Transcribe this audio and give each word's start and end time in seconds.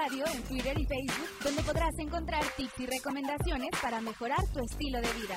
Radio 0.00 0.24
en 0.32 0.42
Twitter 0.44 0.78
y 0.78 0.84
Facebook, 0.84 1.28
donde 1.42 1.62
podrás 1.62 1.98
encontrar 1.98 2.40
tips 2.56 2.78
y 2.78 2.86
recomendaciones 2.86 3.70
para 3.82 4.00
mejorar 4.00 4.38
tu 4.52 4.60
estilo 4.60 4.98
de 5.00 5.08
vida. 5.08 5.34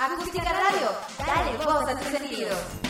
Acústica 0.00 0.44
Radio, 0.44 0.88
dale 1.18 1.56
voz 1.58 1.88
a 1.88 1.98
tus 1.98 2.08
sentidos. 2.08 2.80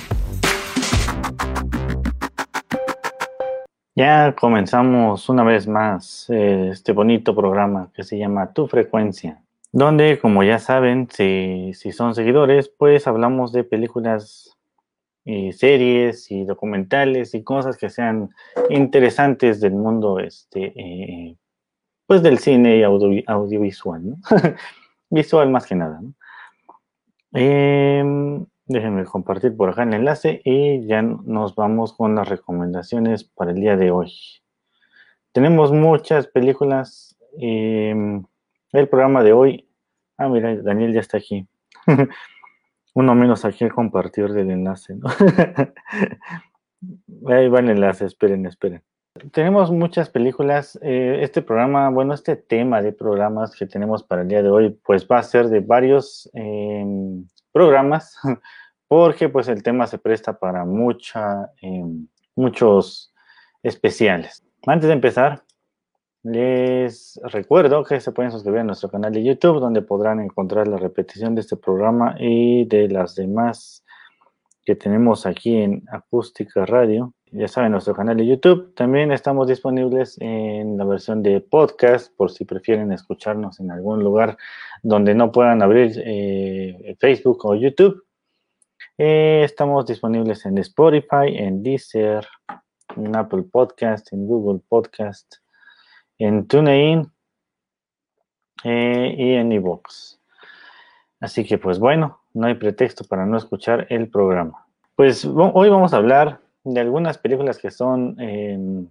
Ya 3.96 4.36
comenzamos 4.36 5.28
una 5.28 5.42
vez 5.42 5.66
más 5.66 6.30
eh, 6.30 6.68
este 6.70 6.92
bonito 6.92 7.34
programa 7.34 7.90
que 7.94 8.04
se 8.04 8.16
llama 8.16 8.52
Tu 8.52 8.68
Frecuencia, 8.68 9.42
donde, 9.72 10.20
como 10.20 10.44
ya 10.44 10.60
saben, 10.60 11.08
si, 11.10 11.72
si 11.74 11.90
son 11.90 12.14
seguidores, 12.14 12.68
pues 12.68 13.08
hablamos 13.08 13.50
de 13.50 13.64
películas 13.64 14.57
y 15.30 15.52
series 15.52 16.30
y 16.30 16.44
documentales 16.46 17.34
y 17.34 17.42
cosas 17.42 17.76
que 17.76 17.90
sean 17.90 18.30
interesantes 18.70 19.60
del 19.60 19.74
mundo, 19.74 20.20
este, 20.20 20.72
eh, 20.74 21.36
pues 22.06 22.22
del 22.22 22.38
cine 22.38 22.78
y 22.78 22.82
audiovisual, 22.82 24.08
¿no? 24.08 24.16
Visual 25.10 25.50
más 25.50 25.66
que 25.66 25.74
nada, 25.74 26.00
¿no? 26.00 26.14
Em, 27.32 28.46
Déjenme 28.70 29.04
compartir 29.06 29.56
por 29.56 29.70
acá 29.70 29.82
el 29.84 29.94
enlace 29.94 30.42
y 30.44 30.86
ya 30.86 31.00
nos 31.00 31.54
vamos 31.54 31.94
con 31.94 32.14
las 32.14 32.28
recomendaciones 32.28 33.24
para 33.24 33.52
el 33.52 33.60
día 33.62 33.78
de 33.78 33.90
hoy. 33.90 34.12
Tenemos 35.32 35.72
muchas 35.72 36.26
películas. 36.26 37.16
Em, 37.38 38.24
el 38.72 38.88
programa 38.88 39.22
de 39.22 39.32
hoy. 39.32 39.68
Ah, 40.18 40.28
mira, 40.28 40.54
Daniel 40.56 40.92
ya 40.92 41.00
está 41.00 41.16
aquí. 41.16 41.46
Uno 42.98 43.14
menos 43.14 43.44
aquí 43.44 43.64
a 43.64 43.70
compartir 43.70 44.32
del 44.32 44.50
enlace, 44.50 44.96
¿no? 44.96 45.08
Ahí 47.32 47.48
va 47.48 47.60
el 47.60 47.70
enlace, 47.70 48.06
esperen, 48.06 48.44
esperen. 48.44 48.82
Tenemos 49.30 49.70
muchas 49.70 50.10
películas. 50.10 50.76
Eh, 50.82 51.20
este 51.22 51.40
programa, 51.40 51.90
bueno, 51.90 52.12
este 52.12 52.34
tema 52.34 52.82
de 52.82 52.90
programas 52.90 53.54
que 53.54 53.66
tenemos 53.66 54.02
para 54.02 54.22
el 54.22 54.28
día 54.28 54.42
de 54.42 54.50
hoy, 54.50 54.80
pues 54.84 55.06
va 55.06 55.18
a 55.18 55.22
ser 55.22 55.46
de 55.46 55.60
varios 55.60 56.28
em, 56.34 57.24
programas, 57.52 58.18
porque 58.88 59.28
pues 59.28 59.46
el 59.46 59.62
tema 59.62 59.86
se 59.86 59.98
presta 59.98 60.36
para 60.36 60.64
mucha, 60.64 61.52
em, 61.62 62.08
muchos 62.34 63.14
especiales. 63.62 64.44
Antes 64.66 64.88
de 64.88 64.94
empezar, 64.94 65.44
les 66.28 67.18
recuerdo 67.24 67.84
que 67.84 68.00
se 68.00 68.12
pueden 68.12 68.30
suscribir 68.30 68.60
a 68.60 68.64
nuestro 68.64 68.90
canal 68.90 69.12
de 69.12 69.24
YouTube, 69.24 69.60
donde 69.60 69.82
podrán 69.82 70.20
encontrar 70.20 70.68
la 70.68 70.76
repetición 70.76 71.34
de 71.34 71.40
este 71.40 71.56
programa 71.56 72.16
y 72.18 72.64
de 72.66 72.88
las 72.88 73.14
demás 73.14 73.84
que 74.64 74.76
tenemos 74.76 75.24
aquí 75.24 75.56
en 75.56 75.84
Acústica 75.90 76.66
Radio. 76.66 77.14
Ya 77.30 77.48
saben, 77.48 77.72
nuestro 77.72 77.94
canal 77.94 78.16
de 78.16 78.26
YouTube. 78.26 78.74
También 78.74 79.12
estamos 79.12 79.48
disponibles 79.48 80.16
en 80.20 80.76
la 80.76 80.84
versión 80.84 81.22
de 81.22 81.40
podcast, 81.40 82.14
por 82.14 82.30
si 82.30 82.44
prefieren 82.44 82.92
escucharnos 82.92 83.60
en 83.60 83.70
algún 83.70 84.04
lugar 84.04 84.36
donde 84.82 85.14
no 85.14 85.32
puedan 85.32 85.62
abrir 85.62 85.92
eh, 86.04 86.96
Facebook 86.98 87.44
o 87.46 87.54
YouTube. 87.54 88.04
Eh, 88.98 89.42
estamos 89.44 89.86
disponibles 89.86 90.44
en 90.44 90.58
Spotify, 90.58 91.36
en 91.36 91.62
Deezer, 91.62 92.26
en 92.96 93.16
Apple 93.16 93.44
Podcast, 93.44 94.12
en 94.12 94.26
Google 94.26 94.60
Podcast, 94.68 95.36
en 96.18 96.46
TuneIn 96.46 97.10
eh, 98.64 99.14
y 99.16 99.34
en 99.34 99.52
iVoox. 99.52 100.18
Así 101.20 101.44
que 101.44 101.58
pues 101.58 101.78
bueno, 101.78 102.20
no 102.34 102.46
hay 102.46 102.54
pretexto 102.54 103.04
para 103.04 103.26
no 103.26 103.36
escuchar 103.36 103.86
el 103.90 104.08
programa. 104.08 104.66
Pues 104.94 105.24
hoy 105.24 105.68
vamos 105.68 105.92
a 105.92 105.98
hablar 105.98 106.40
de 106.64 106.80
algunas 106.80 107.18
películas 107.18 107.58
que 107.58 107.70
son 107.70 108.20
em, 108.20 108.88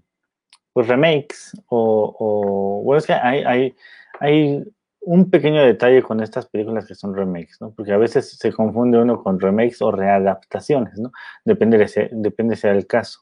pues 0.73 0.87
remakes 0.87 1.59
o, 1.67 2.81
bueno, 2.83 2.99
es 2.99 3.05
que 3.05 3.13
hay, 3.13 3.73
hay, 4.19 4.63
un 5.01 5.29
pequeño 5.29 5.61
detalle 5.61 6.03
con 6.03 6.21
estas 6.21 6.47
películas 6.47 6.85
que 6.85 6.93
son 6.93 7.15
remakes, 7.15 7.61
¿no? 7.61 7.71
Porque 7.71 7.93
a 7.93 7.97
veces 7.97 8.37
se 8.37 8.51
confunde 8.51 8.97
uno 8.97 9.23
con 9.23 9.39
remakes 9.39 9.81
o 9.81 9.89
readaptaciones, 9.89 10.99
¿no? 10.99 11.13
Depende, 11.45 11.77
de 11.77 12.09
depende 12.11 12.57
sea 12.57 12.73
el 12.73 12.85
caso. 12.87 13.21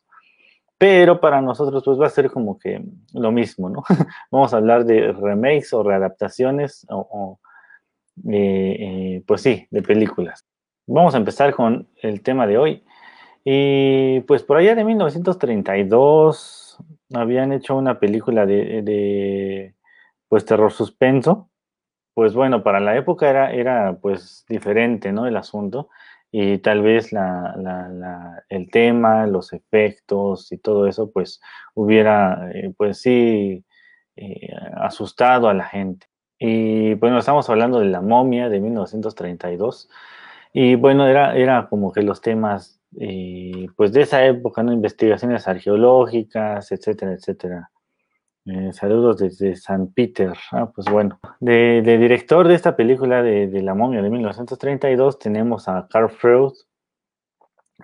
Pero 0.77 1.21
para 1.21 1.41
nosotros 1.41 1.83
pues 1.85 1.99
va 1.99 2.07
a 2.07 2.09
ser 2.09 2.29
como 2.29 2.59
que 2.59 2.83
lo 3.13 3.31
mismo, 3.31 3.69
¿no? 3.69 3.83
Vamos 4.31 4.53
a 4.53 4.57
hablar 4.57 4.85
de 4.85 5.13
remakes 5.13 5.73
o 5.73 5.83
readaptaciones 5.83 6.85
o, 6.89 7.39
eh, 8.29 8.77
eh, 8.79 9.23
pues 9.25 9.41
sí, 9.41 9.67
de 9.71 9.81
películas. 9.81 10.45
Vamos 10.87 11.15
a 11.15 11.17
empezar 11.17 11.53
con 11.53 11.87
el 12.01 12.21
tema 12.21 12.45
de 12.45 12.57
hoy 12.57 12.83
y 13.43 14.21
pues 14.21 14.43
por 14.43 14.57
allá 14.57 14.75
de 14.75 14.83
1932 14.83 16.77
habían 17.13 17.53
hecho 17.53 17.75
una 17.75 17.99
película 17.99 18.45
de, 18.45 19.75
pues 20.27 20.45
terror 20.45 20.71
suspenso. 20.71 21.49
Pues 22.13 22.33
bueno, 22.33 22.63
para 22.63 22.79
la 22.79 22.95
época 22.97 23.29
era, 23.29 23.51
era 23.53 23.97
pues 24.01 24.45
diferente, 24.49 25.11
¿no? 25.11 25.27
El 25.27 25.37
asunto. 25.37 25.89
Y 26.37 26.57
tal 26.57 26.81
vez 26.81 27.11
el 28.49 28.69
tema, 28.69 29.25
los 29.25 29.53
efectos 29.53 30.51
y 30.51 30.57
todo 30.57 30.85
eso, 30.85 31.09
pues 31.09 31.39
hubiera, 31.75 32.51
eh, 32.53 32.73
pues 32.75 32.99
sí, 32.99 33.63
eh, 34.17 34.49
asustado 34.75 35.47
a 35.47 35.53
la 35.53 35.63
gente. 35.63 36.07
Y 36.37 36.95
bueno, 36.95 37.19
estamos 37.19 37.49
hablando 37.49 37.79
de 37.79 37.85
La 37.85 38.01
momia 38.01 38.49
de 38.49 38.59
1932. 38.59 39.89
Y 40.51 40.75
bueno, 40.75 41.07
era, 41.07 41.37
era 41.37 41.69
como 41.69 41.93
que 41.93 42.01
los 42.01 42.19
temas 42.19 42.81
pues 43.77 43.93
de 43.93 44.01
esa 44.01 44.25
época, 44.25 44.61
¿no? 44.61 44.73
Investigaciones 44.73 45.47
arqueológicas, 45.47 46.69
etcétera, 46.69 47.13
etcétera. 47.13 47.71
Eh, 48.45 48.73
saludos 48.73 49.17
desde 49.17 49.55
San 49.55 49.91
Peter. 49.93 50.33
Ah, 50.51 50.71
pues 50.73 50.87
bueno, 50.89 51.19
de, 51.39 51.81
director 51.81 52.47
de 52.47 52.55
esta 52.55 52.75
película 52.75 53.23
de, 53.23 53.47
La 53.61 53.73
momia 53.73 54.01
de 54.01 54.09
1932 54.09 55.19
tenemos 55.19 55.67
a 55.67 55.87
Carl 55.89 56.09
Freud. 56.09 56.53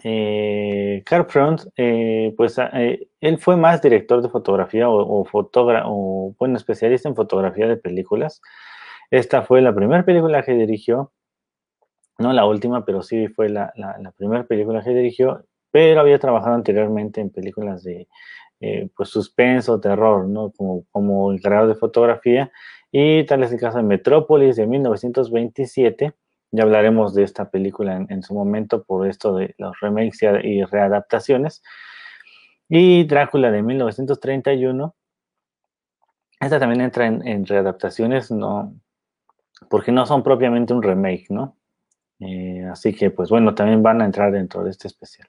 Eh, 0.04 1.04
Carl 1.06 1.26
Freud, 1.26 1.60
eh, 1.76 2.34
pues 2.38 2.58
eh, 2.74 3.10
él 3.20 3.38
fue 3.40 3.58
más 3.58 3.82
director 3.82 4.22
de 4.22 4.30
fotografía 4.30 4.90
o, 4.90 5.26
o, 5.26 6.36
bueno, 6.40 6.58
especialista 6.58 7.10
en 7.10 7.16
fotografía 7.16 7.68
de 7.68 7.78
películas. 7.78 8.42
Esta 9.10 9.42
fue 9.42 9.62
la 9.62 9.76
primera 9.76 10.06
película 10.06 10.44
que 10.44 10.54
dirigió 10.54 11.12
no 12.22 12.34
la 12.34 12.46
última, 12.46 12.86
pero 12.86 13.02
sí 13.02 13.28
fue 13.28 13.50
la, 13.50 13.74
primera 14.18 14.46
película 14.46 14.84
que 14.84 14.92
dirigió, 14.92 15.44
pero 15.72 16.02
había 16.02 16.20
trabajado 16.20 16.56
anteriormente 16.56 17.20
en 17.22 17.32
películas 17.32 17.84
de 17.84 18.08
eh, 18.62 18.90
pues 18.96 19.10
suspenso, 19.10 19.80
terror, 19.80 20.28
¿no? 20.28 20.52
Como, 20.52 20.86
como 20.92 21.34
encargado 21.34 21.68
de 21.68 21.76
fotografía. 21.76 22.52
Y 22.92 23.26
tal 23.26 23.44
es 23.44 23.52
el 23.52 23.60
caso 23.60 23.78
de 23.78 23.84
Metrópolis 23.84 24.56
de 24.56 24.68
1927. 24.68 26.14
Ya 26.52 26.64
hablaremos 26.64 27.14
de 27.14 27.24
esta 27.24 27.50
película 27.50 28.06
en, 28.08 28.24
su 28.24 28.34
momento 28.34 28.84
por 28.84 29.08
esto 29.08 29.36
de 29.36 29.56
los 29.58 29.80
remakes 29.80 30.20
y 30.44 30.64
readaptaciones. 30.64 31.64
Y 32.70 33.06
Drácula 33.06 33.52
de 33.52 33.64
1931. 33.64 34.96
Esta 36.40 36.60
también 36.60 36.82
entra 36.82 37.08
en, 37.08 37.28
en 37.28 37.46
readaptaciones, 37.46 38.32
no, 38.32 38.74
porque 39.70 39.92
no 39.92 40.06
son 40.06 40.24
propiamente 40.24 40.74
un 40.74 40.84
remake, 40.84 41.28
¿no? 41.30 41.58
Eh, 42.20 42.66
así 42.72 42.94
que, 42.94 43.10
pues 43.10 43.30
bueno, 43.30 43.56
también 43.56 43.82
van 43.82 44.02
a 44.02 44.06
entrar 44.06 44.32
dentro 44.32 44.64
de 44.64 44.72
este 44.72 44.88
especial. 44.88 45.28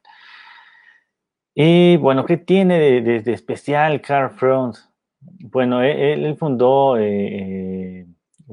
Y 1.55 1.97
bueno, 1.99 2.25
¿qué 2.25 2.39
tiene 2.39 3.01
de, 3.03 3.33
especial 3.33 4.01
Carl 4.01 4.31
Front? 4.31 4.77
Bueno, 5.21 5.83
e, 5.83 6.13
él, 6.15 6.37
fundó 6.37 6.97
eh, 6.97 7.05
eh, 7.11 8.07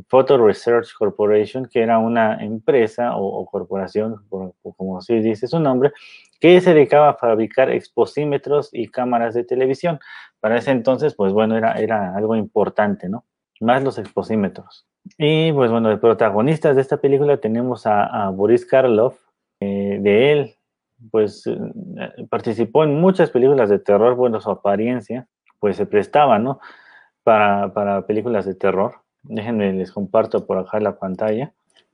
Photo 0.08 0.38
Research 0.38 0.94
Corporation, 0.98 1.66
que 1.66 1.82
era 1.82 1.98
una 1.98 2.44
empresa 2.44 3.16
o, 3.16 3.46
corporación, 3.46 4.18
como 4.30 4.98
así 4.98 5.20
dice 5.20 5.48
su 5.48 5.60
nombre, 5.60 5.92
que 6.40 6.60
se 6.62 6.74
dedicaba 6.74 7.10
a 7.10 7.16
fabricar 7.16 7.70
exposímetros 7.70 8.70
y 8.72 8.88
cámaras 8.88 9.34
de 9.34 9.44
televisión. 9.44 10.00
Para 10.40 10.58
ese 10.58 10.72
entonces, 10.72 11.16
pues 11.16 11.34
bueno, 11.34 11.58
era, 11.58 11.74
era 11.74 12.16
algo 12.16 12.36
importante, 12.36 13.10
¿no? 13.10 13.26
Más 13.62 13.84
los 13.84 13.98
exposímetros. 13.98 14.86
Y 15.18 15.52
pues 15.52 15.72
bueno, 15.72 15.90
de 15.90 15.98
protagonistas 15.98 16.76
de 16.76 16.82
esta 16.82 16.98
película 16.98 17.38
tenemos 17.38 17.86
a, 17.86 18.30
Boris 18.30 18.66
Karloff. 18.66 19.18
Eh, 19.62 20.00
de 20.00 20.32
él, 20.32 20.56
pues 21.12 21.46
eh, 21.48 21.58
participó 22.30 22.84
en 22.84 23.00
muchas 23.00 23.32
películas 23.32 23.70
de 23.70 23.80
terror. 23.80 24.16
Bueno, 24.16 24.42
su 24.42 24.50
apariencia, 24.50 25.28
pues 25.60 25.78
se 25.78 25.86
prestaba, 25.86 26.40
¿no? 26.40 26.60
Para, 27.24 27.74
para 27.74 28.06
películas 28.06 28.46
de 28.46 28.56
terror. 28.56 28.96
Déjenme, 29.24 29.74
les 29.74 29.92
comparto 29.92 30.46
por 30.46 30.58
acá 30.58 30.80
la 30.80 30.98
pantalla. 30.98 31.54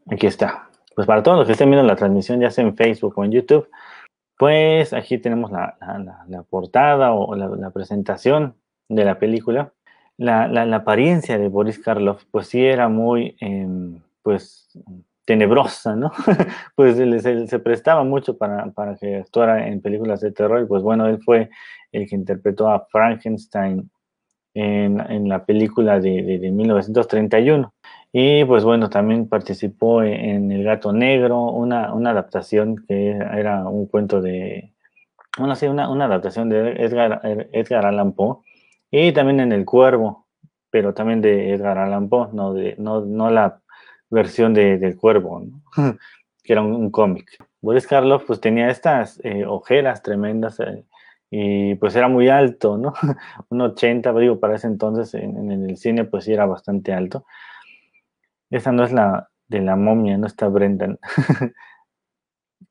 Aquí 0.09 0.27
está. 0.27 0.69
Pues 0.95 1.07
para 1.07 1.23
todos 1.23 1.37
los 1.37 1.47
que 1.47 1.53
estén 1.53 1.69
viendo 1.69 1.87
la 1.87 1.95
transmisión, 1.95 2.39
ya 2.39 2.51
sea 2.51 2.63
en 2.63 2.75
Facebook 2.75 3.13
o 3.17 3.25
en 3.25 3.31
YouTube, 3.31 3.69
pues 4.37 4.93
aquí 4.93 5.17
tenemos 5.17 5.51
la, 5.51 5.77
la, 6.27 6.43
portada 6.43 7.13
o 7.13 7.35
la 7.35 7.69
presentación 7.71 8.55
de 8.87 9.03
la 9.05 9.19
película 9.19 9.73
la, 10.17 10.75
apariencia 10.75 11.37
de 11.37 11.47
Boris 11.47 11.79
Karloff, 11.79 12.23
pues 12.31 12.47
sí 12.47 12.63
era 12.65 12.87
muy, 12.87 13.35
em, 13.39 14.01
pues, 14.21 14.69
tenebrosa, 15.25 15.95
¿no? 15.95 16.11
pues 16.75 16.97
se, 16.97 17.47
se, 17.47 17.59
prestaba 17.59 18.03
mucho 18.03 18.37
para, 18.37 18.71
para, 18.71 18.95
que 18.95 19.17
actuara 19.17 19.67
en 19.67 19.81
películas 19.81 20.21
de 20.21 20.31
terror 20.31 20.61
y 20.61 20.65
pues 20.65 20.83
bueno, 20.83 21.07
él 21.07 21.19
fue 21.23 21.49
el 21.91 22.07
que 22.07 22.15
interpretó 22.15 22.69
a 22.69 22.85
Frankenstein 22.85 23.89
en, 24.53 24.99
en 25.11 25.27
la 25.27 25.45
película 25.45 25.99
de, 25.99 26.39
de, 26.39 26.51
1931. 26.51 27.73
Y 28.11 28.45
pues 28.45 28.63
bueno, 28.63 28.89
también 28.89 29.27
participó 29.27 30.01
en, 30.01 30.51
El 30.51 30.63
Gato 30.63 30.93
Negro, 30.93 31.43
una, 31.51 31.93
una, 31.93 32.11
adaptación 32.11 32.85
que 32.87 33.11
era 33.11 33.67
un 33.67 33.87
cuento 33.87 34.21
de, 34.21 34.73
bueno, 35.37 35.55
sí, 35.55 35.67
una, 35.67 35.89
una 35.89 36.05
adaptación 36.05 36.47
de 36.47 36.71
Edgar, 36.81 37.19
Edgar 37.51 37.85
Allan 37.85 38.13
Poe, 38.13 38.37
y 38.89 39.11
también 39.11 39.41
en 39.41 39.51
El 39.51 39.65
Cuervo, 39.65 40.27
pero 40.69 40.93
también 40.93 41.21
de 41.21 41.53
Edgar 41.53 41.77
Allan 41.77 42.07
Poe, 42.07 42.29
no, 42.31 42.53
de, 42.53 42.75
no, 42.77 43.01
no 43.01 43.29
la 43.29 43.59
versión 44.09 44.53
de, 44.53 44.77
del 44.77 44.95
Cuervo, 44.97 45.43
que 46.43 46.53
era 46.53 46.61
un, 46.61 46.91
cómic. 46.91 47.37
Boris 47.61 47.87
Karloff 47.87 48.25
pues 48.25 48.39
tenía 48.39 48.69
estas 48.69 49.19
eh, 49.23 49.45
ojeras 49.45 50.03
tremendas 50.03 50.59
eh, 50.59 50.85
y 51.31 51.75
pues 51.75 51.95
era 51.95 52.07
muy 52.07 52.29
alto, 52.29 52.77
¿no? 52.77 52.93
un 53.49 53.61
80, 53.61 54.13
digo, 54.13 54.39
para 54.39 54.55
ese 54.55 54.67
entonces 54.67 55.13
en, 55.15 55.51
el 55.51 55.77
cine 55.77 56.05
pues 56.05 56.25
sí 56.25 56.33
era 56.33 56.45
bastante 56.45 56.93
alto. 56.93 57.25
Esa 58.49 58.71
no 58.71 58.83
es 58.83 58.91
la 58.93 59.29
de 59.47 59.61
la 59.61 59.75
momia, 59.75 60.17
no 60.17 60.27
está 60.27 60.47
Brendan. 60.47 60.99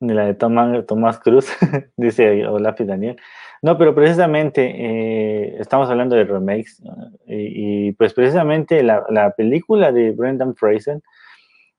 Ni 0.01 0.13
la 0.13 0.27
de 0.27 0.35
Tomás, 0.35 1.19
Cruz, 1.21 1.49
dice 1.97 2.47
Olaf 2.47 2.81
y 2.81 2.85
Daniel. 2.85 3.17
No, 3.63 3.79
pero 3.79 3.95
precisamente 3.95 4.63
eh, 4.77 5.57
estamos 5.59 5.89
hablando 5.89 6.17
de 6.17 6.25
remakes 6.25 6.83
y, 7.27 7.93
pues 7.93 8.13
precisamente 8.13 8.83
la, 8.83 9.05
la, 9.09 9.31
película 9.31 9.93
de 9.93 10.11
Brendan 10.11 10.55
Fraser 10.55 11.01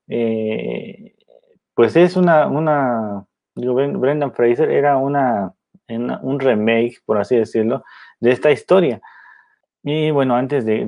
eh, 0.08 1.16
pues 1.74 1.96
es 1.96 2.16
una, 2.16 2.48
una, 2.48 3.26
Brendan 3.56 4.34
Fraser 4.34 4.72
era 4.72 4.98
una, 4.98 5.54
un 5.88 6.40
remake, 6.40 7.02
por 7.06 7.18
así 7.18 7.36
decirlo, 7.36 7.84
de 8.20 8.32
esta 8.32 8.52
historia. 8.52 9.02
Y 9.84 10.10
bueno, 10.10 10.36
antes 10.36 10.66
de, 10.66 10.82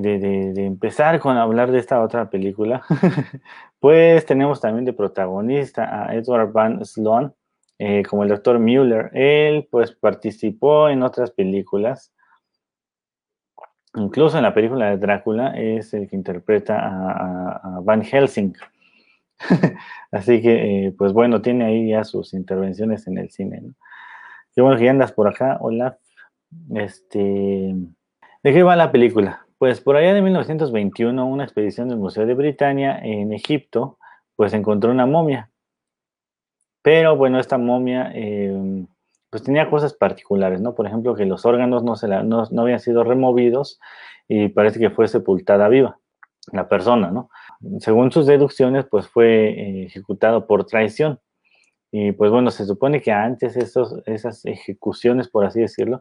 empezar 0.56 1.20
con 1.20 1.36
hablar 1.36 1.70
de 1.70 1.78
esta 1.78 2.02
otra 2.02 2.30
película, 2.30 2.82
pues 3.80 4.26
tenemos 4.26 4.60
también 4.60 4.84
de 4.84 4.92
protagonista 4.92 6.06
a 6.06 6.14
Edward 6.16 6.52
Van 6.52 6.84
Sloan, 6.84 7.32
eh, 7.78 8.02
como 8.02 8.24
el 8.24 8.30
doctor 8.30 8.58
Mueller. 8.58 9.10
Él 9.12 9.68
pues 9.70 9.92
participó 9.92 10.88
en 10.88 11.04
otras 11.04 11.30
películas, 11.30 12.12
incluso 13.94 14.36
en 14.36 14.42
la 14.42 14.54
película 14.54 14.90
de 14.90 14.96
Drácula 14.96 15.56
es 15.56 15.94
el 15.94 16.08
que 16.08 16.16
interpreta 16.16 16.76
a 16.80 17.80
Van 17.82 18.02
Helsing. 18.02 18.54
Así 20.12 20.40
que, 20.40 20.86
eh, 20.86 20.94
pues 20.96 21.12
bueno, 21.12 21.42
tiene 21.42 21.64
ahí 21.64 21.90
ya 21.90 22.04
sus 22.04 22.34
intervenciones 22.34 23.06
en 23.06 23.18
el 23.18 23.30
cine. 23.30 23.60
¿no? 23.60 23.74
Bueno 24.62 24.78
que 24.78 24.88
andas 24.88 25.12
por 25.12 25.28
acá, 25.28 25.58
hola. 25.60 25.98
Este, 26.74 27.74
¿De 28.42 28.52
qué 28.52 28.62
va 28.62 28.76
la 28.76 28.90
película? 28.90 29.46
Pues 29.58 29.80
por 29.80 29.96
allá 29.96 30.14
de 30.14 30.22
1921, 30.22 31.26
una 31.26 31.44
expedición 31.44 31.88
del 31.88 31.98
Museo 31.98 32.26
de 32.26 32.34
Britania 32.34 32.98
en 32.98 33.32
Egipto, 33.32 33.98
pues 34.36 34.54
encontró 34.54 34.90
una 34.90 35.06
momia. 35.06 35.50
Pero 36.82 37.16
bueno, 37.16 37.38
esta 37.38 37.58
momia 37.58 38.10
em, 38.14 38.86
pues 39.30 39.42
tenía 39.42 39.68
cosas 39.68 39.94
particulares, 39.94 40.60
¿no? 40.60 40.74
Por 40.74 40.86
ejemplo, 40.86 41.14
que 41.14 41.26
los 41.26 41.44
órganos 41.44 41.82
no, 41.84 41.96
se 41.96 42.08
no, 42.08 42.44
no 42.50 42.62
habían 42.62 42.80
sido 42.80 43.04
removidos 43.04 43.78
y 44.26 44.48
parece 44.48 44.78
que 44.78 44.90
fue 44.90 45.08
sepultada 45.08 45.68
viva 45.68 45.98
la 46.52 46.68
persona, 46.68 47.10
¿no? 47.10 47.30
Según 47.80 48.12
sus 48.12 48.26
deducciones, 48.26 48.86
pues 48.90 49.08
fue 49.08 49.48
eh, 49.48 49.84
ejecutado 49.86 50.46
por 50.46 50.64
traición. 50.64 51.20
Y 51.90 52.12
pues 52.12 52.30
bueno, 52.30 52.50
se 52.50 52.66
supone 52.66 53.00
que 53.00 53.12
antes 53.12 53.56
esas 53.56 54.44
ejecuciones, 54.44 55.28
por 55.28 55.46
así 55.46 55.60
decirlo, 55.60 56.00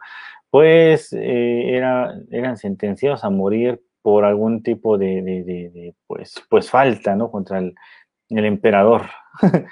pues 0.49 1.13
eh, 1.13 1.75
era, 1.75 2.13
eran 2.29 2.57
sentenciados 2.57 3.23
a 3.23 3.29
morir 3.29 3.81
por 4.01 4.25
algún 4.25 4.63
tipo 4.63 4.97
de, 4.97 5.93
pues, 6.05 6.35
pues 6.49 6.69
falta. 6.69 7.17
Contra 7.31 7.59
el, 7.59 7.75
emperador. 8.29 9.03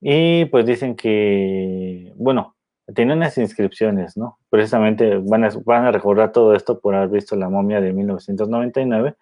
y 0.00 0.44
pues 0.46 0.66
dicen 0.66 0.94
que, 0.94 2.12
bueno, 2.16 2.54
tienen 2.94 3.18
unas 3.18 3.36
inscripciones, 3.38 4.16
¿no? 4.16 4.38
Precisamente 4.50 5.16
van 5.18 5.44
a, 5.44 5.48
van 5.64 5.86
a 5.86 5.92
recordar 5.92 6.30
todo 6.30 6.54
esto 6.54 6.80
por 6.80 6.94
haber 6.94 7.08
visto 7.10 7.34
la 7.34 7.48
momia 7.48 7.80
de 7.80 7.92
1999 7.92 9.16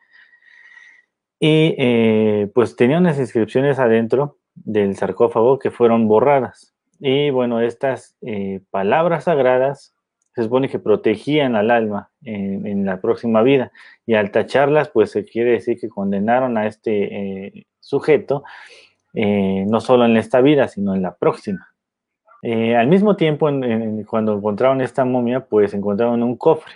y 1.45 1.75
eh, 1.77 2.53
pues 2.55 2.77
tenía 2.77 2.99
unas 2.99 3.19
inscripciones 3.19 3.81
adentro 3.81 4.39
del 4.55 4.95
sarcófago 4.95 5.59
que 5.59 5.73
fueron 5.73 6.07
borradas. 6.07 6.73
Y 7.01 7.31
bueno, 7.31 7.61
estas 7.61 8.17
eh, 8.23 8.61
palabras 8.71 9.25
sagradas 9.25 9.93
se 10.37 10.45
supone 10.45 10.69
que 10.69 10.79
protegían 10.79 11.57
al 11.57 11.73
alma 11.73 12.11
en, 12.23 12.87
la 12.87 13.01
próxima 13.01 13.43
vida. 13.43 13.73
Y 14.07 14.15
al 14.15 14.31
tacharlas, 14.31 14.91
pues 14.91 15.11
se 15.11 15.25
quiere 15.25 15.51
decir 15.51 15.81
que 15.81 15.89
condenaron 15.89 16.57
a 16.59 16.69
este 16.69 17.49
eh, 17.49 17.67
sujeto, 17.81 18.45
no 19.13 19.81
solo 19.81 20.05
en 20.05 20.17
esta 20.17 20.41
vida, 20.43 20.69
sino 20.69 20.95
en 20.95 21.03
la 21.03 21.17
próxima. 21.17 21.75
al 22.45 22.87
mismo 22.87 23.17
tiempo, 23.17 23.49
cuando 24.07 24.37
encontraron 24.37 24.81
esta 24.81 25.05
momia, 25.05 25.41
pues 25.41 25.75
encontraron 25.75 26.23
un 26.23 26.37
cofre. 26.37 26.75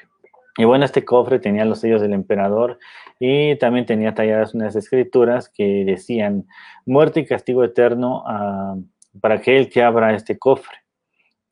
Y 0.58 0.64
bueno, 0.64 0.84
este 0.84 1.04
cofre 1.04 1.38
tenía 1.38 1.64
los 1.64 1.80
sellos 1.80 2.00
del 2.00 2.14
emperador 2.14 2.78
y 3.18 3.56
también 3.56 3.86
tenía 3.86 4.14
talladas 4.14 4.54
unas 4.54 4.76
escrituras 4.76 5.48
que 5.48 5.84
decían 5.84 6.46
muerte 6.84 7.20
y 7.20 7.26
castigo 7.26 7.64
eterno 7.64 8.22
ah, 8.26 8.76
para 9.20 9.36
aquel 9.36 9.70
que 9.70 9.82
abra 9.82 10.14
este 10.14 10.38
cofre, 10.38 10.78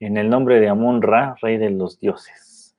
en 0.00 0.16
el 0.16 0.28
nombre 0.28 0.60
de 0.60 0.68
Amon 0.68 1.02
Ra, 1.02 1.36
rey 1.40 1.56
de 1.56 1.70
los 1.70 1.98
dioses. 1.98 2.76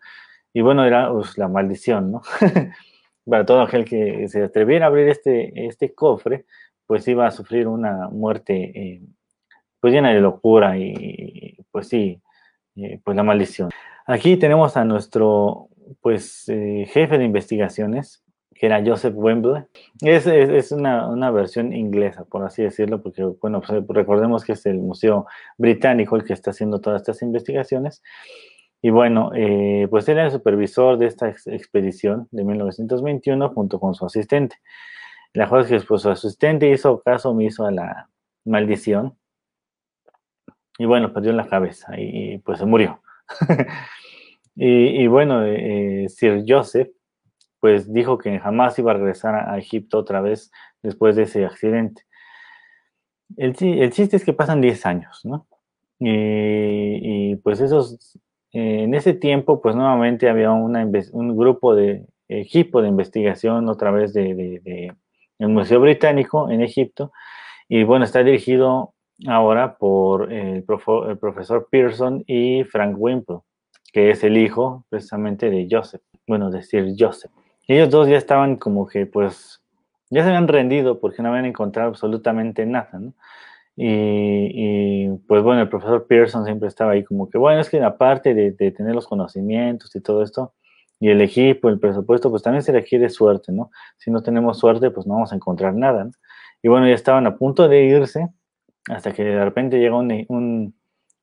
Y 0.53 0.61
bueno, 0.61 0.85
era 0.85 1.11
pues, 1.11 1.37
la 1.37 1.47
maldición, 1.47 2.11
¿no? 2.11 2.21
para 3.25 3.45
todo 3.45 3.61
aquel 3.61 3.85
que 3.85 4.27
se 4.29 4.43
atreviera 4.43 4.85
a 4.85 4.89
abrir 4.89 5.09
este, 5.09 5.65
este 5.67 5.93
cofre, 5.93 6.45
pues 6.85 7.07
iba 7.07 7.25
a 7.25 7.31
sufrir 7.31 7.67
una 7.67 8.09
muerte 8.09 8.71
eh, 8.75 9.01
pues 9.79 9.93
llena 9.93 10.13
de 10.13 10.19
locura 10.19 10.77
y 10.77 11.57
pues 11.71 11.88
sí, 11.88 12.21
eh, 12.75 12.99
pues 13.03 13.15
la 13.15 13.23
maldición. 13.23 13.69
Aquí 14.05 14.38
tenemos 14.38 14.77
a 14.77 14.85
nuestro 14.85 15.69
pues, 16.01 16.49
eh, 16.49 16.85
jefe 16.89 17.17
de 17.17 17.25
investigaciones, 17.25 18.25
que 18.55 18.65
era 18.65 18.81
Joseph 18.83 19.13
Wembley. 19.15 19.63
Es, 20.01 20.25
es, 20.25 20.71
una, 20.71 21.07
una, 21.07 21.29
versión 21.29 21.73
inglesa, 21.73 22.25
por 22.25 22.43
así 22.43 22.63
decirlo, 22.63 23.03
porque, 23.03 23.23
bueno, 23.23 23.61
pues, 23.61 23.83
recordemos 23.89 24.43
que 24.43 24.53
es 24.53 24.65
el 24.65 24.79
Museo 24.79 25.27
Británico 25.57 26.15
el 26.15 26.23
que 26.23 26.33
está 26.33 26.51
haciendo 26.51 26.81
todas 26.81 27.01
estas 27.01 27.21
investigaciones. 27.21 28.01
Y 28.81 28.89
bueno, 28.89 29.31
eh, 29.35 29.88
pues 29.89 30.07
era 30.09 30.25
el 30.25 30.31
supervisor 30.31 30.97
de 30.97 31.07
esta 31.07 31.29
expedición 31.29 32.27
de 32.31 32.43
1921 32.43 33.50
junto 33.50 33.79
con 33.79 33.93
su 33.93 34.05
asistente. 34.05 34.57
La 35.33 35.50
cosa 35.50 35.75
es 35.75 35.81
que 35.81 35.88
pues, 35.88 36.01
su 36.01 36.09
asistente 36.09 36.69
hizo 36.69 37.01
caso 37.01 37.31
omiso 37.31 37.65
a 37.65 37.71
la 37.71 38.09
maldición 38.45 39.17
y 40.77 40.85
bueno, 40.85 41.13
perdió 41.13 41.33
la 41.33 41.47
cabeza 41.47 41.93
y 41.97 42.38
pues 42.39 42.59
se 42.59 42.65
murió. 42.65 43.01
Y, 44.57 45.07
bueno, 45.07 45.43
eh, 45.45 46.05
Sir 46.07 46.45
Joseph, 46.47 46.88
pues 47.65 47.91
dijo 47.91 48.19
que 48.19 48.38
jamás 48.38 48.77
iba 48.77 48.91
a 48.91 48.93
regresar 48.93 49.34
a, 49.34 49.57
Egipto 49.57 49.98
otra 49.98 50.22
vez 50.22 50.51
después 50.84 51.15
de 51.15 51.24
ese 51.24 51.45
accidente. 51.45 52.03
El, 53.38 53.55
chiste 53.55 54.17
es 54.17 54.24
que 54.24 54.34
pasan 54.34 54.62
10 54.62 54.86
años, 54.86 55.22
¿no? 55.24 55.48
Y, 55.98 57.36
pues 57.38 57.62
esos, 57.62 58.19
en 58.51 58.93
ese 58.93 59.15
tiempo, 59.15 59.63
pues 59.63 59.75
nuevamente 59.75 60.29
había 60.29 60.51
un 60.51 61.36
grupo 61.36 61.74
de 61.74 62.05
equipo 62.29 62.84
de 62.84 62.89
investigación 62.89 63.67
otra 63.67 63.89
vez 63.89 64.13
de, 64.13 64.36
de, 64.36 64.93
el 65.39 65.50
Museo 65.50 65.79
Británico 65.79 66.51
en 66.51 66.62
Egipto. 66.62 67.12
Y 67.67 67.84
bueno, 67.84 68.05
está 68.05 68.24
dirigido 68.24 68.93
ahora 69.25 69.75
por 69.79 70.31
el, 70.31 70.57
el 70.57 71.17
profesor 71.17 71.67
Pearson 71.72 72.24
y 72.27 72.63
Frank 72.65 72.95
Wimple 72.95 73.39
que 73.91 74.12
es 74.12 74.24
el 74.24 74.38
hijo 74.38 74.86
precisamente 74.89 75.50
de 75.50 75.69
Joseph, 75.72 76.01
bueno, 76.27 76.51
decir 76.51 76.93
Joseph. 77.00 77.31
Ellos 77.67 77.89
dos 77.89 78.07
ya 78.07 78.17
estaban 78.17 78.57
como 78.57 78.88
que 78.88 79.05
pues 79.05 79.62
ya 80.10 80.22
se 80.24 80.29
habían 80.29 80.48
rendido 80.48 81.00
porque 81.00 81.22
no 81.22 81.29
habían 81.29 81.45
encontrado 81.45 81.89
absolutamente 81.89 82.65
nada, 82.65 82.89
¿no? 83.00 83.13
Y, 83.77 85.10
pues 85.27 85.43
bueno, 85.43 85.62
el 85.62 85.69
profesor 85.69 86.07
Pearson 86.07 86.45
siempre 86.45 86.69
estaba 86.69 86.93
ahí 86.93 87.03
como 87.03 87.29
que, 87.29 87.38
bueno, 87.38 87.60
es 87.60 87.69
que 87.69 87.81
aparte 87.84 88.34
de, 88.34 88.51
tener 88.72 88.95
los 88.95 89.07
conocimientos 89.07 89.93
y 89.95 90.01
todo 90.01 90.24
esto, 90.24 90.53
y 91.00 91.10
el 91.10 91.22
equipo, 91.22 91.67
el 91.67 91.79
presupuesto, 91.79 92.29
pues 92.31 92.41
también 92.41 92.63
se 92.63 92.72
requiere 92.72 93.10
suerte, 93.10 93.51
¿no? 93.51 93.72
Si 93.98 94.12
no 94.12 94.24
tenemos 94.24 94.60
suerte, 94.60 94.91
pues 94.91 95.05
no 95.05 95.15
vamos 95.15 95.34
a 95.34 95.36
encontrar 95.36 95.74
nada, 95.74 96.05
¿no? 96.05 96.12
Y 96.63 96.69
bueno, 96.69 96.88
ya 96.88 96.93
estaban 96.93 97.27
a 97.27 97.36
punto 97.36 97.67
de 97.67 97.84
irse 97.84 98.29
hasta 98.89 99.12
que 99.13 99.24
de 99.24 99.43
repente 99.43 99.77
llega 99.77 99.98
un, 99.98 100.25
un 100.29 100.74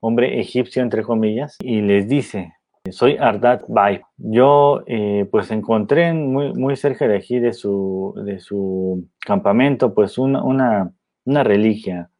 hombre 0.00 0.38
egipcio, 0.40 0.82
entre 0.82 1.02
comillas, 1.02 1.56
y 1.60 1.80
les 1.80 2.06
dice, 2.06 2.54
soy 2.90 3.16
Ardat 3.16 3.62
Bai. 3.68 4.02
Yo 4.16 4.82
eh, 4.86 5.28
pues 5.30 5.50
encontré 5.50 6.12
muy, 6.12 6.52
muy 6.54 6.76
cerca 6.76 7.06
de 7.06 7.16
aquí 7.16 7.38
de 7.38 7.52
su, 7.52 8.14
de 8.24 8.40
su 8.40 9.08
campamento 9.20 9.94
pues 9.94 10.18
una, 10.18 10.42
una 10.42 10.92
una 11.24 11.44
reliquia. 11.44 12.10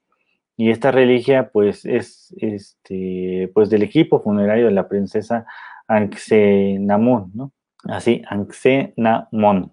Y 0.57 0.71
esta 0.71 0.91
reliquia, 0.91 1.51
pues, 1.51 1.85
es 1.85 2.35
este, 2.39 3.51
pues, 3.55 3.71
del 3.71 3.83
equipo 3.83 4.21
funerario 4.21 4.67
de 4.67 4.73
la 4.73 4.89
princesa 4.89 5.47
Anxenamon, 5.89 7.33
¿no? 7.35 7.53
Así, 7.85 8.23
Anxenamon. 8.29 9.73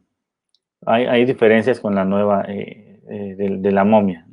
Hay, 0.85 1.05
hay 1.05 1.25
diferencias 1.25 1.79
con 1.79 1.95
la 1.95 2.05
nueva 2.05 2.45
eh, 2.47 3.01
eh, 3.09 3.35
de, 3.37 3.71
la 3.71 3.83
momia. 3.83 4.25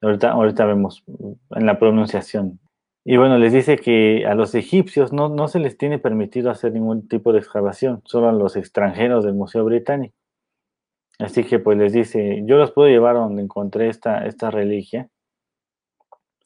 Ahorita, 0.00 0.30
ahorita 0.32 0.64
vemos 0.64 1.04
en 1.50 1.66
la 1.66 1.78
pronunciación. 1.78 2.58
Y 3.04 3.16
bueno, 3.16 3.36
les 3.38 3.52
dice 3.52 3.78
que 3.78 4.26
a 4.26 4.34
los 4.34 4.54
egipcios 4.54 5.12
no, 5.12 5.28
no 5.28 5.48
se 5.48 5.58
les 5.58 5.76
tiene 5.76 5.98
permitido 5.98 6.50
hacer 6.50 6.72
ningún 6.72 7.08
tipo 7.08 7.32
de 7.32 7.40
excavación, 7.40 8.00
solo 8.04 8.28
a 8.28 8.32
los 8.32 8.56
extranjeros 8.56 9.24
del 9.24 9.34
Museo 9.34 9.64
Británico. 9.64 10.14
Así 11.18 11.44
que 11.44 11.58
pues 11.58 11.78
les 11.78 11.92
dice, 11.92 12.42
yo 12.46 12.56
los 12.56 12.72
puedo 12.72 12.88
llevar 12.88 13.16
donde 13.16 13.42
encontré 13.42 13.88
esta, 13.88 14.26
esta 14.26 14.50
reliquia. 14.50 15.08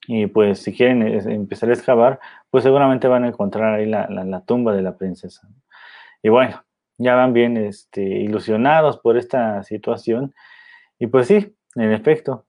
Y 0.09 0.27
pues 0.29 0.61
si 0.61 0.73
quieren 0.73 1.03
empezar 1.31 1.69
a 1.71 1.75
excavar, 1.75 2.21
pues 2.51 2.65
seguramente 2.65 3.09
van 3.09 3.25
a 3.25 3.29
encontrar 3.29 3.75
ahí 3.75 3.87
la, 3.87 4.07
la, 4.09 4.41
tumba 4.45 4.75
de 4.75 4.83
la 4.83 4.97
princesa. 4.97 5.49
Y 6.23 6.29
bueno, 6.29 6.65
ya 6.97 7.17
van 7.17 7.33
bien 7.33 7.57
este, 7.57 8.03
ilusionados 8.03 8.99
por 8.99 9.17
esta 9.17 9.63
situación. 9.63 10.35
Y 10.99 11.09
pues 11.09 11.27
sí, 11.27 11.55
en 11.75 11.93
efecto, 11.93 12.46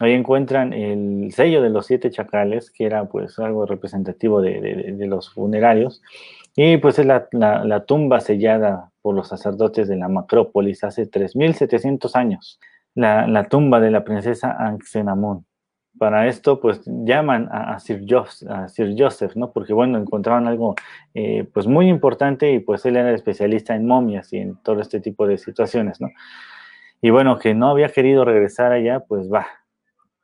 ahí 0.00 0.12
encuentran 0.12 0.72
el 0.72 1.32
sello 1.32 1.62
de 1.62 1.70
los 1.70 1.86
siete 1.86 2.10
chacales, 2.10 2.70
que 2.70 2.84
era 2.84 3.04
pues 3.06 3.38
algo 3.38 3.66
representativo 3.66 4.40
de, 4.40 4.96
los 5.06 5.30
funerarios. 5.30 6.02
Y 6.56 6.76
pues 6.78 6.98
es 6.98 7.06
la, 7.06 7.84
tumba 7.86 8.20
sellada 8.20 8.90
por 9.02 9.14
los 9.14 9.28
sacerdotes 9.28 9.88
de 9.88 9.96
la 9.96 10.08
Macrópolis 10.08 10.84
hace 10.84 11.10
3.700 11.10 12.14
años, 12.14 12.60
la, 12.94 13.26
la, 13.26 13.44
tumba 13.44 13.80
de 13.80 13.90
la 13.90 14.04
princesa 14.04 14.56
Anxenamón. 14.58 15.46
Para 15.96 16.26
esto, 16.26 16.60
pues 16.60 16.80
llaman 16.86 17.48
a, 17.52 17.78
Sir, 17.78 18.04
Joseph, 18.08 18.50
a 18.50 18.68
Sir 18.68 18.96
Joseph, 18.98 19.36
¿no? 19.36 19.52
Porque, 19.52 19.72
bueno, 19.72 19.96
encontraron 19.96 20.48
algo, 20.48 20.74
eh, 21.14 21.48
pues 21.52 21.68
muy 21.68 21.88
importante 21.88 22.50
y 22.52 22.58
pues 22.58 22.84
él 22.84 22.96
era 22.96 23.12
especialista 23.12 23.76
en 23.76 23.86
momias 23.86 24.32
y 24.32 24.38
en 24.38 24.56
todo 24.56 24.80
este 24.80 25.00
tipo 25.00 25.28
de 25.28 25.38
situaciones, 25.38 26.00
¿no? 26.00 26.08
Y 27.00 27.10
bueno, 27.10 27.38
que 27.38 27.54
no 27.54 27.68
había 27.68 27.90
querido 27.90 28.24
regresar 28.24 28.72
allá, 28.72 29.00
pues 29.00 29.32
va. 29.32 29.46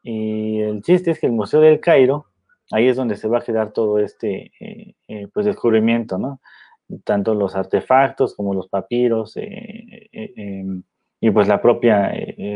Y 0.02 0.60
el 0.60 0.82
chiste 0.82 1.10
es 1.10 1.20
que 1.20 1.26
el 1.26 1.32
Museo 1.32 1.60
del 1.60 1.80
Cairo 1.80 2.30
ahí 2.70 2.88
es 2.88 2.96
donde 2.96 3.16
se 3.16 3.28
va 3.28 3.38
a 3.38 3.42
quedar 3.42 3.72
todo 3.72 3.98
este 3.98 4.52
eh, 4.60 4.94
eh, 5.08 5.28
pues 5.32 5.46
descubrimiento, 5.46 6.18
¿no? 6.18 6.40
Tanto 7.04 7.34
los 7.34 7.54
artefactos 7.54 8.34
como 8.34 8.54
los 8.54 8.68
papiros 8.68 9.36
eh, 9.36 10.08
y 11.20 11.30
pues 11.30 11.46
la 11.46 11.62
propia 11.62 12.12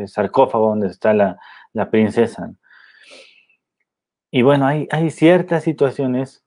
sarcófago 0.06 0.70
donde 0.70 0.88
está 0.88 1.12
la, 1.14 1.38
princesa. 1.90 2.52
Y 4.30 4.42
bueno, 4.42 4.66
hay, 4.66 4.88
hay, 4.90 5.10
ciertas 5.10 5.62
situaciones 5.62 6.44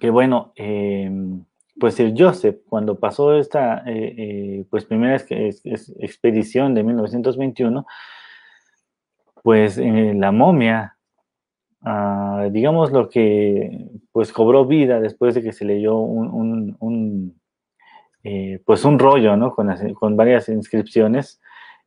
que 0.00 0.10
bueno, 0.10 0.52
pues 1.80 1.98
el 2.00 2.14
Joseph, 2.18 2.58
cuando 2.68 2.98
pasó 2.98 3.34
esta 3.34 3.82
pues 4.68 4.84
primera 4.84 5.16
expedición 5.16 6.74
de 6.74 6.82
1921, 6.82 7.86
pues 9.46 9.78
la 9.78 10.32
momia 10.32 10.96
digamos, 12.50 12.90
lo 12.90 13.08
que 13.08 13.86
pues 14.10 14.32
cobró 14.32 14.66
vida 14.66 14.98
después 14.98 15.36
de 15.36 15.42
que 15.42 15.52
se 15.52 15.64
leyó 15.64 15.96
un, 15.98 17.40
eh, 18.24 18.60
pues 18.64 18.84
un 18.84 18.98
rollo, 18.98 19.36
¿no? 19.36 19.54
Con, 19.54 19.72
con, 19.94 20.16
varias 20.16 20.48
inscripciones 20.48 21.40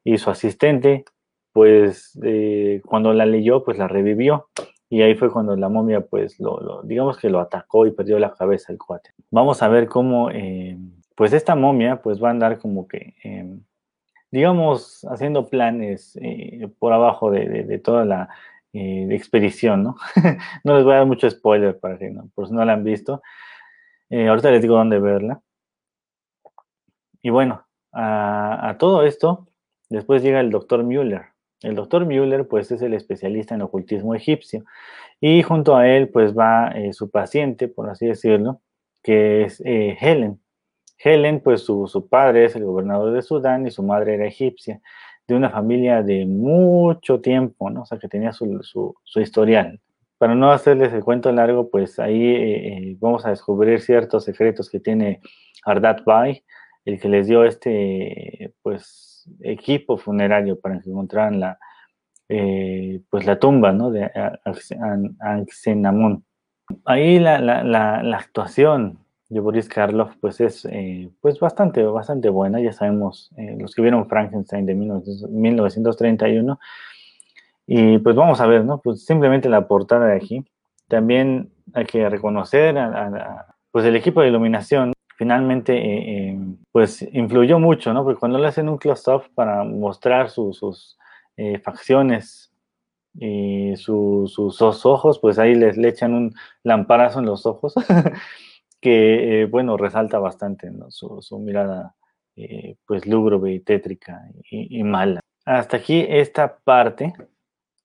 y 0.05 0.17
su 0.17 0.29
asistente, 0.29 1.03
pues 1.51 2.17
eh, 2.23 2.81
cuando 2.85 3.11
la 3.11 3.25
leyó, 3.25 3.65
pues 3.65 3.77
la 3.77 3.89
revivió 3.89 4.47
y 4.89 5.01
ahí 5.01 5.15
fue 5.15 5.29
cuando 5.29 5.57
la 5.57 5.67
momia, 5.67 5.99
pues 5.99 6.39
lo, 6.39 6.81
digamos 6.83 7.17
que 7.17 7.29
lo 7.29 7.41
atacó 7.41 7.85
y 7.85 7.91
perdió 7.91 8.19
la 8.19 8.33
cabeza 8.33 8.71
el 8.71 8.77
cuate. 8.77 9.09
Vamos 9.31 9.61
a 9.61 9.67
ver 9.67 9.87
cómo, 9.87 10.31
eh, 10.31 10.77
pues 11.13 11.33
esta 11.33 11.55
momia, 11.55 12.01
pues 12.01 12.23
va 12.23 12.29
a 12.29 12.31
andar 12.31 12.57
como 12.59 12.87
que, 12.87 13.15
digamos, 14.31 15.05
haciendo 15.09 15.47
planes 15.49 16.17
por 16.79 16.93
abajo 16.93 17.31
de 17.31 17.79
toda 17.79 18.05
la 18.05 18.29
eh, 18.71 19.05
de 19.07 19.15
expedición, 19.15 19.81
¿no? 19.81 19.95
no 20.63 20.75
les 20.75 20.83
voy 20.83 20.93
a 20.93 20.97
dar 20.97 21.07
mucho 21.07 21.27
spoiler 21.27 21.79
para 21.79 21.97
que 21.97 22.11
no, 22.11 22.29
por 22.35 22.47
si 22.47 22.53
no 22.53 22.63
la 22.63 22.73
han 22.73 22.83
visto. 22.83 23.23
Eh, 24.11 24.27
ahorita 24.27 24.51
les 24.51 24.61
digo 24.61 24.75
dónde 24.75 24.99
verla. 24.99 25.41
Y 27.23 27.31
bueno, 27.31 27.65
a, 27.91 28.75
todo 28.79 29.03
esto, 29.03 29.47
después 29.89 30.21
llega 30.21 30.39
el 30.39 30.51
doctor 30.51 30.83
Müller. 30.83 31.29
El 31.63 31.75
doctor 31.75 32.05
Müller, 32.05 32.47
pues, 32.47 32.71
es 32.71 32.83
el 32.83 32.93
especialista 32.93 33.55
en 33.55 33.63
ocultismo 33.63 34.13
egipcio. 34.13 34.63
Y 35.19 35.41
junto 35.41 35.75
a 35.75 35.87
él, 35.87 36.09
pues, 36.09 36.37
va 36.37 36.69
eh, 36.69 36.93
su 36.93 37.09
paciente, 37.09 37.69
por 37.69 37.89
así 37.89 38.05
decirlo, 38.05 38.61
que 39.01 39.45
es 39.45 39.61
Helen. 39.65 40.39
Helen, 41.01 41.39
pues, 41.39 41.61
su, 41.61 41.87
su 41.87 42.07
padre 42.07 42.45
es 42.45 42.55
el 42.55 42.65
gobernador 42.65 43.13
de 43.13 43.21
Sudán 43.21 43.65
y 43.65 43.71
su 43.71 43.83
madre 43.83 44.15
era 44.15 44.25
egipcia 44.25 44.81
de 45.29 45.35
una 45.35 45.51
familia 45.51 46.01
de 46.01 46.25
mucho 46.25 47.21
tiempo, 47.21 47.69
¿no? 47.69 47.83
O 47.83 47.85
sea, 47.85 47.99
que 47.99 48.09
tenía 48.09 48.33
su, 48.33 48.59
su, 48.63 49.19
historial. 49.21 49.79
Para 50.17 50.33
no 50.35 50.51
hacerles 50.51 50.91
el 50.91 51.03
cuento 51.03 51.31
largo, 51.31 51.69
pues 51.69 51.99
ahí 51.99 52.25
eh, 52.25 52.67
eh, 52.67 52.97
vamos 52.99 53.25
a 53.25 53.29
descubrir 53.29 53.79
ciertos 53.79 54.25
secretos 54.25 54.69
que 54.69 54.79
tiene 54.79 55.21
Ardat 55.63 56.03
Bai, 56.03 56.43
el 56.83 56.99
que 56.99 57.09
les 57.09 57.27
dio 57.27 57.45
este, 57.45 58.53
pues, 58.63 59.29
equipo 59.41 59.97
funerario 59.97 60.59
para 60.59 60.81
que 60.81 60.89
encontraran 60.89 61.39
la, 61.39 61.59
eh, 62.27 63.01
pues, 63.11 63.25
la 63.27 63.39
tumba, 63.39 63.71
¿no? 63.71 63.91
De 63.91 64.09
Anxenamón. 65.19 66.25
Ahí 66.85 67.19
la, 67.19 67.39
la, 67.39 67.63
la, 67.63 68.17
actuación 68.17 68.99
Boris 69.37 69.69
Karloff, 69.69 70.15
pues 70.19 70.41
es 70.41 70.65
eh, 70.65 71.11
pues 71.21 71.39
bastante, 71.39 71.83
bastante 71.83 72.29
buena. 72.29 72.59
Ya 72.59 72.73
sabemos, 72.73 73.29
eh, 73.37 73.55
los 73.59 73.75
que 73.75 73.83
vieron 73.83 74.07
Frankenstein 74.07 74.65
de 74.65 74.73
1931. 74.73 76.59
Y 77.67 77.99
pues 77.99 78.15
vamos 78.15 78.41
a 78.41 78.47
ver, 78.47 78.65
¿no? 78.65 78.81
Pues 78.81 79.05
simplemente 79.05 79.47
la 79.47 79.67
portada 79.67 80.07
de 80.07 80.15
aquí. 80.15 80.43
También 80.87 81.51
hay 81.73 81.85
que 81.85 82.09
reconocer 82.09 82.75
a, 82.79 83.45
pues 83.71 83.85
el 83.85 83.95
equipo 83.95 84.21
de 84.21 84.29
iluminación 84.29 84.93
finalmente 85.15 85.75
eh, 85.77 86.39
pues 86.71 87.07
influyó 87.13 87.59
mucho, 87.59 87.93
¿no? 87.93 88.03
Porque 88.03 88.19
cuando 88.19 88.39
le 88.39 88.47
hacen 88.47 88.67
un 88.67 88.79
close-up 88.79 89.25
para 89.35 89.63
mostrar 89.63 90.29
sus 90.31 90.97
facciones 91.63 92.51
y 93.13 93.75
sus 93.77 94.61
ojos, 94.61 95.19
pues 95.19 95.37
ahí 95.39 95.55
les 95.55 95.77
le 95.77 95.89
echan 95.89 96.13
un 96.13 96.33
lamparazo 96.63 97.19
en 97.19 97.25
los 97.27 97.45
ojos. 97.45 97.75
que, 98.81 99.41
eh, 99.41 99.45
bueno, 99.45 99.77
resalta 99.77 100.19
bastante 100.19 100.71
su, 100.89 101.39
mirada, 101.39 101.95
eh, 102.35 102.75
pues, 102.85 103.05
lúgubre 103.05 103.53
y 103.53 103.59
tétrica 103.59 104.21
y, 104.49 104.83
mala. 104.83 105.19
Hasta 105.45 105.77
aquí 105.77 106.05
esta 106.07 106.57
parte. 106.57 107.13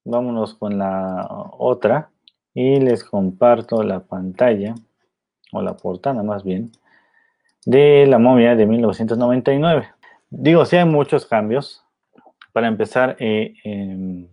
Vámonos 0.05 0.55
con 0.55 0.79
la 0.79 1.27
otra 1.59 2.11
y 2.53 2.79
les 2.79 3.05
comparto 3.05 3.83
la 3.83 4.01
pantalla, 4.01 4.75
o 5.53 5.63
la 5.63 5.75
portada 5.77 6.23
más 6.23 6.45
bien, 6.45 6.73
de 7.65 8.07
la 8.07 8.19
momia 8.19 8.55
de 8.55 8.67
1999. 8.67 9.89
Digo, 10.31 10.65
sí 10.67 10.77
hay 10.77 10.85
muchos 10.85 11.27
cambios. 11.27 11.83
Para 12.53 12.69
empezar, 12.69 13.17
eh, 13.19 13.55
em, 13.65 14.29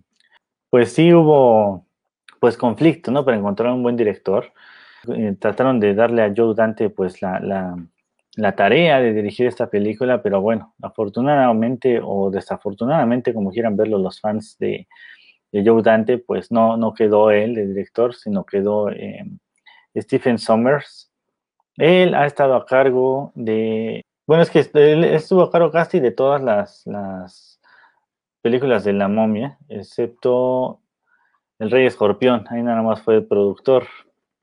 pues 0.69 0.93
sí 0.93 1.13
hubo 1.13 1.85
pues 2.39 2.57
conflicto, 2.57 3.11
¿no? 3.11 3.23
Para 3.23 3.37
encontrar 3.37 3.71
un 3.71 3.83
buen 3.83 3.95
director. 3.95 4.51
Eh, 5.07 5.35
trataron 5.39 5.79
de 5.79 5.95
darle 5.95 6.23
a 6.23 6.33
Joe 6.35 6.53
Dante 6.55 6.89
pues 6.89 7.21
la, 7.21 7.39
la, 8.35 8.55
tarea 8.55 8.99
de 8.99 9.13
dirigir 9.13 9.47
esta 9.47 9.69
película, 9.69 10.21
pero 10.21 10.41
bueno, 10.41 10.75
afortunadamente 10.81 11.99
o 12.03 12.29
desafortunadamente, 12.29 13.33
como 13.33 13.51
quieran 13.51 13.75
verlo 13.75 13.97
los 13.97 14.19
fans 14.19 14.57
de, 14.59 14.87
Joe 15.53 15.81
Dante, 15.81 16.17
pues 16.17 16.51
no, 16.51 16.77
no 16.77 16.93
quedó 16.93 17.29
él 17.31 17.55
de 17.55 17.67
director, 17.67 18.15
sino 18.15 18.45
quedó 18.45 18.89
eh, 18.89 19.25
Stephen 19.97 20.37
Sommers. 20.37 21.11
Él 21.75 22.15
ha 22.15 22.25
estado 22.25 22.55
a 22.55 22.65
cargo 22.65 23.31
de, 23.35 24.01
bueno, 24.27 24.43
es 24.43 24.49
que 24.49 24.65
él 24.73 25.03
estuvo 25.03 25.41
a 25.41 25.51
cargo 25.51 25.71
casi 25.71 25.99
de 25.99 26.11
todas 26.11 26.41
las, 26.41 26.85
las 26.85 27.59
películas 28.41 28.83
de 28.83 28.93
la 28.93 29.07
momia, 29.07 29.57
excepto 29.67 30.79
El 31.59 31.71
Rey 31.71 31.85
Escorpión, 31.85 32.45
ahí 32.49 32.63
nada 32.63 32.81
más 32.81 33.01
fue 33.01 33.15
el 33.15 33.25
productor, 33.27 33.87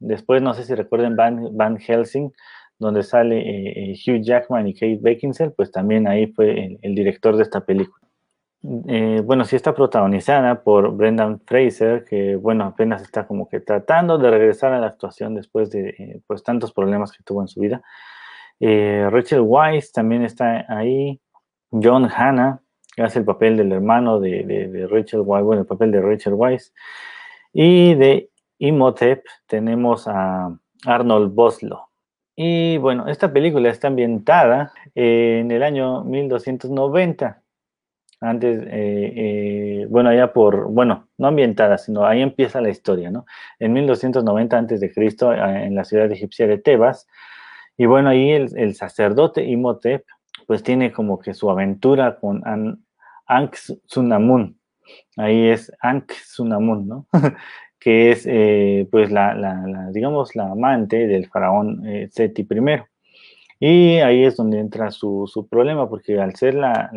Después, 0.00 0.42
no 0.42 0.54
sé 0.54 0.64
si 0.64 0.74
recuerden 0.74 1.16
Van, 1.16 1.78
Helsing, 1.78 2.32
donde 2.78 3.02
sale 3.02 3.38
eh, 3.38 3.92
eh, 3.92 3.94
Hugh 3.94 4.22
Jackman 4.22 4.68
y 4.68 4.74
Kate 4.74 4.98
Beckinsale, 5.00 5.50
pues 5.50 5.72
también 5.72 6.06
ahí 6.06 6.28
fue 6.28 6.78
el, 6.80 6.94
director 6.94 7.36
de 7.36 7.42
esta 7.42 7.64
película. 7.64 8.06
Eh, 8.88 9.22
bueno, 9.24 9.44
sí 9.44 9.56
está 9.56 9.74
protagonizada 9.74 10.62
por 10.62 10.92
Brendan 10.92 11.40
Fraser, 11.40 12.04
que 12.04 12.36
bueno, 12.36 12.64
apenas 12.64 13.02
está 13.02 13.26
como 13.26 13.48
que 13.48 13.60
tratando 13.60 14.18
de 14.18 14.30
regresar 14.30 14.72
a 14.72 14.80
la 14.80 14.88
actuación 14.88 15.34
después 15.34 15.70
de 15.70 16.22
pues 16.26 16.42
tantos 16.42 16.72
problemas 16.72 17.12
que 17.12 17.22
tuvo 17.22 17.40
en 17.42 17.48
su 17.48 17.60
vida. 17.60 17.82
Rachel 18.60 19.40
Weisz 19.40 19.92
también 19.92 20.24
está 20.24 20.64
ahí, 20.68 21.20
John 21.70 22.08
Hanna, 22.12 22.60
que 22.96 23.02
hace 23.02 23.20
el 23.20 23.24
papel 23.24 23.56
del 23.56 23.70
hermano 23.70 24.18
de, 24.18 24.42
de, 24.44 24.86
Rachel 24.88 25.20
Weisz, 25.24 25.44
bueno, 25.44 25.62
el 25.62 25.66
papel 25.68 25.92
de 25.92 26.00
Rachel 26.00 26.34
Weisz. 26.34 26.72
Y 27.52 27.94
de 27.94 28.30
Imhotep 28.58 29.24
tenemos 29.46 30.06
a 30.08 30.56
Arnold 30.84 31.34
Boslo. 31.34 31.88
Y 32.36 32.78
bueno, 32.78 33.08
esta 33.08 33.32
película 33.32 33.68
está 33.68 33.88
ambientada 33.88 34.72
en 34.94 35.50
el 35.50 35.62
año 35.62 36.04
1290. 36.04 37.42
Antes, 38.20 38.62
eh, 38.62 39.12
eh, 39.16 39.86
bueno, 39.88 40.10
allá 40.10 40.32
por, 40.32 40.68
bueno, 40.68 41.08
no 41.18 41.28
ambientada, 41.28 41.78
sino 41.78 42.04
ahí 42.04 42.20
empieza 42.20 42.60
la 42.60 42.68
historia, 42.68 43.10
¿no? 43.10 43.26
En 43.60 43.72
1290 43.72 44.58
antes 44.58 44.80
de 44.80 44.92
Cristo, 44.92 45.32
en 45.32 45.74
la 45.74 45.84
ciudad 45.84 46.10
egipcia 46.10 46.46
de 46.48 46.58
Tebas. 46.58 47.06
Y 47.76 47.86
bueno, 47.86 48.10
ahí 48.10 48.30
el, 48.30 48.74
sacerdote 48.74 49.44
Imhotep, 49.44 50.04
pues 50.46 50.64
tiene 50.64 50.92
como 50.92 51.20
que 51.20 51.32
su 51.32 51.48
aventura 51.48 52.18
con 52.18 52.46
An 52.46 52.84
Ankh 53.26 53.56
Sunamun. 53.86 54.58
Ahí 55.16 55.48
es 55.48 55.72
Ankh 55.80 56.12
Sunamun, 56.12 56.88
¿no? 56.88 57.06
que 57.78 58.10
es 58.10 58.26
eh, 58.26 58.88
pues 58.90 59.10
la, 59.10 59.90
digamos, 59.92 60.34
la 60.34 60.50
amante 60.50 61.06
del 61.06 61.28
faraón 61.28 61.86
eh, 61.86 62.08
Seti 62.10 62.42
I. 62.42 62.82
Y 63.60 63.98
ahí 63.98 64.24
es 64.24 64.36
donde 64.36 64.60
entra 64.60 64.90
su, 64.90 65.46
problema, 65.50 65.88
porque 65.88 66.20
al 66.20 66.34
ser 66.36 66.54
la, 66.54 66.90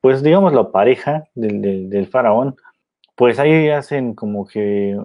pues 0.00 0.22
digamos, 0.22 0.52
la 0.52 0.70
pareja 0.70 1.24
del, 1.34 2.08
faraón, 2.10 2.56
pues 3.16 3.38
ahí 3.38 3.68
hacen 3.68 4.14
como 4.14 4.46
que, 4.46 4.96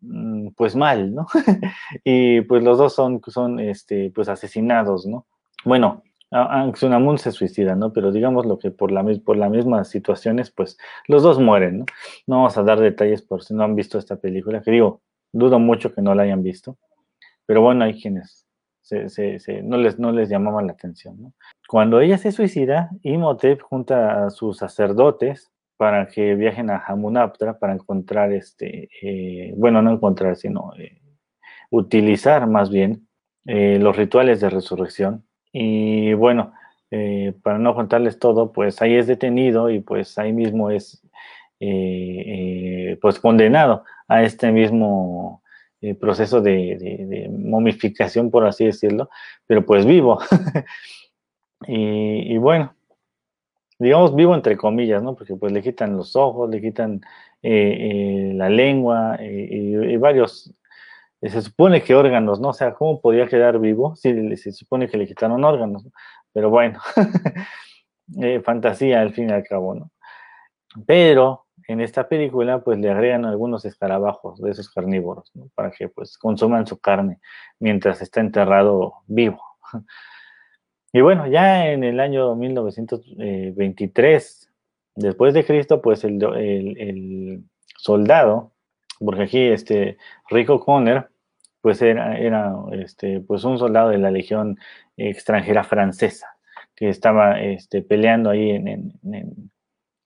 mm, 0.00 0.48
pues 0.56 0.76
mal, 0.76 1.14
¿no? 1.14 1.26
y 2.04 2.42
pues 2.42 2.62
los 2.62 2.78
dos 2.78 2.94
son, 2.94 3.20
son 3.26 3.60
este, 3.60 4.10
pues 4.14 4.28
asesinados, 4.28 5.06
¿no? 5.06 5.26
Bueno, 5.64 6.02
Anxunamun 6.30 7.18
se 7.18 7.32
suicida, 7.32 7.74
¿no? 7.74 7.92
Pero 7.92 8.12
digamos 8.12 8.46
lo 8.46 8.58
que 8.58 8.70
por, 8.70 8.92
la, 8.92 9.04
por 9.24 9.36
las 9.36 9.50
mismas 9.50 9.88
situaciones, 9.88 10.50
pues 10.50 10.78
los 11.08 11.22
dos 11.22 11.40
mueren, 11.40 11.80
¿no? 11.80 11.84
No 12.26 12.36
vamos 12.36 12.56
a 12.56 12.62
dar 12.62 12.80
detalles 12.80 13.22
por 13.22 13.42
si 13.42 13.54
no 13.54 13.64
han 13.64 13.74
visto 13.74 13.98
esta 13.98 14.16
película, 14.16 14.62
que 14.62 14.70
digo, 14.70 15.02
dudo 15.32 15.58
mucho 15.58 15.92
que 15.92 16.02
no 16.02 16.14
la 16.14 16.22
hayan 16.22 16.42
visto, 16.42 16.78
pero 17.46 17.62
bueno, 17.62 17.84
hay 17.84 18.00
quienes 18.00 18.46
no, 19.62 19.76
les, 19.76 19.98
no 19.98 20.12
les 20.12 20.28
llamaban 20.28 20.66
la 20.66 20.72
atención. 20.72 21.32
Cuando 21.68 22.00
ella 22.00 22.18
se 22.18 22.32
suicida, 22.32 22.90
Imhotep 23.02 23.60
junta 23.62 24.26
a 24.26 24.30
sus 24.30 24.58
sacerdotes 24.58 25.50
para 25.76 26.08
que 26.08 26.34
viajen 26.34 26.70
a 26.70 26.82
Hamunaptra 26.86 27.58
para 27.58 27.72
encontrar, 27.72 28.32
este, 28.32 28.88
eh, 29.02 29.54
bueno, 29.56 29.80
no 29.80 29.92
encontrar, 29.92 30.36
sino 30.36 30.72
eh, 30.78 31.00
utilizar 31.70 32.46
más 32.46 32.70
bien 32.70 33.08
eh, 33.46 33.78
los 33.78 33.96
rituales 33.96 34.40
de 34.40 34.50
resurrección 34.50 35.24
y 35.52 36.12
bueno, 36.14 36.52
eh, 36.90 37.34
para 37.42 37.58
no 37.58 37.74
contarles 37.74 38.18
todo, 38.18 38.52
pues 38.52 38.82
ahí 38.82 38.96
es 38.96 39.06
detenido 39.06 39.70
y 39.70 39.80
pues 39.80 40.18
ahí 40.18 40.32
mismo 40.32 40.70
es 40.70 41.02
eh, 41.60 42.24
eh, 42.90 42.98
pues 43.00 43.20
condenado 43.20 43.84
a 44.08 44.22
este 44.22 44.50
mismo 44.50 45.42
proceso 45.98 46.42
de, 46.42 47.30
momificación, 47.32 48.30
por 48.30 48.46
así 48.46 48.66
decirlo, 48.66 49.08
pero 49.46 49.64
pues 49.64 49.86
vivo. 49.86 50.18
y, 51.66 52.36
bueno, 52.36 52.74
digamos 53.78 54.14
vivo 54.14 54.34
entre 54.34 54.58
comillas, 54.58 55.02
¿no? 55.02 55.14
Porque 55.14 55.36
pues 55.36 55.52
le 55.52 55.62
quitan 55.62 55.96
los 55.96 56.16
ojos, 56.16 56.50
le 56.50 56.60
quitan 56.60 57.00
la 57.42 58.50
lengua 58.50 59.16
y 59.22 59.96
varios 59.96 60.54
se 61.28 61.42
supone 61.42 61.82
que 61.82 61.94
órganos, 61.94 62.40
¿no? 62.40 62.48
O 62.48 62.54
sea, 62.54 62.74
¿cómo 62.74 63.00
podía 63.00 63.26
quedar 63.26 63.58
vivo 63.58 63.94
si 63.96 64.36
se 64.36 64.52
supone 64.52 64.88
que 64.88 64.96
le 64.96 65.06
quitaron 65.06 65.44
órganos? 65.44 65.86
Pero 66.32 66.48
bueno, 66.48 66.80
eh, 68.22 68.40
fantasía 68.40 69.02
al 69.02 69.12
fin 69.12 69.28
y 69.28 69.32
al 69.32 69.44
cabo, 69.44 69.74
¿no? 69.74 69.90
Pero 70.86 71.46
en 71.68 71.80
esta 71.80 72.08
película, 72.08 72.64
pues 72.64 72.78
le 72.78 72.90
agregan 72.90 73.26
algunos 73.26 73.64
escarabajos 73.64 74.40
de 74.40 74.50
esos 74.50 74.70
carnívoros, 74.70 75.30
¿no? 75.34 75.48
Para 75.54 75.70
que 75.70 75.88
pues 75.88 76.16
consuman 76.16 76.66
su 76.66 76.80
carne 76.80 77.20
mientras 77.58 78.00
está 78.02 78.20
enterrado 78.20 78.94
vivo. 79.06 79.40
Y 80.92 81.02
bueno, 81.02 81.28
ya 81.28 81.68
en 81.68 81.84
el 81.84 82.00
año 82.00 82.34
1923, 82.34 84.50
después 84.96 85.34
de 85.34 85.46
Cristo, 85.46 85.80
pues 85.80 86.02
el, 86.02 86.20
el 86.24 87.44
soldado 87.76 88.50
porque 89.04 89.22
aquí 89.22 89.40
este 89.48 89.98
Rico 90.28 90.60
Conner 90.60 91.08
pues 91.60 91.82
era, 91.82 92.16
era 92.18 92.54
este, 92.72 93.20
pues 93.20 93.44
un 93.44 93.58
soldado 93.58 93.90
de 93.90 93.98
la 93.98 94.10
Legión 94.10 94.58
extranjera 94.96 95.64
francesa 95.64 96.28
que 96.74 96.88
estaba 96.88 97.40
este, 97.40 97.82
peleando 97.82 98.30
ahí 98.30 98.50
en, 98.50 98.68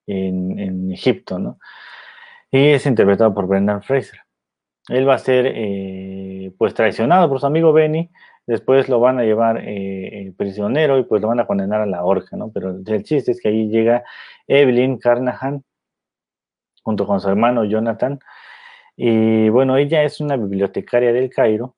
en, 0.06 0.58
en, 0.58 0.92
Egipto, 0.92 1.38
¿no? 1.38 1.58
Y 2.50 2.70
es 2.70 2.86
interpretado 2.86 3.32
por 3.34 3.46
Brendan 3.46 3.82
Fraser. 3.82 4.20
Él 4.88 5.08
va 5.08 5.14
a 5.14 5.18
ser 5.18 5.46
eh, 5.46 6.52
pues 6.58 6.74
traicionado 6.74 7.28
por 7.28 7.40
su 7.40 7.46
amigo 7.46 7.72
Benny, 7.72 8.10
después 8.46 8.88
lo 8.88 9.00
van 9.00 9.18
a 9.18 9.22
llevar 9.22 9.62
eh, 9.62 10.32
prisionero 10.36 10.98
y 10.98 11.04
pues 11.04 11.22
lo 11.22 11.28
van 11.28 11.40
a 11.40 11.46
condenar 11.46 11.80
a 11.80 11.86
la 11.86 12.04
horca, 12.04 12.36
¿no? 12.36 12.50
Pero 12.52 12.70
el 12.70 13.04
chiste 13.04 13.32
es 13.32 13.40
que 13.40 13.48
ahí 13.48 13.68
llega 13.68 14.04
Evelyn 14.46 14.98
Carnahan 14.98 15.64
junto 16.82 17.06
con 17.06 17.20
su 17.20 17.28
hermano 17.28 17.64
Jonathan, 17.64 18.20
y 18.96 19.48
bueno, 19.48 19.76
ella 19.76 20.02
es 20.04 20.20
una 20.20 20.36
bibliotecaria 20.36 21.12
del 21.12 21.30
Cairo, 21.30 21.76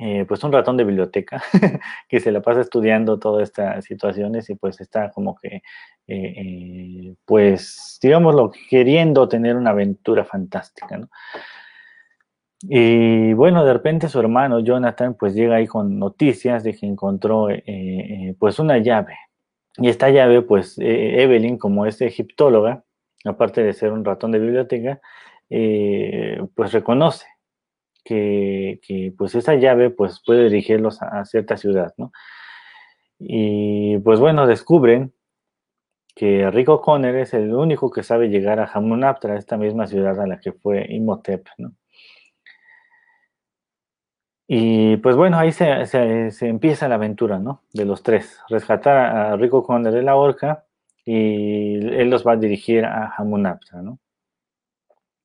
eh, 0.00 0.24
pues 0.28 0.44
un 0.44 0.52
ratón 0.52 0.76
de 0.76 0.84
biblioteca 0.84 1.42
que 2.08 2.20
se 2.20 2.30
la 2.30 2.40
pasa 2.40 2.60
estudiando 2.60 3.18
todas 3.18 3.42
estas 3.48 3.84
situaciones 3.84 4.48
y 4.48 4.54
pues 4.54 4.80
está 4.80 5.10
como 5.10 5.36
que, 5.36 5.56
eh, 5.56 5.62
eh, 6.06 7.14
pues, 7.24 7.98
digámoslo, 8.00 8.52
queriendo 8.70 9.28
tener 9.28 9.56
una 9.56 9.70
aventura 9.70 10.24
fantástica, 10.24 10.98
¿no? 10.98 11.08
Y 12.60 13.32
bueno, 13.34 13.64
de 13.64 13.72
repente 13.72 14.08
su 14.08 14.18
hermano 14.20 14.60
Jonathan 14.60 15.14
pues 15.14 15.34
llega 15.34 15.56
ahí 15.56 15.66
con 15.68 15.98
noticias 15.98 16.64
de 16.64 16.74
que 16.74 16.86
encontró 16.86 17.46
pues 18.38 18.58
una 18.58 18.78
llave. 18.78 19.16
Y 19.76 19.88
esta 19.88 20.10
llave 20.10 20.42
pues 20.42 20.76
Evelyn 20.78 21.56
como 21.56 21.86
es 21.86 22.00
egiptóloga, 22.00 22.82
aparte 23.24 23.62
de 23.62 23.72
ser 23.72 23.92
un 23.92 24.04
ratón 24.04 24.32
de 24.32 24.38
biblioteca, 24.38 25.00
eh, 25.50 26.40
pues 26.54 26.72
reconoce 26.72 27.26
que, 28.04 29.12
pues 29.16 29.34
esa 29.34 29.54
llave 29.54 29.90
pues 29.90 30.22
puede 30.24 30.44
dirigirlos 30.44 31.02
a, 31.02 31.24
cierta 31.24 31.56
ciudad, 31.56 31.92
¿no? 31.98 32.12
Y 33.18 33.98
pues 33.98 34.20
bueno, 34.20 34.46
descubren 34.46 35.12
que 36.14 36.50
Rico 36.50 36.80
Conner 36.80 37.16
es 37.16 37.34
el 37.34 37.54
único 37.54 37.90
que 37.90 38.02
sabe 38.02 38.28
llegar 38.28 38.60
a 38.60 38.70
Hamunaptra, 38.72 39.36
esta 39.36 39.56
misma 39.56 39.86
ciudad 39.86 40.20
a 40.20 40.26
la 40.26 40.40
que 40.40 40.52
fue 40.52 40.86
Imhotep, 40.88 41.46
¿no? 41.58 41.72
Y 44.50 44.96
pues 44.98 45.14
bueno, 45.14 45.38
ahí 45.38 45.52
se, 45.52 45.66
empieza 46.40 46.88
la 46.88 46.94
aventura, 46.94 47.38
¿no? 47.38 47.62
De 47.74 47.84
los 47.84 48.02
tres. 48.02 48.40
Rescatar 48.48 48.96
a 48.96 49.36
Rico 49.36 49.62
Conner 49.62 49.92
de 49.92 50.02
la 50.02 50.16
horca 50.16 50.64
y 51.10 51.76
él 51.76 52.10
los 52.10 52.22
va 52.26 52.32
a 52.32 52.36
dirigir 52.36 52.84
a 52.84 53.14
Hamunaptra, 53.16 53.80
¿no? 53.80 53.98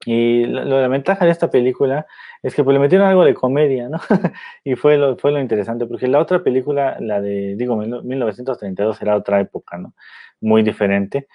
Y 0.05 0.45
la, 0.45 0.87
ventaja 0.87 1.25
de 1.25 1.31
esta 1.31 1.49
película 1.49 2.05
es 2.41 2.55
que 2.55 2.63
pues 2.63 2.73
le 2.73 2.79
metieron 2.79 3.05
algo 3.05 3.25
de 3.25 3.33
comedia, 3.33 3.89
¿no? 3.89 3.99
y 4.63 4.75
fue 4.75 4.97
lo, 4.97 5.17
fue 5.17 5.31
lo 5.31 5.41
interesante, 5.41 5.85
porque 5.85 6.07
la 6.07 6.19
otra 6.19 6.41
película, 6.41 6.97
la 7.01 7.19
de, 7.19 7.57
digo, 7.57 7.75
1932 7.75 9.01
era 9.01 9.17
otra 9.17 9.41
época, 9.41 9.77
¿no? 9.77 9.93
Muy 10.39 10.63
diferente. 10.63 11.27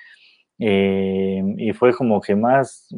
Eh, 0.59 1.43
y 1.59 1.73
fue 1.75 1.93
como 1.93 2.19
que 2.19 2.35
más, 2.35 2.89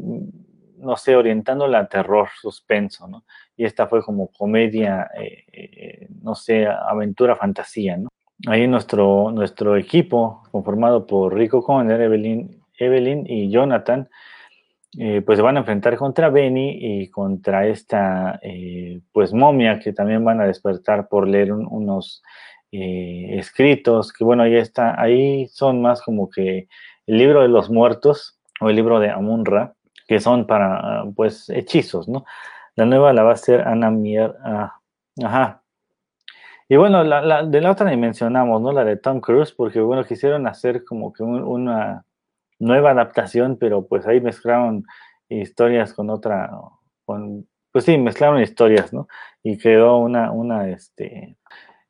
no 0.78 0.96
sé, 0.96 1.16
orientándola 1.16 1.80
a 1.80 1.88
terror, 1.88 2.28
suspenso, 2.40 3.08
¿no? 3.08 3.24
Y 3.56 3.64
esta 3.64 3.88
fue 3.88 4.04
como 4.04 4.28
comedia, 4.30 5.10
eh, 5.20 5.44
eh, 5.52 6.08
no 6.22 6.36
sé, 6.36 6.66
aventura, 6.66 7.34
fantasía, 7.34 7.96
¿no? 7.96 8.08
Ahí 8.46 8.66
nuestro, 8.66 9.30
nuestro 9.32 9.76
equipo, 9.76 10.42
conformado 10.50 11.06
por 11.06 11.34
Rico 11.34 11.62
Conner, 11.62 12.00
Evelyn, 12.00 12.62
Evelyn 12.78 13.24
y 13.26 13.50
Jonathan, 13.50 14.08
eh, 14.98 15.22
pues 15.24 15.38
se 15.38 15.42
van 15.42 15.56
a 15.56 15.60
enfrentar 15.60 15.96
contra 15.96 16.30
Benny 16.30 16.78
y 16.80 17.08
contra 17.10 17.66
esta, 17.66 18.40
eh, 18.42 19.00
pues, 19.12 19.32
momia 19.32 19.78
que 19.78 19.92
también 19.92 20.24
van 20.24 20.40
a 20.40 20.46
despertar 20.46 21.08
por 21.08 21.28
leer 21.28 21.52
unos 21.52 22.22
eh, 22.72 23.38
escritos, 23.38 24.12
que 24.12 24.24
bueno, 24.24 24.42
ahí 24.42 24.56
está, 24.56 25.00
ahí 25.00 25.46
son 25.48 25.80
más 25.82 26.02
como 26.02 26.28
que 26.28 26.68
el 27.06 27.18
libro 27.18 27.42
de 27.42 27.48
los 27.48 27.70
muertos 27.70 28.38
o 28.60 28.68
el 28.70 28.76
libro 28.76 28.98
de 29.00 29.10
Amunra, 29.10 29.74
que 30.08 30.20
son 30.20 30.46
para, 30.46 31.04
pues, 31.14 31.48
hechizos, 31.50 32.08
¿no? 32.08 32.24
La 32.74 32.84
nueva 32.84 33.12
la 33.12 33.22
va 33.22 33.32
a 33.32 33.36
ser 33.36 33.62
Ana 33.68 33.90
Mier, 33.90 34.34
ah, 34.44 34.80
ajá, 35.22 35.59
y 36.70 36.76
bueno, 36.76 37.02
la, 37.02 37.44
de 37.44 37.60
la 37.60 37.72
otra 37.72 37.90
ni 37.90 37.96
mencionamos, 37.96 38.62
¿no? 38.62 38.70
La 38.70 38.84
de 38.84 38.96
Tom 38.96 39.20
Cruise, 39.20 39.52
porque 39.52 39.80
bueno, 39.80 40.04
quisieron 40.04 40.46
hacer 40.46 40.84
como 40.84 41.12
que 41.12 41.24
una 41.24 42.06
nueva 42.60 42.92
adaptación, 42.92 43.56
pero 43.58 43.88
pues 43.88 44.06
ahí 44.06 44.20
mezclaron 44.20 44.84
historias 45.28 45.92
con 45.92 46.10
otra, 46.10 46.48
con, 47.04 47.48
pues 47.72 47.84
sí, 47.86 47.98
mezclaron 47.98 48.40
historias, 48.40 48.92
¿no? 48.92 49.08
Y 49.42 49.58
quedó 49.58 49.98
una, 49.98 50.30
una, 50.30 50.68
este, 50.68 51.36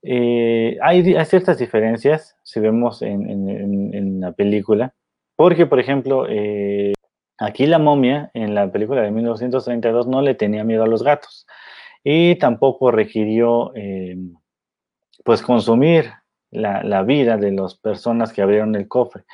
eh, 0.03 0.79
hay, 0.81 1.03
ciertas 1.27 1.59
diferencias, 1.59 2.39
si 2.43 2.59
vemos 2.61 3.03
en, 3.03 4.19
la 4.19 4.33
película, 4.33 4.95
porque, 5.37 5.67
por 5.67 5.79
ejemplo, 5.79 6.27
eh, 6.27 6.95
aquí 7.39 7.67
la 7.67 7.79
momia 7.79 8.31
en 8.33 8.55
la 8.55 8.73
película 8.73 9.03
de 9.03 9.11
1932 9.11 10.07
no 10.07 10.23
le 10.23 10.35
tenía 10.35 10.65
miedo 10.65 10.85
a 10.85 10.89
los 10.89 11.03
gatos 11.03 11.47
y 12.03 12.37
tampoco 12.37 12.91
requirió, 12.91 13.73
eh, 13.75 14.17
pues, 15.25 15.43
consumir 15.43 16.11
la, 16.51 17.03
vida 17.03 17.37
de 17.37 17.53
las 17.53 17.75
personas 17.75 18.33
que 18.33 18.43
abrieron 18.43 18.75
el 18.75 18.89
cofre, 18.89 19.25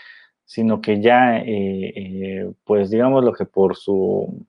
sino 0.44 0.80
que 0.80 1.00
ya, 1.00 1.42
pues, 2.64 2.90
digamos 2.90 3.24
lo 3.24 3.32
que 3.32 3.44
por 3.44 3.76
su 3.76 4.46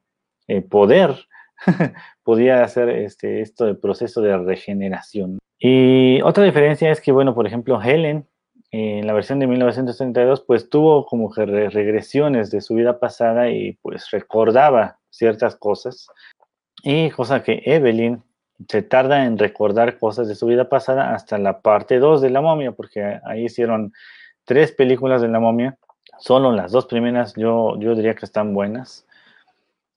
poder 0.69 1.15
podía 2.23 2.63
hacer 2.63 2.89
este, 2.89 3.41
esto 3.41 3.65
del 3.65 3.77
proceso 3.77 4.21
de 4.21 4.37
regeneración. 4.37 5.39
Y 5.59 6.21
otra 6.21 6.43
diferencia 6.43 6.91
es 6.91 7.01
que, 7.01 7.11
bueno, 7.11 7.33
por 7.33 7.47
ejemplo, 7.47 7.81
Helen, 7.81 8.27
en 8.71 9.07
la 9.07 9.13
versión 9.13 9.39
de 9.39 9.47
1932, 9.47 10.41
pues 10.41 10.69
tuvo 10.69 11.05
como 11.05 11.31
que 11.31 11.45
regresiones 11.45 12.51
de 12.51 12.61
su 12.61 12.75
vida 12.75 12.99
pasada 12.99 13.49
y 13.49 13.73
pues 13.81 14.11
recordaba 14.11 14.99
ciertas 15.09 15.55
cosas. 15.55 16.07
Y 16.83 17.09
cosa 17.11 17.43
que 17.43 17.61
Evelyn 17.65 18.21
se 18.67 18.81
tarda 18.81 19.25
en 19.25 19.37
recordar 19.37 19.99
cosas 19.99 20.27
de 20.27 20.35
su 20.35 20.47
vida 20.47 20.69
pasada 20.69 21.13
hasta 21.13 21.37
la 21.37 21.61
parte 21.61 21.99
2 21.99 22.21
de 22.21 22.29
la 22.29 22.41
momia, 22.41 22.71
porque 22.71 23.19
ahí 23.25 23.45
hicieron 23.45 23.93
tres 24.45 24.71
películas 24.71 25.21
de 25.21 25.27
la 25.27 25.39
momia. 25.39 25.77
Solo 26.19 26.51
las 26.51 26.71
dos 26.71 26.87
primeras 26.87 27.35
yo, 27.35 27.79
yo 27.79 27.95
diría 27.95 28.15
que 28.15 28.25
están 28.25 28.53
buenas. 28.53 29.05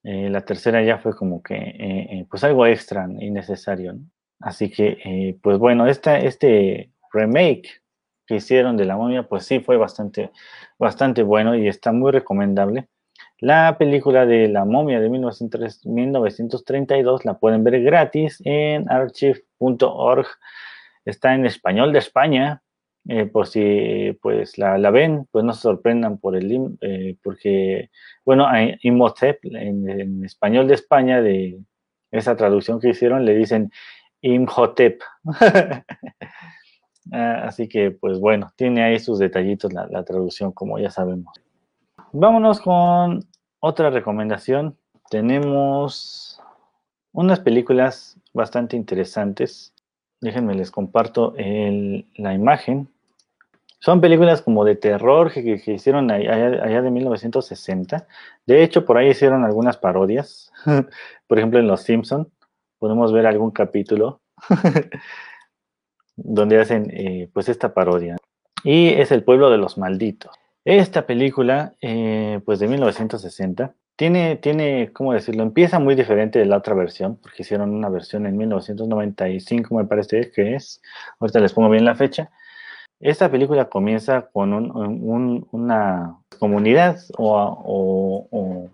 Eh, 0.02 0.28
la 0.30 0.42
tercera 0.42 0.82
ya 0.82 0.98
fue 0.98 1.14
como 1.14 1.42
que, 1.42 1.54
eh, 1.54 2.08
eh, 2.10 2.26
pues 2.28 2.44
algo 2.44 2.66
extra 2.66 3.08
y 3.18 3.30
necesario. 3.30 3.96
Así 4.40 4.70
que, 4.70 5.38
pues 5.42 5.58
bueno, 5.58 5.86
este 5.86 6.90
remake 7.12 7.82
que 8.26 8.36
hicieron 8.36 8.76
de 8.76 8.86
La 8.86 8.96
Momia, 8.96 9.24
pues 9.24 9.44
sí 9.44 9.60
fue 9.60 9.76
bastante, 9.76 10.30
bastante 10.78 11.22
bueno 11.22 11.54
y 11.54 11.68
está 11.68 11.92
muy 11.92 12.10
recomendable. 12.10 12.88
La 13.40 13.76
película 13.78 14.26
de 14.26 14.48
La 14.48 14.66
Momia 14.66 15.00
de 15.00 15.08
1932 15.08 17.24
la 17.24 17.38
pueden 17.38 17.64
ver 17.64 17.82
gratis 17.82 18.42
en 18.44 18.90
archive.org. 18.90 20.26
Está 21.06 21.34
en 21.34 21.46
español 21.46 21.94
de 21.94 22.00
España, 22.00 22.62
eh, 23.08 23.24
por 23.24 23.46
si 23.46 24.14
pues 24.20 24.58
la, 24.58 24.90
ven, 24.90 25.26
pues 25.30 25.42
no 25.42 25.54
se 25.54 25.62
sorprendan 25.62 26.18
por 26.18 26.36
el 26.36 26.76
eh, 26.82 27.16
porque, 27.22 27.88
bueno, 28.26 28.46
Imhotep 28.82 29.38
en, 29.44 29.88
en, 29.88 30.22
español 30.22 30.68
de 30.68 30.74
España, 30.74 31.22
de 31.22 31.62
esa 32.10 32.36
traducción 32.36 32.78
que 32.78 32.90
hicieron, 32.90 33.24
le 33.24 33.34
dicen 33.34 33.72
Imhotep. 34.20 35.00
Ah, 37.12 37.46
así 37.46 37.66
que, 37.66 37.90
pues 37.90 38.20
bueno, 38.20 38.52
tiene 38.54 38.84
ahí 38.84 39.00
sus 39.00 39.18
detallitos 39.18 39.72
la, 39.72 39.88
la 39.88 40.04
traducción, 40.04 40.52
como 40.52 40.78
ya 40.78 40.90
sabemos. 40.90 41.34
Vámonos 42.12 42.60
con 42.60 43.24
otra 43.60 43.90
recomendación. 43.90 44.76
Tenemos 45.10 46.40
unas 47.12 47.40
películas 47.40 48.16
bastante 48.32 48.76
interesantes. 48.76 49.72
Déjenme 50.20 50.54
les 50.54 50.70
comparto 50.70 51.34
la 51.36 52.34
imagen. 52.34 52.88
Son 53.78 54.00
películas 54.02 54.42
como 54.42 54.64
de 54.64 54.76
terror 54.76 55.32
que, 55.32 55.62
hicieron 55.66 56.10
allá, 56.10 56.82
de 56.82 56.90
1960. 56.90 58.06
De 58.46 58.62
hecho, 58.62 58.84
por 58.84 58.98
ahí 58.98 59.08
hicieron 59.08 59.44
algunas 59.44 59.78
parodias. 59.78 60.52
por 61.26 61.38
ejemplo, 61.38 61.58
en 61.58 61.66
Los 61.66 61.82
Simpson 61.82 62.30
podemos 62.78 63.12
ver 63.12 63.26
algún 63.26 63.50
capítulo 63.50 64.20
donde 66.16 66.60
hacen 66.60 66.90
eh, 66.92 67.30
pues 67.32 67.48
esta 67.48 67.72
parodia. 67.72 68.16
Y 68.62 68.88
es 68.88 69.10
El 69.12 69.24
pueblo 69.24 69.50
de 69.50 69.56
los 69.56 69.78
malditos. 69.78 70.39
Esta 70.64 71.06
película, 71.06 71.74
eh, 71.80 72.40
pues 72.44 72.58
de 72.58 72.68
1960, 72.68 73.74
tiene, 73.96 74.36
tiene, 74.36 74.92
¿cómo 74.92 75.12
decirlo? 75.14 75.42
Empieza 75.42 75.78
muy 75.78 75.94
diferente 75.94 76.38
de 76.38 76.46
la 76.46 76.58
otra 76.58 76.74
versión, 76.74 77.16
porque 77.16 77.42
hicieron 77.42 77.74
una 77.74 77.88
versión 77.88 78.26
en 78.26 78.36
1995, 78.36 79.74
me 79.74 79.84
parece 79.86 80.30
que 80.30 80.54
es. 80.54 80.82
Ahorita 81.18 81.40
les 81.40 81.52
pongo 81.52 81.70
bien 81.70 81.84
la 81.84 81.94
fecha. 81.94 82.30
Esta 83.00 83.30
película 83.30 83.70
comienza 83.70 84.28
con 84.32 84.52
una 85.50 86.18
comunidad 86.38 86.98
o, 87.16 88.68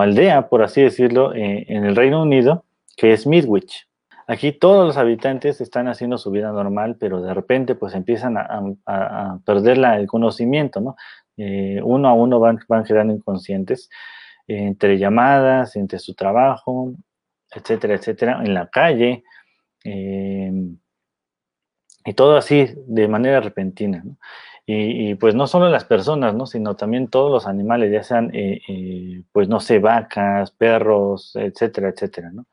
aldea, 0.00 0.48
por 0.48 0.62
así 0.62 0.82
decirlo, 0.82 1.34
eh, 1.34 1.66
en 1.68 1.84
el 1.84 1.96
Reino 1.96 2.22
Unido, 2.22 2.64
que 2.96 3.12
es 3.12 3.26
Midwich. 3.26 3.89
Aquí 4.30 4.52
todos 4.52 4.86
los 4.86 4.96
habitantes 4.96 5.60
están 5.60 5.88
haciendo 5.88 6.16
su 6.16 6.30
vida 6.30 6.52
normal, 6.52 6.96
pero 7.00 7.20
de 7.20 7.34
repente 7.34 7.74
pues 7.74 7.94
empiezan 7.94 8.36
a, 8.38 9.40
perder 9.44 9.78
el 9.98 10.06
conocimiento, 10.06 10.80
¿no? 10.80 10.94
Eh, 11.36 11.80
uno 11.82 12.08
a 12.08 12.12
uno 12.12 12.38
van, 12.38 12.60
van 12.68 12.84
quedando 12.84 13.12
inconscientes 13.12 13.90
entre 14.46 14.98
llamadas, 14.98 15.74
entre 15.74 15.98
su 15.98 16.14
trabajo, 16.14 16.92
etcétera, 17.50 17.94
etcétera, 17.94 18.40
en 18.44 18.54
la 18.54 18.68
calle. 18.68 19.24
Eh, 19.82 20.52
y 22.04 22.14
todo 22.14 22.36
así 22.36 22.68
de 22.86 23.08
manera 23.08 23.40
repentina. 23.40 24.04
Y, 24.64 25.16
pues 25.16 25.34
no 25.34 25.48
solo 25.48 25.68
las 25.68 25.84
personas, 25.84 26.36
¿no? 26.36 26.46
sino 26.46 26.76
también 26.76 27.08
todos 27.08 27.32
los 27.32 27.48
animales, 27.48 27.90
ya 27.90 28.04
sean, 28.04 28.30
eh, 28.32 28.60
eh, 28.68 29.22
pues 29.32 29.48
no 29.48 29.58
sé, 29.58 29.80
vacas, 29.80 30.52
perros, 30.52 31.32
etcétera, 31.34 31.88
etcétera. 31.88 32.30
¿no? 32.32 32.46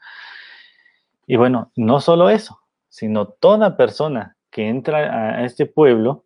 Y 1.28 1.36
bueno, 1.36 1.72
no 1.76 2.00
solo 2.00 2.30
eso, 2.30 2.62
sino 2.90 3.28
toda 3.28 3.78
persona 3.78 4.38
que 4.50 4.70
entra 4.70 5.36
a 5.38 5.46
este 5.46 5.66
pueblo, 5.66 6.26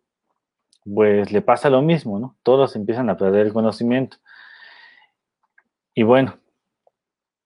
pues 0.84 1.32
le 1.32 1.42
pasa 1.42 1.68
lo 1.68 1.82
mismo, 1.82 2.18
¿no? 2.18 2.36
Todos 2.42 2.76
empiezan 2.76 3.10
a 3.10 3.16
perder 3.16 3.46
el 3.46 3.52
conocimiento. 3.52 4.18
Y 5.94 6.04
bueno, 6.04 6.38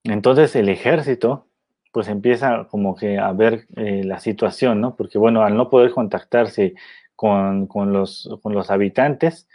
entonces 0.05 0.55
el 0.55 0.69
ejército 0.69 1.47
pues 1.93 2.09
empieza 2.09 2.69
como 2.71 2.95
que 2.95 3.19
a 3.19 3.33
ver 3.33 3.67
eh, 3.77 4.05
la 4.05 4.21
situación, 4.21 4.83
¿no? 4.83 4.97
Porque 4.97 5.17
bueno, 5.17 5.43
al 5.43 5.57
no 5.57 5.71
poder 5.71 5.93
contactarse 5.93 6.75
con, 7.15 7.69
los, 7.91 8.29
con 8.43 8.53
los, 8.53 8.71
habitantes, 8.71 9.49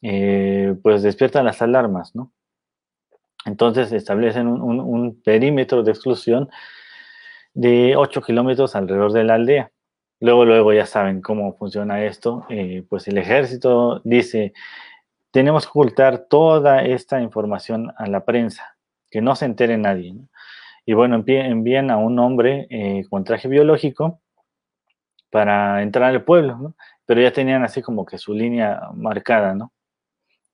eh, 0.00 0.76
pues 0.80 1.02
despiertan 1.02 1.44
las 1.44 1.60
alarmas, 1.62 2.14
¿no? 2.14 2.32
Entonces 3.46 3.92
establecen 3.92 4.46
un, 4.46 5.20
perímetro 5.22 5.82
de 5.82 5.90
exclusión 5.90 6.50
de 7.56 7.96
8 7.96 8.20
kilómetros 8.20 8.76
alrededor 8.76 9.12
de 9.12 9.24
la 9.24 9.34
aldea. 9.34 9.72
Luego, 10.20 10.44
luego 10.44 10.72
ya 10.74 10.84
saben 10.84 11.22
cómo 11.22 11.54
funciona 11.56 12.04
esto. 12.04 12.46
Eh, 12.50 12.84
pues 12.88 13.08
el 13.08 13.16
ejército 13.16 14.02
dice, 14.04 14.52
tenemos 15.30 15.64
que 15.64 15.70
ocultar 15.70 16.26
toda 16.28 16.82
esta 16.82 17.20
información 17.22 17.92
a 17.96 18.06
la 18.08 18.24
prensa, 18.26 18.76
que 19.10 19.22
no 19.22 19.34
se 19.36 19.46
entere 19.46 19.78
nadie. 19.78 20.12
¿no? 20.12 20.28
Y 20.84 20.92
bueno, 20.92 21.24
envían 21.26 21.90
a 21.90 21.96
un 21.96 22.18
hombre 22.18 22.66
eh, 22.70 23.04
con 23.08 23.24
traje 23.24 23.48
biológico 23.48 24.20
para 25.30 25.82
entrar 25.82 26.10
al 26.10 26.24
pueblo, 26.24 26.58
¿no? 26.58 26.74
Pero 27.06 27.22
ya 27.22 27.32
tenían 27.32 27.64
así 27.64 27.80
como 27.82 28.04
que 28.04 28.18
su 28.18 28.34
línea 28.34 28.82
marcada, 28.94 29.54
¿no? 29.54 29.72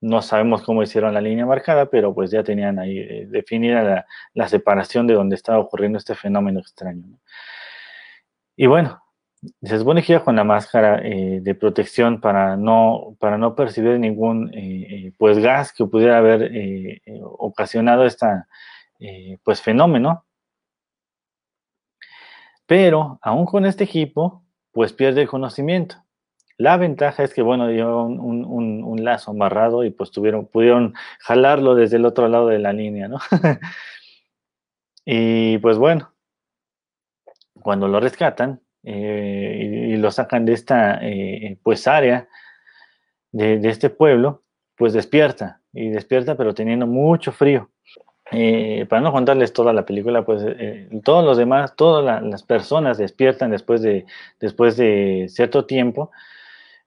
No 0.02 0.20
sabemos 0.20 0.62
cómo 0.62 0.82
hicieron 0.82 1.14
la 1.14 1.22
línea 1.22 1.46
marcada, 1.46 1.86
pero 1.86 2.14
pues 2.14 2.30
ya 2.30 2.44
tenían 2.44 2.78
ahí 2.78 2.98
eh, 2.98 3.26
definida 3.28 4.04
la, 4.34 4.48
separación 4.48 5.06
de 5.06 5.14
donde 5.14 5.36
estaba 5.36 5.58
ocurriendo 5.58 5.96
este 5.96 6.14
fenómeno 6.14 6.60
extraño. 6.60 7.18
Y 8.54 8.66
bueno, 8.66 9.02
se 9.62 9.78
supone 9.78 10.02
que 10.02 10.12
iba 10.12 10.22
con 10.24 10.36
la 10.36 10.44
máscara 10.44 11.00
eh, 11.02 11.40
de 11.40 11.54
protección 11.54 12.20
para 12.20 12.58
no, 12.58 13.16
para 13.18 13.38
no 13.38 13.54
percibir 13.54 13.98
ningún 13.98 14.52
pues 15.18 15.38
gas 15.38 15.72
que 15.72 15.86
pudiera 15.86 16.18
haber 16.18 17.00
ocasionado 17.22 18.04
esta, 18.04 18.46
eh, 19.04 19.38
pues 19.42 19.60
fenómeno. 19.60 20.24
Pero 22.66 23.18
aún 23.20 23.46
con 23.46 23.66
este 23.66 23.82
equipo, 23.82 24.44
pues 24.70 24.92
pierde 24.92 25.22
el 25.22 25.28
conocimiento. 25.28 25.96
La 26.62 26.76
ventaja 26.76 27.24
es 27.24 27.34
que, 27.34 27.42
bueno, 27.42 27.66
dio 27.66 28.04
un, 28.04 29.04
lazo 29.04 29.32
amarrado 29.32 29.82
y 29.82 29.90
pues 29.90 30.12
tuvieron, 30.12 30.46
pudieron 30.46 30.94
jalarlo 31.18 31.74
desde 31.74 31.96
el 31.96 32.04
otro 32.04 32.28
lado 32.28 32.46
de 32.46 32.60
la 32.60 32.72
línea, 32.72 33.08
¿no? 33.08 33.18
y 35.04 35.58
pues 35.58 35.76
bueno, 35.76 36.12
cuando 37.60 37.88
lo 37.88 37.98
rescatan 37.98 38.60
eh, 38.84 39.88
y, 39.90 39.96
lo 39.96 40.12
sacan 40.12 40.44
de 40.44 40.52
esta, 40.52 41.00
eh, 41.02 41.58
pues, 41.64 41.88
área 41.88 42.28
de, 43.32 43.58
de 43.58 43.68
este 43.68 43.90
pueblo, 43.90 44.44
pues 44.76 44.92
despierta, 44.92 45.60
y 45.72 45.88
despierta 45.88 46.36
pero 46.36 46.54
teniendo 46.54 46.86
mucho 46.86 47.32
frío. 47.32 47.72
Eh, 48.34 48.86
para 48.88 49.02
no 49.02 49.12
contarles 49.12 49.52
toda 49.52 49.74
la 49.74 49.84
película, 49.84 50.24
pues 50.24 50.42
eh, 50.46 50.88
todos 51.04 51.22
los 51.22 51.36
demás, 51.36 51.76
todas 51.76 52.22
las 52.22 52.42
personas 52.42 52.96
despiertan 52.96 53.50
después 53.50 53.82
de, 53.82 54.06
después 54.40 54.78
de 54.78 55.26
cierto 55.28 55.66
tiempo, 55.66 56.10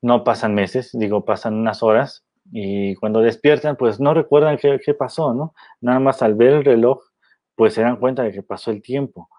no 0.05 0.23
pasan 0.23 0.53
meses, 0.53 0.91
digo, 0.93 1.25
pasan 1.25 1.55
unas 1.55 1.81
horas, 1.81 2.23
y 2.51 2.93
cuando 2.95 3.21
despiertan, 3.21 3.75
pues 3.75 3.99
no 3.99 4.13
recuerdan 4.13 4.57
qué, 4.57 4.93
pasó, 4.93 5.33
¿no? 5.33 5.55
Nada 5.81 5.99
más 5.99 6.21
al 6.21 6.35
ver 6.35 6.53
el 6.53 6.63
reloj, 6.63 7.01
pues 7.55 7.73
se 7.73 7.81
dan 7.81 7.97
cuenta 7.97 8.21
de 8.21 8.31
que 8.31 8.43
pasó 8.43 8.69
el 8.69 8.81
tiempo. 8.83 9.29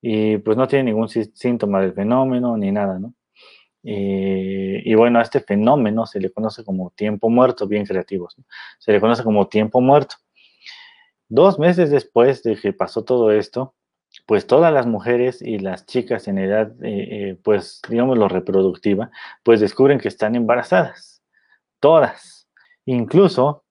y 0.00 0.38
pues 0.38 0.56
no 0.56 0.66
tiene 0.68 0.84
ningún 0.84 1.08
síntoma 1.08 1.80
del 1.80 1.92
fenómeno 1.94 2.56
ni 2.56 2.72
nada, 2.72 2.98
¿no? 2.98 3.14
Y 3.82 4.94
bueno, 4.94 5.18
a 5.18 5.22
este 5.22 5.40
fenómeno 5.40 6.06
se 6.06 6.18
le 6.20 6.30
conoce 6.30 6.64
como 6.64 6.90
tiempo 6.90 7.28
muerto, 7.30 7.68
bien 7.68 7.84
creativos, 7.84 8.36
se 8.78 8.92
le 8.92 9.00
conoce 9.00 9.22
como 9.22 9.48
tiempo 9.48 9.80
muerto. 9.80 10.16
Dos 11.28 11.58
meses 11.58 11.90
después 11.90 12.42
de 12.42 12.56
que 12.56 12.72
pasó 12.72 13.04
todo 13.04 13.32
esto, 13.32 13.74
pues 14.26 14.46
todas 14.46 14.72
las 14.72 14.86
mujeres 14.86 15.40
y 15.40 15.58
las 15.58 15.86
chicas 15.86 16.28
en 16.28 16.38
edad, 16.38 16.72
eh, 16.82 17.08
eh, 17.30 17.38
pues 17.42 17.80
digamos 17.88 18.18
lo 18.18 18.28
reproductiva, 18.28 19.10
pues 19.42 19.60
descubren 19.60 19.98
que 19.98 20.08
están 20.08 20.34
embarazadas, 20.34 21.22
todas. 21.80 22.48
Incluso, 22.84 23.64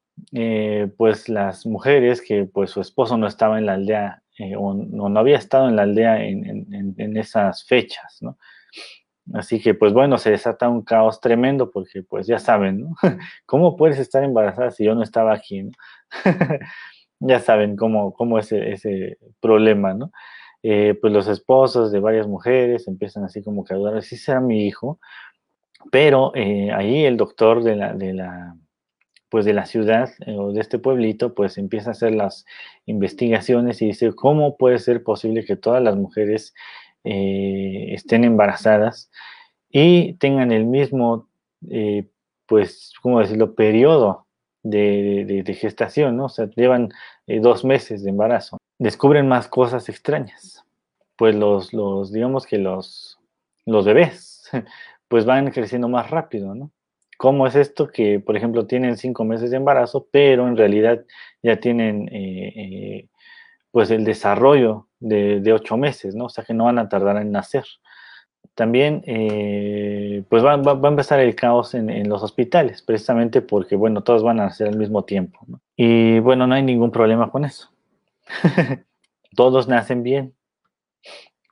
pues 0.98 1.30
las 1.30 1.66
mujeres 1.66 2.22
que 2.22 2.46
pues 2.46 2.72
su 2.72 2.82
esposo 2.82 3.18
no 3.18 3.28
estaba 3.28 3.58
en 3.58 3.66
la 3.66 3.74
aldea 3.74 4.24
o, 4.58 4.74
no 4.74 5.20
había 5.20 5.38
estado 5.38 5.70
en 5.70 5.76
la 5.78 5.84
aldea 5.84 6.24
en, 6.26 7.18
esas 7.18 7.66
fechas, 7.66 8.18
¿no? 8.22 8.38
Así 9.34 9.60
que, 9.60 9.74
pues 9.74 9.92
bueno, 9.92 10.18
se 10.18 10.30
desata 10.32 10.70
un 10.70 10.84
caos 10.84 11.20
tremendo 11.20 11.72
porque, 11.72 12.04
pues 12.04 12.28
ya 12.28 12.38
saben, 12.38 12.82
¿no? 12.82 12.96
¿Cómo 13.46 13.76
puedes 13.76 13.98
estar 13.98 14.24
embarazada 14.24 14.70
si 14.72 14.86
yo 14.86 14.94
no 14.94 15.02
estaba 15.02 15.34
aquí, 15.34 15.64
¿no? 15.64 15.72
ya 17.20 17.40
saben 17.40 17.76
cómo, 17.76 18.14
cómo 18.14 18.38
es 18.38 18.52
ese, 18.52 19.18
problema, 19.40 19.94
¿no? 19.94 20.12
Eh, 20.68 20.98
pues 21.00 21.14
los 21.14 21.28
esposos 21.28 21.92
de 21.92 22.00
varias 22.00 22.28
mujeres 22.28 22.88
empiezan 22.88 23.24
así 23.24 23.44
como 23.44 23.64
que 23.64 23.74
a 23.76 23.78
dudar, 23.78 24.02
si 24.02 24.18
será 24.18 24.42
mi 24.42 24.66
hijo, 24.66 25.00
pero 25.92 26.32
eh, 26.36 26.72
ahí 26.74 27.06
el 27.06 27.18
doctor 27.18 27.64
de 27.64 27.76
la, 27.76 27.94
de 27.94 28.14
la, 28.14 28.56
pues 29.36 29.44
de 29.44 29.54
la 29.54 29.66
ciudad 29.66 30.12
eh, 30.26 30.36
o 30.38 30.54
de 30.54 30.62
este 30.62 30.80
pueblito, 30.80 31.34
pues 31.36 31.58
empieza 31.58 31.90
a 31.90 31.92
hacer 31.92 32.16
las 32.16 32.46
investigaciones 32.86 33.82
y 33.82 33.88
dice, 33.88 34.14
¿cómo 34.14 34.56
puede 34.56 34.80
ser 34.80 35.04
posible 35.04 35.44
que 35.44 35.58
todas 35.58 35.84
las 35.84 35.98
mujeres 35.98 36.54
eh, 37.04 37.88
estén 37.90 38.24
embarazadas 38.24 39.12
y 39.70 40.14
tengan 40.20 40.54
el 40.54 40.66
mismo, 40.66 41.28
eh, 41.70 42.08
pues, 42.46 42.94
¿cómo 43.02 43.20
decirlo?, 43.20 43.56
periodo 43.56 44.26
de, 44.64 45.44
gestación, 45.60 46.16
¿no? 46.16 46.26
O 46.26 46.30
sea, 46.30 46.50
llevan 46.56 46.90
dos 47.28 47.66
meses 47.66 48.04
de 48.04 48.12
embarazo. 48.12 48.58
Descubren 48.80 49.28
más 49.28 49.48
cosas 49.48 49.90
extrañas. 49.90 50.64
Pues 51.16 51.36
los, 51.36 51.74
los 51.74 52.12
digamos 52.12 52.46
que 52.46 52.58
los, 52.58 53.20
los 53.66 53.86
bebés, 53.86 54.50
pues 55.08 55.26
van 55.26 55.52
creciendo 55.52 55.88
más 55.88 56.10
rápido, 56.10 56.56
¿no? 56.56 56.72
¿Cómo 57.18 57.48
es 57.48 57.56
esto 57.56 57.88
que, 57.88 58.20
por 58.20 58.36
ejemplo, 58.36 58.68
tienen 58.68 58.98
cinco 58.98 59.24
meses 59.24 59.50
de 59.50 59.58
embarazo, 59.58 60.08
pero 60.12 60.50
en 60.50 60.58
realidad 60.58 61.06
ya 61.42 61.58
tienen 61.62 62.10
pues 63.76 63.92
el 63.92 64.06
desarrollo 64.06 64.88
de, 65.02 65.52
ocho 65.52 65.76
meses, 65.76 66.16
¿no? 66.16 66.28
O 66.28 66.30
sea 66.30 66.46
que 66.46 66.54
no 66.54 66.64
van 66.64 66.80
a 66.80 66.88
tardar 66.88 67.18
en 67.18 67.34
nacer. 67.34 67.66
También, 68.54 69.04
eh, 69.06 70.24
pues 70.30 70.46
va, 70.46 70.54
a 70.54 70.88
empezar 70.88 71.20
el 71.20 71.36
caos 71.36 71.74
en, 71.74 72.08
los 72.08 72.24
hospitales, 72.24 72.82
precisamente 72.82 73.42
porque, 73.42 73.76
bueno, 73.76 74.02
todos 74.02 74.24
van 74.24 74.40
a 74.40 74.46
nacer 74.46 74.70
al 74.70 74.78
mismo 74.78 75.04
tiempo, 75.04 75.42
¿no? 75.48 75.60
Y 75.76 76.20
bueno, 76.20 76.48
no 76.48 76.56
hay 76.56 76.64
ningún 76.64 76.90
problema 76.90 77.30
con 77.30 77.44
eso. 77.44 77.70
todos 79.36 79.68
nacen 79.68 80.04
bien, 80.04 80.36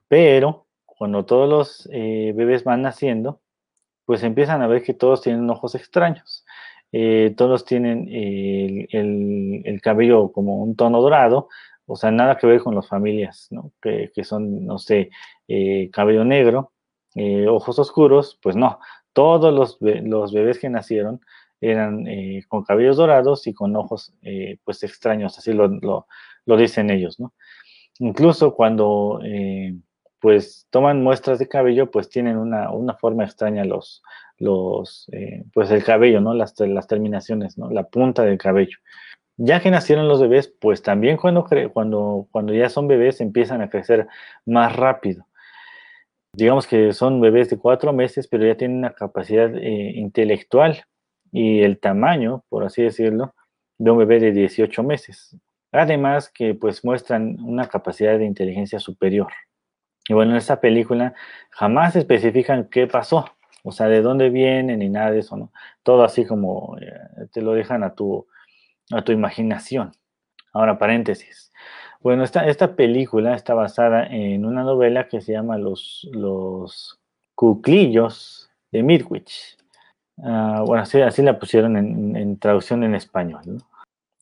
pero 0.07 0.67
cuando 0.85 1.25
todos 1.25 1.49
los 1.49 1.89
eh, 1.91 2.33
bebés 2.35 2.63
van 2.63 2.81
naciendo, 2.81 3.41
pues 4.05 4.23
empiezan 4.23 4.61
a 4.61 4.67
ver 4.67 4.83
que 4.83 4.93
todos 4.93 5.21
tienen 5.21 5.49
ojos 5.49 5.75
extraños. 5.75 6.45
Eh, 6.91 7.33
todos 7.35 7.65
tienen 7.65 8.07
el, 8.11 9.81
cabello 9.81 10.31
como 10.31 10.61
un 10.61 10.75
tono 10.75 11.01
dorado, 11.01 11.49
o 11.85 11.95
sea, 11.95 12.11
nada 12.11 12.37
que 12.37 12.47
ver 12.47 12.61
con 12.61 12.75
las 12.75 12.87
familias, 12.87 13.47
¿no? 13.51 13.73
Que, 13.81 14.11
son, 14.23 14.65
no 14.65 14.77
sé, 14.77 15.09
eh, 15.47 15.89
cabello 15.91 16.23
negro, 16.23 16.71
eh, 17.15 17.47
ojos 17.47 17.79
oscuros, 17.79 18.39
pues 18.41 18.55
no. 18.55 18.79
Todos 19.13 19.53
los, 19.53 19.79
bebés 20.31 20.59
que 20.59 20.69
nacieron 20.69 21.21
eran 21.61 22.07
eh, 22.07 22.43
con 22.47 22.63
cabellos 22.63 22.97
dorados 22.97 23.47
y 23.47 23.53
con 23.53 23.75
ojos, 23.75 24.13
pues, 24.63 24.83
extraños, 24.83 25.37
así 25.37 25.53
lo, 25.53 26.07
dicen 26.45 26.89
ellos, 26.89 27.19
¿no? 27.19 27.33
Incluso 27.99 28.55
cuando, 28.55 29.19
pues, 30.19 30.67
toman 30.69 31.03
muestras 31.03 31.39
de 31.39 31.47
cabello, 31.47 31.91
pues, 31.91 32.09
tienen 32.09 32.37
una, 32.37 32.71
una 32.71 32.95
forma 32.95 33.23
extraña 33.23 33.65
los, 33.65 34.01
los 34.39 35.07
pues, 35.53 35.71
el 35.71 35.83
cabello, 35.83 36.21
¿no? 36.21 36.33
Las, 36.33 36.59
las 36.59 36.87
terminaciones, 36.87 37.57
¿no? 37.57 37.69
La 37.69 37.83
punta 37.83 38.23
del 38.23 38.37
cabello. 38.37 38.77
Ya 39.37 39.59
que 39.61 39.71
nacieron 39.71 40.07
los 40.07 40.21
bebés, 40.21 40.53
pues 40.59 40.83
también 40.83 41.17
cuando, 41.17 41.45
cuando, 41.73 42.27
cuando 42.31 42.53
ya 42.53 42.69
son 42.69 42.87
bebés 42.87 43.19
empiezan 43.19 43.61
a 43.61 43.69
crecer 43.69 44.07
más 44.45 44.75
rápido. 44.75 45.25
Digamos 46.35 46.67
que 46.67 46.93
son 46.93 47.21
bebés 47.21 47.49
de 47.49 47.57
cuatro 47.57 47.93
meses, 47.93 48.27
pero 48.27 48.45
ya 48.45 48.55
tienen 48.55 48.77
una 48.77 48.93
capacidad 48.93 49.55
eh, 49.55 49.93
intelectual 49.95 50.85
y 51.31 51.61
el 51.61 51.79
tamaño, 51.79 52.43
por 52.49 52.63
así 52.63 52.83
decirlo, 52.83 53.35
de 53.79 53.91
un 53.91 53.97
bebé 53.99 54.19
de 54.19 54.31
18 54.31 54.83
meses. 54.83 55.35
Además 55.73 56.29
que 56.29 56.55
pues 56.55 56.85
muestran 56.85 57.37
una 57.41 57.67
capacidad 57.67 58.17
de 58.17 58.25
inteligencia 58.25 58.79
superior. 58.79 59.31
Y 60.07 60.13
bueno, 60.13 60.31
en 60.31 60.37
esta 60.37 60.61
película 60.61 61.13
jamás 61.49 61.95
especifican 61.95 62.69
qué 62.69 62.87
pasó, 62.87 63.25
o 63.63 63.71
sea, 63.71 63.87
de 63.87 64.01
dónde 64.01 64.29
vienen 64.29 64.79
ni 64.79 64.89
nada 64.89 65.11
de 65.11 65.19
eso, 65.19 65.37
¿no? 65.37 65.51
Todo 65.83 66.03
así 66.03 66.25
como 66.25 66.77
eh, 66.79 67.27
te 67.31 67.41
lo 67.41 67.53
dejan 67.53 67.83
a 67.83 67.95
tu, 67.95 68.27
a 68.91 69.01
tu 69.01 69.11
imaginación. 69.11 69.91
Ahora, 70.53 70.77
paréntesis. 70.77 71.51
Bueno, 72.01 72.23
esta, 72.23 72.45
esta 72.47 72.75
película 72.75 73.33
está 73.33 73.53
basada 73.53 74.05
en 74.05 74.45
una 74.45 74.63
novela 74.63 75.07
que 75.07 75.21
se 75.21 75.31
llama 75.31 75.57
Los, 75.57 76.07
los 76.11 76.99
Cuclillos 77.33 78.51
de 78.71 78.83
Midwich. 78.83 79.57
Ah, 80.21 80.63
bueno, 80.65 80.83
así, 80.83 81.01
así, 81.01 81.21
la 81.21 81.39
pusieron 81.39 81.77
en, 81.77 82.37
traducción 82.39 82.83
en 82.83 82.93
español. 82.95 83.63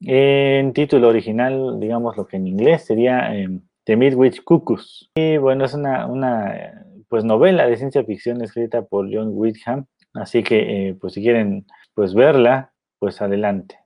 En 0.01 0.73
título 0.73 1.09
original, 1.09 1.79
digamos 1.79 2.17
lo 2.17 2.25
que 2.25 2.37
en 2.37 2.47
inglés 2.47 2.85
sería 2.85 3.35
eh, 3.35 3.49
The 3.83 3.95
Midwich 3.95 4.43
Cuckoos. 4.43 5.09
Y 5.15 5.37
bueno, 5.37 5.65
es 5.65 5.73
una, 5.73 6.07
una 6.07 6.85
pues, 7.07 7.23
novela 7.23 7.67
de 7.67 7.77
ciencia 7.77 8.03
ficción 8.03 8.41
escrita 8.41 8.83
por 8.83 9.13
John 9.13 9.29
Whitham. 9.33 9.85
Así 10.13 10.43
que, 10.43 10.89
eh, 10.89 10.95
pues 10.95 11.13
si 11.13 11.21
quieren 11.21 11.65
pues 11.93 12.13
verla, 12.13 12.73
pues 12.99 13.21
adelante 13.21 13.77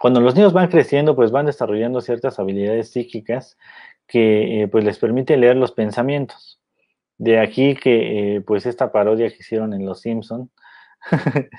cuando 0.00 0.22
los 0.22 0.34
niños 0.34 0.54
van 0.54 0.68
creciendo, 0.68 1.14
pues 1.14 1.30
van 1.30 1.44
desarrollando 1.44 2.00
ciertas 2.00 2.38
habilidades 2.38 2.90
psíquicas 2.90 3.58
que 4.06 4.62
eh, 4.62 4.68
pues 4.68 4.82
les 4.82 4.98
permite 4.98 5.36
leer 5.36 5.56
los 5.56 5.72
pensamientos. 5.72 6.58
De 7.18 7.38
aquí 7.38 7.74
que 7.74 8.36
eh, 8.36 8.40
pues 8.40 8.64
esta 8.64 8.92
parodia 8.92 9.28
que 9.28 9.36
hicieron 9.40 9.74
en 9.74 9.84
Los 9.84 10.00
Simpson, 10.00 10.50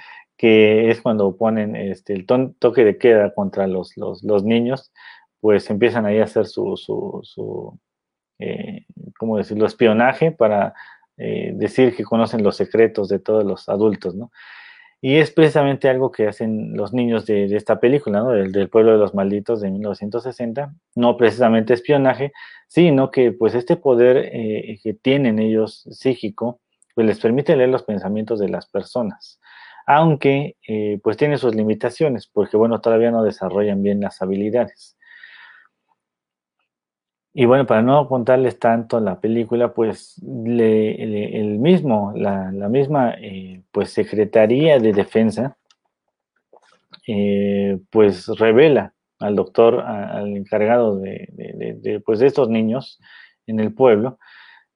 que 0.42 0.90
es 0.90 1.02
cuando 1.02 1.38
ponen 1.38 1.76
este, 1.76 2.14
el 2.14 2.26
toque 2.26 2.84
de 2.84 2.98
queda 2.98 3.32
contra 3.32 3.68
los, 3.68 3.96
los, 3.96 4.44
niños, 4.44 4.92
pues 5.40 5.70
empiezan 5.70 6.08
ahí 6.08 6.18
a 6.18 6.24
hacer 6.24 6.48
su, 6.48 6.76
su, 6.78 7.20
su 7.22 7.80
eh, 8.40 8.88
espionaje 9.64 10.32
para 10.32 10.74
decir 11.16 11.96
que 11.96 12.04
conocen 12.04 12.42
los 12.42 12.56
secretos 12.56 13.08
de 13.08 13.20
todos 13.20 13.44
los 13.44 13.70
adultos, 13.70 14.16
¿no? 14.16 14.32
Y 15.04 15.18
es 15.18 15.30
precisamente 15.30 15.90
algo 15.90 16.12
que 16.12 16.28
hacen 16.28 16.76
los 16.76 16.92
niños 16.92 17.28
de, 17.28 17.46
esta 17.56 17.80
película, 17.80 18.20
¿no? 18.22 18.30
Del, 18.30 18.70
pueblo 18.70 18.94
de 18.94 18.98
los 18.98 19.14
malditos 19.14 19.62
de 19.62 19.70
1960. 19.70 20.74
No 20.96 21.18
precisamente 21.18 21.76
espionaje, 21.76 22.32
sino 22.68 23.12
que 23.12 23.32
pues 23.32 23.54
este 23.54 23.76
poder 23.76 24.18
eh, 24.18 24.80
que 24.82 24.96
tienen 24.96 25.38
ellos 25.38 25.88
psíquico, 25.92 26.62
pues 26.96 27.06
les 27.06 27.20
permite 27.20 27.56
leer 27.56 27.70
los 27.70 27.84
pensamientos 27.84 28.40
de 28.40 28.50
las 28.50 28.68
personas. 28.68 29.40
Aunque 29.86 30.56
eh, 30.68 31.00
pues 31.04 31.18
tiene 31.18 31.38
sus 31.38 31.56
limitaciones, 31.56 32.28
porque 32.28 32.58
bueno, 32.58 32.82
todavía 32.82 33.12
no 33.12 33.24
desarrollan 33.24 33.82
bien 33.84 34.02
las 34.02 34.22
habilidades. 34.22 34.98
Y 37.34 37.46
bueno, 37.46 37.66
para 37.66 37.82
no 37.82 38.08
contarles 38.10 38.60
tanto 38.60 39.00
la 39.00 39.22
película, 39.22 39.74
pues 39.74 40.22
el 40.22 41.60
mismo, 41.60 42.12
la, 42.14 42.52
misma 42.70 43.16
eh, 43.22 43.64
pues 43.72 43.92
Secretaría 43.92 44.80
de 44.80 44.92
Defensa, 44.92 45.58
eh, 47.08 47.80
pues 47.90 48.28
revela 48.28 48.94
al 49.20 49.36
doctor, 49.36 49.80
al 49.82 50.36
encargado 50.36 50.98
de, 51.00 52.02
pues 52.06 52.20
de 52.20 52.28
estos 52.28 52.50
niños 52.50 53.00
en 53.48 53.60
el 53.60 53.74
pueblo, 53.74 54.20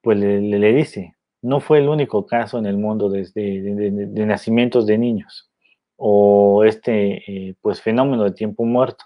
pues 0.02 0.18
le, 0.20 0.74
dice, 0.74 1.15
no 1.46 1.60
fue 1.60 1.80
el 1.80 1.90
único 1.90 2.26
caso 2.26 2.58
en 2.58 2.66
el 2.66 2.78
mundo 2.78 3.10
de, 3.10 3.24
de 3.34 4.26
nacimientos 4.26 4.86
de 4.86 4.98
niños 4.98 5.50
o 5.98 6.64
este 6.64 7.24
eh, 7.32 7.56
pues 7.62 7.82
fenómeno 7.82 8.24
de 8.24 8.32
tiempo 8.32 8.66
muerto. 8.66 9.06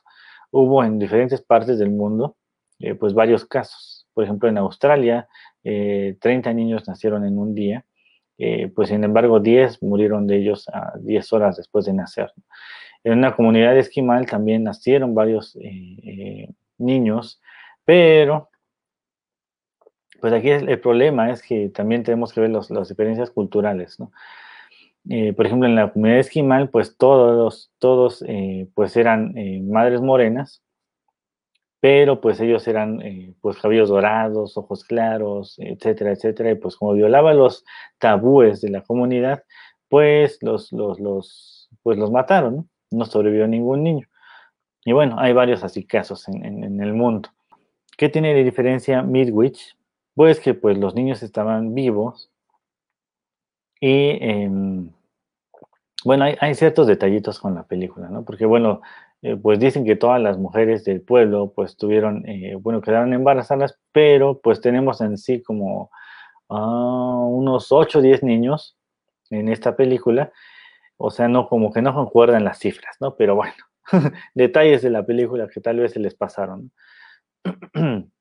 Hubo 0.51 0.83
en 0.83 0.97
diferentes 0.97 1.41
partes 1.41 1.77
del 1.77 1.91
mundo 1.91 2.37
eh, 2.79 2.95
pues 2.95 3.13
varios 3.13 3.45
casos. 3.45 4.07
Por 4.13 4.23
ejemplo, 4.23 4.47
en 4.47 4.57
Australia, 4.57 5.27
30 5.63 6.29
eh, 6.29 6.53
niños 6.53 6.87
nacieron 6.87 7.25
en 7.25 7.37
un 7.37 7.53
día, 7.53 7.85
eh, 8.37 8.71
pues 8.73 8.89
sin 8.89 9.03
embargo 9.03 9.41
10 9.41 9.83
murieron 9.83 10.25
de 10.25 10.37
ellos 10.37 10.67
a 10.69 10.93
10 10.99 11.33
horas 11.33 11.57
después 11.57 11.85
de 11.85 11.93
nacer. 11.93 12.31
En 13.03 13.17
una 13.17 13.35
comunidad 13.35 13.77
esquimal 13.77 14.25
también 14.25 14.63
nacieron 14.63 15.13
varios 15.13 15.57
niños, 16.77 17.41
pero 17.85 18.48
Pues 20.19 20.33
aquí 20.33 20.49
el 20.49 20.79
problema 20.79 21.31
es 21.31 21.41
que 21.41 21.69
también 21.69 22.03
tenemos 22.03 22.33
que 22.33 22.41
ver 22.41 22.49
las 22.49 22.89
diferencias 22.89 23.31
culturales, 23.31 23.99
¿no? 23.99 24.11
Eh, 25.09 25.33
por 25.33 25.45
ejemplo, 25.45 25.67
en 25.67 25.75
la 25.75 25.91
comunidad 25.91 26.19
esquimal, 26.19 26.69
pues 26.69 26.97
todos, 26.97 27.71
todos 27.79 28.23
eh, 28.27 28.67
pues 28.75 28.97
eran 28.97 29.35
eh, 29.37 29.61
madres 29.63 30.01
morenas, 30.01 30.61
pero 31.79 32.19
pues 32.21 32.39
ellos 32.41 32.67
eran 32.67 32.99
pues 33.41 33.57
cabellos 33.57 33.89
dorados, 33.89 34.57
ojos 34.57 34.83
claros, 34.83 35.55
etcétera, 35.59 36.11
etcétera, 36.11 36.51
y 36.51 36.55
pues 36.55 36.75
como 36.75 36.93
violaba 36.93 37.33
los 37.33 37.63
tabúes 37.97 38.61
de 38.61 38.69
la 38.69 38.81
comunidad, 38.83 39.43
pues 39.87 40.39
los, 40.41 40.71
los, 40.73 40.99
los, 40.99 41.69
pues 41.81 41.97
los 41.97 42.11
mataron, 42.11 42.55
¿no? 42.57 42.67
no 42.91 43.05
sobrevivió 43.05 43.47
ningún 43.47 43.83
niño. 43.83 44.07
Y 44.83 44.91
bueno, 44.91 45.15
hay 45.19 45.33
varios 45.33 45.63
así 45.63 45.85
casos 45.85 46.27
en, 46.27 46.63
en 46.63 46.81
el 46.81 46.93
mundo. 46.93 47.29
¿Qué 47.97 48.09
tiene 48.09 48.33
de 48.33 48.43
diferencia 48.43 49.01
Midwich? 49.01 49.78
Pues 50.19 50.41
que 50.41 50.53
pues 50.53 50.77
los 50.77 50.95
niños 50.95 51.23
estaban 51.23 51.73
vivos 51.73 52.29
y 53.79 54.17
em, 54.19 54.91
bueno, 56.03 56.25
hay, 56.41 56.55
ciertos 56.55 56.87
detallitos 56.87 57.39
con 57.39 57.55
la 57.55 57.63
película, 57.63 58.09
¿no? 58.09 58.25
Porque 58.25 58.45
bueno, 58.45 58.81
eh, 59.21 59.37
pues 59.37 59.59
dicen 59.59 59.85
que 59.85 59.95
todas 59.95 60.21
las 60.21 60.37
mujeres 60.37 60.83
del 60.83 60.99
pueblo 60.99 61.53
pues 61.55 61.77
tuvieron, 61.77 62.27
eh, 62.27 62.55
bueno, 62.55 62.81
quedaron 62.81 63.13
embarazadas, 63.13 63.79
pero 63.93 64.41
pues 64.41 64.59
tenemos 64.59 64.99
en 64.99 65.17
sí 65.17 65.41
como 65.41 65.89
ah, 66.49 67.23
unos 67.25 67.71
8 67.71 67.99
o 67.99 68.01
10 68.01 68.21
niños 68.23 68.77
en 69.29 69.47
esta 69.47 69.77
película. 69.77 70.33
O 70.97 71.11
sea, 71.11 71.29
no 71.29 71.47
como 71.47 71.71
que 71.71 71.81
no 71.81 71.93
concuerdan 71.93 72.43
las 72.43 72.59
cifras, 72.59 72.97
¿no? 72.99 73.15
Pero 73.15 73.35
bueno, 73.35 73.55
detalles 74.35 74.81
de 74.81 74.89
la 74.89 75.05
película 75.05 75.47
que 75.47 75.61
tal 75.61 75.79
vez 75.79 75.93
se 75.93 76.01
les 76.01 76.13
pasaron. 76.13 76.73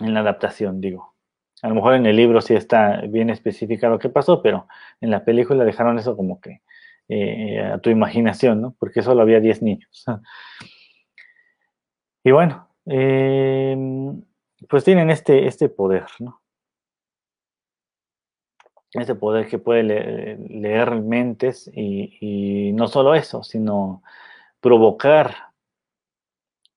en 0.00 0.14
la 0.14 0.20
adaptación, 0.20 0.80
digo. 0.80 1.14
A 1.62 1.68
lo 1.68 1.74
mejor 1.74 1.94
en 1.94 2.06
el 2.06 2.16
libro 2.16 2.40
sí 2.40 2.54
está 2.54 3.02
bien 3.08 3.30
especificado 3.30 3.98
qué 3.98 4.08
pasó, 4.08 4.42
pero 4.42 4.68
en 5.00 5.10
la 5.10 5.24
película 5.24 5.64
dejaron 5.64 5.98
eso 5.98 6.16
como 6.16 6.40
que 6.40 6.62
eh, 7.08 7.60
a 7.60 7.78
tu 7.78 7.90
imaginación, 7.90 8.60
¿no? 8.60 8.76
Porque 8.78 9.02
solo 9.02 9.22
había 9.22 9.40
10 9.40 9.62
niños. 9.62 10.04
y 12.24 12.30
bueno, 12.30 12.68
em, 12.86 14.22
pues 14.68 14.84
tienen 14.84 15.10
este, 15.10 15.46
este 15.46 15.68
poder, 15.68 16.04
¿no? 16.20 16.40
Este 18.92 19.14
poder 19.14 19.48
que 19.48 19.58
puede 19.58 19.82
leer, 19.82 20.90
mentes 21.02 21.70
y, 21.74 22.72
no 22.72 22.88
solo 22.88 23.14
eso, 23.14 23.42
sino 23.42 24.02
provocar 24.60 25.47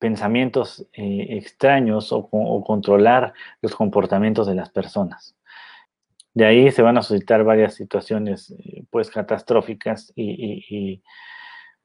pensamientos 0.02 0.88
eh, 0.94 1.28
extraños 1.38 2.12
o, 2.12 2.28
controlar 2.66 3.34
los 3.62 3.76
comportamientos 3.76 4.48
de 4.48 4.56
las 4.56 4.72
personas. 4.72 5.36
De 6.34 6.44
ahí 6.46 6.72
se 6.72 6.82
van 6.82 6.98
a 6.98 7.04
suscitar 7.04 7.44
varias 7.44 7.76
situaciones 7.76 8.50
eh, 8.50 8.84
pues 8.90 9.12
catastróficas 9.12 10.12
y, 10.16 11.04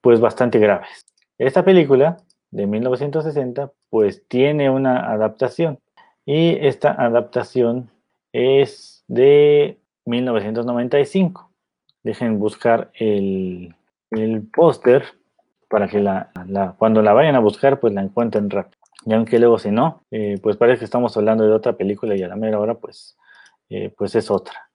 pues 0.00 0.18
bastante 0.18 0.58
graves. 0.58 1.04
Esta 1.36 1.62
película 1.62 2.16
de 2.50 2.66
1960 2.66 3.70
pues 3.90 4.26
tiene 4.28 4.70
una 4.70 5.12
adaptación 5.12 5.78
y 6.24 6.56
esta 6.66 6.92
adaptación 6.92 7.90
es 8.32 9.04
de 9.08 9.78
1995. 10.06 11.50
Dejen 12.02 12.38
buscar 12.38 12.90
el, 12.94 13.74
el 14.10 14.42
póster 14.46 15.04
para 15.68 15.88
que 15.88 16.00
la, 16.00 16.30
cuando 16.78 17.02
la 17.02 17.12
vayan 17.12 17.34
a 17.34 17.40
buscar, 17.40 17.80
pues 17.80 17.92
la 17.92 18.02
encuentren 18.02 18.50
rápido. 18.50 18.78
Y 19.04 19.12
aunque 19.12 19.38
luego 19.38 19.58
si 19.58 19.70
no, 19.70 20.02
eh, 20.10 20.38
pues 20.42 20.56
parece 20.56 20.80
que 20.80 20.84
estamos 20.84 21.16
hablando 21.16 21.44
de 21.44 21.52
otra 21.52 21.74
película 21.74 22.16
y 22.16 22.22
a 22.22 22.28
la 22.28 22.36
mera 22.36 22.58
hora, 22.58 22.74
pues, 22.74 23.16
eh, 23.68 23.92
pues 23.96 24.14
es 24.14 24.30
otra. 24.30 24.70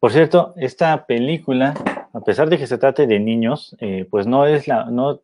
Por 0.00 0.12
cierto, 0.12 0.54
esta 0.56 1.06
película, 1.06 1.74
a 2.12 2.20
pesar 2.20 2.48
de 2.48 2.58
que 2.58 2.66
se 2.66 2.78
trate 2.78 3.06
de 3.06 3.20
niños, 3.20 3.76
eh, 3.80 4.06
pues 4.10 4.26
no 4.26 4.46
es 4.46 4.66
la, 4.68 4.86
no, 4.86 5.20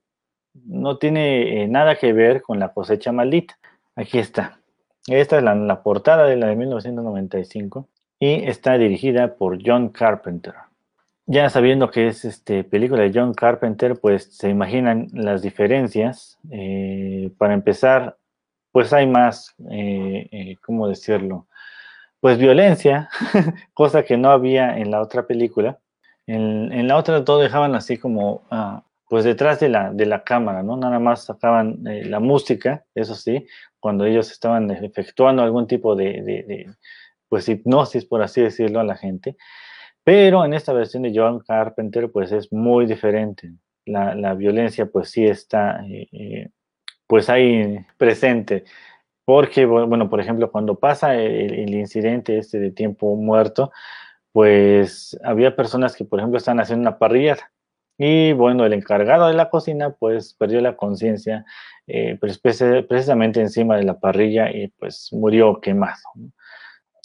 no 0.66 0.98
tiene 0.98 1.66
nada 1.68 1.96
que 1.96 2.12
ver 2.12 2.42
con 2.42 2.58
la 2.58 2.72
cosecha 2.72 3.12
maldita. 3.12 3.58
Aquí 3.96 4.18
está. 4.18 4.60
Esta 5.06 5.38
es 5.38 5.42
la, 5.42 5.54
la 5.54 5.82
portada 5.82 6.26
de 6.26 6.36
la 6.36 6.48
de 6.48 6.56
1995 6.56 7.88
y 8.20 8.44
está 8.48 8.76
dirigida 8.76 9.36
por 9.36 9.58
John 9.64 9.88
Carpenter 9.88 10.54
ya 11.30 11.50
sabiendo 11.50 11.90
que 11.90 12.08
es 12.08 12.24
este 12.24 12.64
película 12.64 13.02
de 13.02 13.12
John 13.14 13.34
Carpenter, 13.34 14.00
pues 14.00 14.34
se 14.34 14.48
imaginan 14.48 15.08
las 15.12 15.42
diferencias. 15.42 16.38
Eh, 16.50 17.30
para 17.36 17.52
empezar, 17.52 18.16
pues 18.72 18.94
hay 18.94 19.06
más, 19.06 19.54
eh, 19.70 20.26
eh, 20.32 20.56
¿cómo 20.64 20.88
decirlo? 20.88 21.46
Pues 22.20 22.38
violencia, 22.38 23.10
cosa 23.74 24.04
que 24.04 24.16
no 24.16 24.30
había 24.30 24.78
en 24.78 24.90
la 24.90 25.02
otra 25.02 25.26
película. 25.26 25.78
En, 26.26 26.88
la 26.88 26.96
otra 26.96 27.22
todo 27.24 27.40
dejaban 27.40 27.74
así 27.74 27.98
como, 27.98 28.42
ah, 28.50 28.84
pues 29.10 29.24
detrás 29.24 29.60
de 29.60 29.68
la, 29.68 29.92
de 29.92 30.06
la 30.06 30.24
cámara, 30.24 30.62
¿no? 30.62 30.78
Nada 30.78 30.98
más 30.98 31.24
sacaban 31.24 31.78
la 31.82 32.20
música, 32.20 32.84
eso 32.94 33.14
sí, 33.14 33.46
cuando 33.80 34.06
ellos 34.06 34.30
estaban 34.30 34.70
efectuando 34.70 35.42
algún 35.42 35.66
tipo 35.66 35.94
de, 35.94 36.22
de 36.22 36.70
pues 37.28 37.48
hipnosis, 37.48 38.06
por 38.06 38.22
así 38.22 38.40
decirlo, 38.40 38.80
a 38.80 38.84
la 38.84 38.96
gente. 38.96 39.36
Pero 40.08 40.42
en 40.42 40.54
esta 40.54 40.72
versión 40.72 41.02
de 41.02 41.12
John 41.14 41.40
Carpenter, 41.40 42.10
pues 42.10 42.32
es 42.32 42.50
muy 42.50 42.86
diferente. 42.86 43.52
La, 43.84 44.32
violencia, 44.32 44.86
pues 44.86 45.10
sí 45.10 45.26
está, 45.26 45.84
eh, 45.86 46.08
eh, 46.12 46.48
pues 47.06 47.28
ahí 47.28 47.84
presente. 47.98 48.64
Porque, 49.26 49.66
bueno, 49.66 50.08
por 50.08 50.20
ejemplo, 50.20 50.50
cuando 50.50 50.76
pasa 50.78 51.14
el, 51.14 51.74
incidente 51.74 52.38
este 52.38 52.58
de 52.58 52.70
tiempo 52.70 53.16
muerto, 53.16 53.70
pues 54.32 55.18
había 55.22 55.54
personas 55.54 55.94
que, 55.94 56.06
por 56.06 56.20
ejemplo, 56.20 56.38
están 56.38 56.58
haciendo 56.58 56.88
una 56.88 56.98
parrilla 56.98 57.36
y 57.98 58.32
bueno, 58.32 58.64
el 58.64 58.72
encargado 58.72 59.28
de 59.28 59.34
la 59.34 59.50
cocina 59.50 59.90
pues 59.90 60.34
perdió 60.34 60.62
la 60.62 60.76
conciencia 60.76 61.44
eh, 61.86 62.16
pues, 62.20 62.38
precisamente 62.38 63.42
encima 63.42 63.76
de 63.76 63.84
la 63.84 64.00
parrilla 64.00 64.50
y 64.50 64.68
pues 64.68 65.10
murió 65.12 65.60
quemado. 65.60 65.98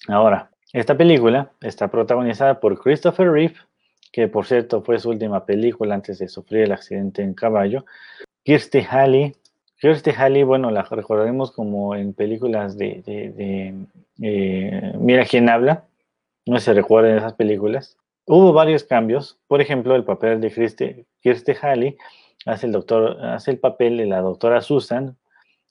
Ahora, 0.08 0.53
esta 0.74 0.98
película 0.98 1.52
está 1.62 1.88
protagonizada 1.88 2.60
por 2.60 2.82
Christopher 2.82 3.32
Reeve, 3.32 3.56
que 4.12 4.28
por 4.28 4.48
cierto 4.48 4.82
fue 4.82 4.98
su 4.98 5.12
última 5.12 5.46
película 5.46 5.94
antes 5.94 6.18
de 6.18 6.28
sufrir 6.28 6.64
el 6.64 6.72
accidente 6.72 7.22
en 7.22 7.36
caballo. 7.36 7.86
Kirsty 8.44 8.86
Halley. 8.90 9.36
Kirsty 9.80 10.12
Halley, 10.12 10.44
bueno, 10.44 10.72
la 10.72 10.82
recordaremos 10.82 11.52
como 11.52 11.96
en 11.96 12.14
películas 12.14 12.76
de, 12.76 13.04
eh, 14.20 14.94
Mira 14.98 15.26
quién 15.26 15.48
habla. 15.48 15.86
No 16.48 16.60
se 16.60 16.74
recuerden 16.74 17.18
esas 17.18 17.34
películas. 17.34 17.98
Hubo 18.26 18.52
varios 18.52 18.84
cambios. 18.84 19.38
Por 19.48 19.62
ejemplo, 19.62 19.96
el 19.96 20.04
papel 20.04 20.42
de 20.42 21.06
Kirsty 21.22 21.52
Halley 21.62 21.98
hace 22.48 22.66
el, 22.66 22.72
doctor, 22.72 23.24
hace 23.24 23.52
el 23.52 23.60
papel 23.60 23.98
de 23.98 24.08
la 24.08 24.22
doctora 24.22 24.62
Susan 24.62 25.18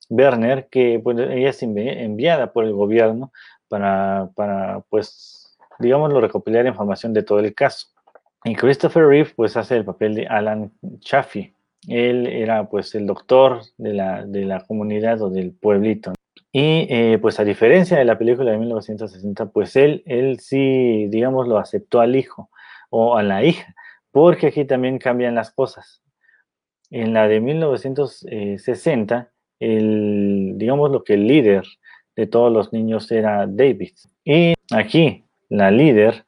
Werner, 0.08 0.68
que 0.68 1.02
ella 1.04 1.50
es 1.50 1.62
enviada 1.62 2.52
por 2.52 2.64
el 2.64 2.72
gobierno 2.72 3.32
para, 3.72 4.28
para 4.34 4.84
pues, 4.90 5.56
digámoslo, 5.78 6.20
recopilar 6.20 6.66
información 6.66 7.14
de 7.14 7.22
todo 7.22 7.38
el 7.38 7.54
caso. 7.54 7.86
Y 8.44 8.54
Christopher 8.54 9.06
Reeve, 9.06 9.30
pues, 9.34 9.56
hace 9.56 9.76
el 9.76 9.86
papel 9.86 10.14
de 10.14 10.26
Alan 10.26 10.70
Chaffee. 10.98 11.54
Él 11.88 12.26
era, 12.26 12.68
pues, 12.68 12.94
el 12.94 13.06
doctor 13.06 13.62
de 13.78 13.94
la, 13.94 14.26
de 14.26 14.44
la 14.44 14.60
comunidad 14.66 15.22
o 15.22 15.30
del 15.30 15.52
pueblito. 15.52 16.12
Y, 16.52 16.86
eh, 16.90 17.18
pues, 17.22 17.40
a 17.40 17.44
diferencia 17.44 17.96
de 17.96 18.04
la 18.04 18.18
película 18.18 18.50
de 18.50 18.58
1960, 18.58 19.46
pues, 19.46 19.74
él, 19.74 20.02
él 20.04 20.38
sí, 20.38 21.06
digamos, 21.08 21.48
lo 21.48 21.56
aceptó 21.56 22.02
al 22.02 22.14
hijo 22.14 22.50
o 22.90 23.16
a 23.16 23.22
la 23.22 23.42
hija, 23.42 23.74
porque 24.10 24.48
aquí 24.48 24.66
también 24.66 24.98
cambian 24.98 25.34
las 25.34 25.50
cosas. 25.50 26.02
En 26.90 27.14
la 27.14 27.26
de 27.26 27.40
1960, 27.40 29.32
el, 29.60 30.52
digamos, 30.56 30.90
lo 30.90 31.04
que 31.04 31.14
el 31.14 31.26
líder 31.26 31.64
de 32.16 32.26
todos 32.26 32.52
los 32.52 32.72
niños 32.72 33.10
era 33.10 33.46
David. 33.46 33.92
Y 34.24 34.54
aquí 34.72 35.24
la 35.48 35.70
líder, 35.70 36.24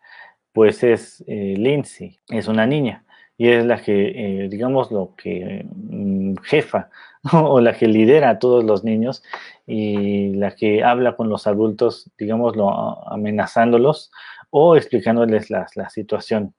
pues 0.53 0.83
es 0.83 1.25
eh, 1.27 1.55
Lindsay, 1.57 2.19
es 2.29 2.49
una 2.49 2.67
niña 2.67 3.05
y 3.37 3.49
es 3.49 3.65
la 3.65 3.83
que, 3.83 4.45
eh, 4.45 4.49
digamos, 4.49 4.93
lo 4.93 5.15
que 5.17 5.67
mm, 5.75 6.37
jefa 6.45 6.91
o 7.33 7.61
la 7.61 7.77
que 7.77 7.89
lidera 7.89 8.31
a 8.31 8.39
todos 8.39 8.65
los 8.65 8.85
niños 8.85 9.23
y 9.67 10.35
la 10.35 10.55
que 10.55 10.85
habla 10.85 11.17
con 11.17 11.29
los 11.29 11.47
adultos, 11.47 12.11
digámoslo, 12.19 12.71
amenazándolos 13.11 14.13
o 14.51 14.77
explicándoles 14.77 15.51
la, 15.51 15.67
la 15.75 15.91
situación 15.91 16.55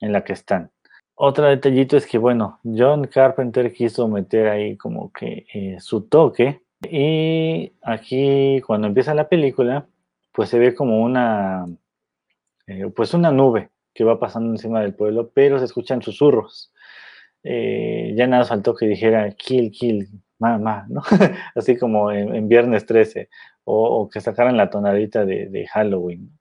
en 0.00 0.12
la 0.12 0.22
que 0.24 0.34
están. 0.34 0.70
Otro 1.14 1.46
detallito 1.46 1.96
es 1.96 2.06
que, 2.06 2.18
bueno, 2.18 2.60
John 2.64 3.06
Carpenter 3.06 3.72
quiso 3.72 4.08
meter 4.08 4.48
ahí 4.48 4.76
como 4.76 5.12
que 5.12 5.46
eh, 5.52 5.76
su 5.80 6.02
toque 6.08 6.62
y 6.90 7.72
aquí, 7.82 8.60
cuando 8.66 8.88
empieza 8.88 9.14
la 9.14 9.28
película, 9.28 9.86
pues 10.32 10.48
se 10.48 10.58
ve 10.58 10.74
como 10.74 11.02
una, 11.02 11.66
eh, 12.66 12.90
pues 12.94 13.14
una 13.14 13.30
nube 13.30 13.70
que 13.94 14.04
va 14.04 14.18
pasando 14.18 14.50
encima 14.50 14.80
del 14.80 14.94
pueblo, 14.94 15.30
pero 15.34 15.58
se 15.58 15.66
escuchan 15.66 16.02
susurros. 16.02 16.72
Eh, 17.44 18.14
ya 18.16 18.26
nada 18.26 18.44
faltó 18.44 18.74
que 18.74 18.86
dijera 18.86 19.30
kill, 19.32 19.70
kill, 19.70 20.08
mamá, 20.38 20.86
¿no? 20.88 21.02
Así 21.54 21.76
como 21.76 22.10
en, 22.12 22.48
Viernes 22.48 22.86
13, 22.86 23.28
o, 23.64 24.08
que 24.08 24.20
sacaran 24.20 24.56
la 24.56 24.70
tonadita 24.70 25.24
de, 25.24 25.66
Halloween, 25.72 26.38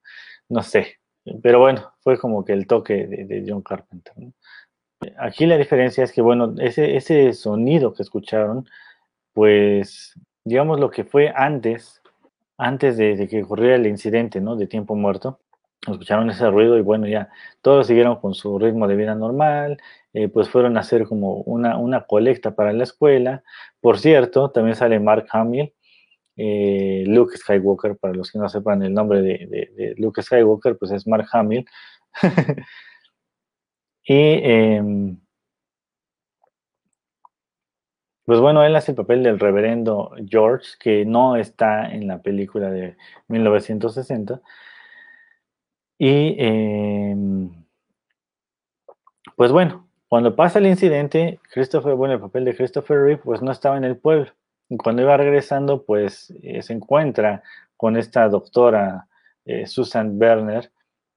no 0.49 0.63
sé. 0.63 0.97
Pero 1.43 1.59
bueno, 1.59 1.93
fue 2.01 2.17
como 2.17 2.43
que 2.45 2.53
el 2.53 2.67
toque 2.67 3.05
de, 3.07 3.45
John 3.47 3.61
Carpenter. 3.61 4.13
Aquí 5.17 5.45
la 5.45 5.57
diferencia 5.57 6.03
es 6.03 6.11
que, 6.11 6.21
bueno, 6.21 6.55
ese, 6.59 6.95
ese 6.95 7.33
sonido 7.33 7.93
que 7.93 8.03
escucharon, 8.03 8.67
pues, 9.33 10.15
digamos 10.43 10.79
lo 10.79 10.89
que 10.89 11.03
fue 11.03 11.31
antes, 11.35 12.01
antes 12.57 12.97
de, 12.97 13.27
que 13.27 13.43
ocurriera 13.43 13.75
el 13.75 13.87
incidente, 13.87 14.41
¿no? 14.41 14.55
De 14.55 14.67
tiempo 14.67 14.95
muerto, 14.95 15.39
escucharon 15.87 16.29
ese 16.29 16.49
ruido 16.49 16.77
y 16.77 16.81
bueno, 16.81 17.07
ya 17.07 17.29
todos 17.61 17.87
siguieron 17.87 18.17
con 18.17 18.33
su 18.33 18.59
ritmo 18.59 18.87
de 18.87 18.95
vida 18.95 19.15
normal, 19.15 19.81
eh, 20.13 20.27
pues 20.27 20.49
fueron 20.49 20.77
a 20.77 20.81
hacer 20.81 21.05
como 21.05 21.37
una, 21.41 21.77
una, 21.77 22.05
colecta 22.05 22.55
para 22.55 22.73
la 22.73 22.83
escuela. 22.83 23.43
Por 23.79 23.99
cierto, 23.99 24.51
también 24.51 24.75
sale 24.75 24.99
Mark 24.99 25.27
Hamill, 25.31 25.73
eh, 26.37 27.03
Luke 27.07 27.37
Skywalker, 27.37 27.97
para 27.97 28.13
los 28.13 28.31
que 28.31 28.39
no 28.39 28.49
sepan 28.49 28.83
el 28.83 28.93
nombre 28.93 29.21
de, 29.21 29.95
Luke 29.97 30.21
Skywalker, 30.21 30.77
pues 30.77 30.91
es 30.91 31.07
Mark 31.07 31.27
Hamill. 31.31 31.65
y 34.03 34.15
em, 34.43 35.19
pues 38.25 38.39
bueno, 38.39 38.63
él 38.63 38.75
hace 38.75 38.91
el 38.91 38.97
papel 38.97 39.23
del 39.23 39.39
reverendo 39.39 40.11
George, 40.27 40.67
que 40.79 41.05
no 41.05 41.35
está 41.35 41.91
en 41.91 42.07
la 42.07 42.21
película 42.21 42.69
de 42.69 42.95
1960. 43.27 44.41
Y 45.97 46.35
em, 46.39 47.51
pues 49.35 49.51
bueno, 49.51 49.87
cuando 50.07 50.35
pasa 50.35 50.59
el 50.59 50.67
incidente, 50.67 51.39
Christopher, 51.53 51.95
bueno, 51.95 52.15
el 52.15 52.19
papel 52.19 52.45
de 52.45 52.55
Christopher 52.55 52.97
Reeve, 52.97 53.21
pues 53.23 53.41
no 53.41 53.51
estaba 53.51 53.77
en 53.77 53.85
el 53.85 53.97
pueblo. 53.97 54.31
Y 54.69 54.77
cuando 54.77 55.01
iba 55.01 55.17
regresando, 55.17 55.83
pues 55.83 56.33
eh, 56.43 56.61
se 56.61 56.73
encuentra 56.73 57.43
con 57.77 57.97
esta 57.97 58.27
doctora 58.29 59.07
eh, 59.45 59.65
Susan 59.67 60.19
Berner, 60.19 60.71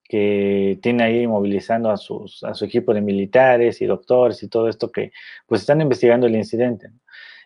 que 0.05 0.79
tiene 0.83 1.05
ahí 1.05 1.27
movilizando 1.27 1.91
a, 1.91 1.97
sus, 1.97 2.45
a 2.45 2.55
su 2.55 2.65
equipo 2.67 2.95
de 2.95 3.01
militares 3.01 3.81
y 3.81 3.87
doctores 3.87 4.43
y 4.43 4.49
todo 4.49 4.69
esto 4.69 4.93
que 4.93 5.13
pues 5.47 5.63
están 5.63 5.81
investigando 5.81 6.27
el 6.27 6.37
incidente. 6.37 6.91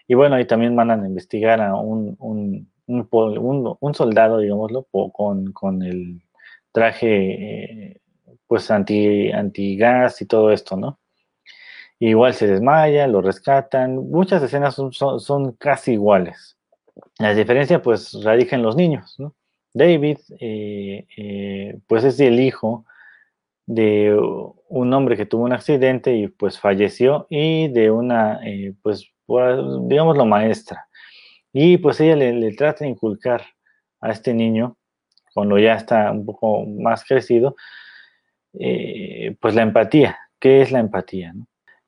Y 0.06 0.14
bueno, 0.14 0.36
ahí 0.36 0.46
también 0.46 0.74
mandan 0.74 1.04
a 1.04 1.08
investigar 1.08 1.60
a 1.60 1.76
un, 1.76 2.16
un, 2.18 2.68
un, 2.86 3.94
soldado, 3.94 4.38
digámoslo, 4.38 4.84
con, 5.12 5.52
con 5.52 5.82
el 5.82 6.22
traje 6.72 8.00
pues 8.48 8.70
anti, 8.70 9.30
antigas 9.30 10.20
y 10.22 10.26
todo 10.26 10.50
esto, 10.50 10.76
¿no? 10.76 10.98
Igual 12.00 12.34
se 12.34 12.46
desmaya, 12.46 13.06
lo 13.06 13.20
rescatan, 13.22 13.96
muchas 13.96 14.42
escenas 14.42 14.74
son, 14.74 14.92
son, 14.92 15.52
casi 15.52 15.92
iguales. 15.92 16.56
La 17.18 17.34
diferencia 17.34 17.82
pues 17.82 18.12
radica 18.24 18.56
en 18.56 18.62
los 18.62 18.76
niños, 18.76 19.16
¿no? 19.18 19.34
David 19.72 20.18
eh, 20.40 21.06
eh, 21.16 21.78
pues 21.86 22.04
es 22.04 22.18
el 22.20 22.40
hijo 22.40 22.84
de 23.66 24.16
un 24.68 24.94
hombre 24.94 25.16
que 25.16 25.26
tuvo 25.26 25.44
un 25.44 25.52
accidente 25.52 26.16
y 26.16 26.28
pues 26.28 26.58
falleció 26.58 27.26
y 27.28 27.68
de 27.68 27.90
una 27.90 28.40
pues 28.82 29.10
digamos 29.26 30.16
la 30.16 30.24
maestra. 30.24 30.88
Y 31.52 31.78
pues 31.78 32.00
ella 32.00 32.16
le, 32.16 32.52
trata 32.54 32.84
de 32.84 32.90
inculcar 32.90 33.42
a 34.00 34.10
este 34.10 34.34
niño 34.34 34.76
cuando 35.34 35.58
ya 35.58 35.74
está 35.74 36.10
un 36.10 36.24
poco 36.24 36.64
más 36.66 37.04
crecido, 37.04 37.56
eh, 38.58 39.36
pues 39.40 39.54
la 39.54 39.62
empatía. 39.62 40.18
¿Qué 40.40 40.62
es 40.62 40.72
la 40.72 40.80
empatía? 40.80 41.34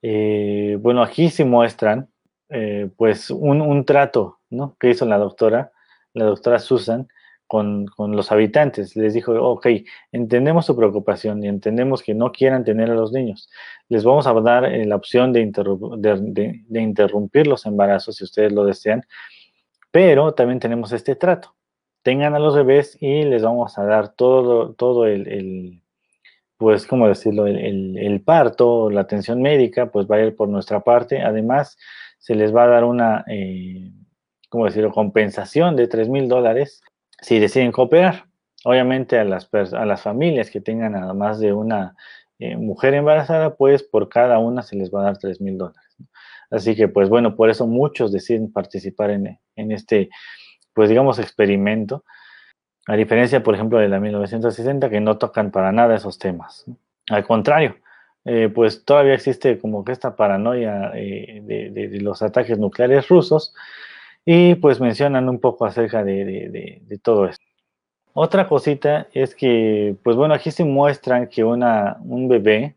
Eh, 0.02 0.76
bueno, 0.80 1.02
aquí 1.02 1.30
se 1.30 1.44
muestran 1.44 2.08
eh, 2.48 2.88
pues 2.96 3.30
un, 3.30 3.84
trato 3.84 4.38
¿no? 4.50 4.76
que 4.78 4.90
hizo 4.90 5.04
la 5.06 5.18
doctora, 5.18 5.72
la 6.14 6.24
doctora 6.24 6.58
Susan, 6.58 7.08
con, 7.50 7.86
los 7.98 8.30
habitantes. 8.30 8.94
Les 8.94 9.12
dijo, 9.12 9.32
ok, 9.32 9.66
entendemos 10.12 10.66
su 10.66 10.76
preocupación 10.76 11.42
y 11.42 11.48
entendemos 11.48 12.00
que 12.00 12.14
no 12.14 12.30
quieran 12.30 12.62
tener 12.62 12.92
a 12.92 12.94
los 12.94 13.10
niños. 13.10 13.50
Les 13.88 14.04
vamos 14.04 14.28
a 14.28 14.32
dar 14.34 14.70
la 14.70 14.94
opción 14.94 15.32
de, 15.32 15.50
de, 15.98 16.80
interrumpir 16.80 17.48
los 17.48 17.66
embarazos 17.66 18.16
si 18.16 18.24
ustedes 18.24 18.52
lo 18.52 18.64
desean, 18.64 19.02
pero 19.90 20.32
también 20.32 20.60
tenemos 20.60 20.92
este 20.92 21.16
trato 21.16 21.56
tengan 22.02 22.34
a 22.34 22.38
los 22.38 22.54
bebés 22.54 22.96
y 22.98 23.24
les 23.24 23.42
vamos 23.42 23.76
a 23.76 23.84
dar 23.84 24.14
todo, 24.14 24.72
todo 24.72 25.04
el, 25.06 25.82
pues, 26.56 26.86
¿cómo 26.86 27.08
decirlo? 27.08 27.46
El, 27.46 28.22
parto, 28.24 28.88
la 28.88 29.02
atención 29.02 29.42
médica, 29.42 29.90
pues 29.90 30.06
va 30.06 30.16
a 30.16 30.22
ir 30.22 30.34
por 30.34 30.48
nuestra 30.48 30.80
parte. 30.80 31.20
Además, 31.20 31.76
se 32.18 32.34
les 32.34 32.54
va 32.56 32.64
a 32.64 32.68
dar 32.68 32.84
una, 32.84 33.22
eh, 33.28 33.92
¿cómo 34.48 34.64
decirlo? 34.64 34.92
Compensación 34.92 35.76
de 35.76 35.88
3 35.88 36.08
mil 36.08 36.26
dólares 36.26 36.82
si 37.20 37.38
deciden 37.38 37.72
cooperar. 37.72 38.26
Obviamente 38.64 39.18
a 39.18 39.24
las, 39.24 39.48
a 39.52 39.86
las 39.86 40.02
familias 40.02 40.50
que 40.50 40.60
tengan 40.60 40.94
además 40.94 41.40
de 41.40 41.54
una 41.54 41.94
eh, 42.38 42.56
mujer 42.56 42.94
embarazada, 42.94 43.56
pues 43.56 43.82
por 43.82 44.08
cada 44.10 44.38
una 44.38 44.62
se 44.62 44.76
les 44.76 44.92
va 44.92 45.00
a 45.00 45.04
dar 45.04 45.18
3 45.18 45.40
mil 45.40 45.56
dólares. 45.56 45.96
Así 46.50 46.76
que, 46.76 46.88
pues 46.88 47.08
bueno, 47.08 47.36
por 47.36 47.48
eso 47.48 47.66
muchos 47.66 48.12
deciden 48.12 48.52
participar 48.52 49.10
en, 49.10 49.38
en 49.56 49.72
este 49.72 50.10
pues 50.74 50.88
digamos, 50.88 51.18
experimento, 51.18 52.04
a 52.86 52.96
diferencia, 52.96 53.42
por 53.42 53.54
ejemplo, 53.54 53.78
de 53.78 53.88
la 53.88 54.00
1960, 54.00 54.90
que 54.90 55.00
no 55.00 55.18
tocan 55.18 55.50
para 55.50 55.72
nada 55.72 55.94
esos 55.94 56.18
temas. 56.18 56.64
Al 57.08 57.26
contrario, 57.26 57.76
eh, 58.24 58.50
pues 58.52 58.84
todavía 58.84 59.14
existe 59.14 59.58
como 59.58 59.84
que 59.84 59.92
esta 59.92 60.16
paranoia 60.16 60.92
eh, 60.94 61.40
de, 61.42 62.00
los 62.00 62.22
ataques 62.22 62.58
nucleares 62.58 63.08
rusos 63.08 63.54
y 64.24 64.54
pues 64.56 64.80
mencionan 64.80 65.28
un 65.28 65.40
poco 65.40 65.64
acerca 65.64 66.04
de, 66.04 66.82
todo 67.02 67.26
esto. 67.26 67.44
Otra 68.12 68.48
cosita 68.48 69.08
es 69.12 69.34
que, 69.34 69.96
pues 70.02 70.16
bueno, 70.16 70.34
aquí 70.34 70.50
se 70.50 70.64
muestran 70.64 71.28
que 71.28 71.44
una, 71.44 71.98
un 72.02 72.28
bebé 72.28 72.76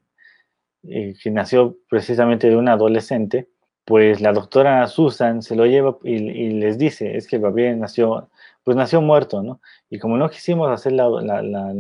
eh, 0.83 1.15
que 1.21 1.31
nació 1.31 1.77
precisamente 1.89 2.49
de 2.49 2.55
un 2.57 2.69
adolescente, 2.69 3.49
pues 3.85 4.21
la 4.21 4.31
doctora 4.33 4.87
Susan 4.87 5.41
se 5.41 5.55
lo 5.55 5.65
lleva 5.65 5.97
y, 6.03 6.51
les 6.51 6.77
dice, 6.77 7.17
es 7.17 7.27
que 7.27 7.37
el 7.37 7.41
bebé 7.41 7.75
nació, 7.75 8.29
pues 8.63 8.77
nació 8.77 9.01
muerto, 9.01 9.41
¿no? 9.43 9.59
Y 9.89 9.99
como 9.99 10.17
no 10.17 10.29
quisimos 10.29 10.69
hacer 10.69 10.93
la, 10.93 11.09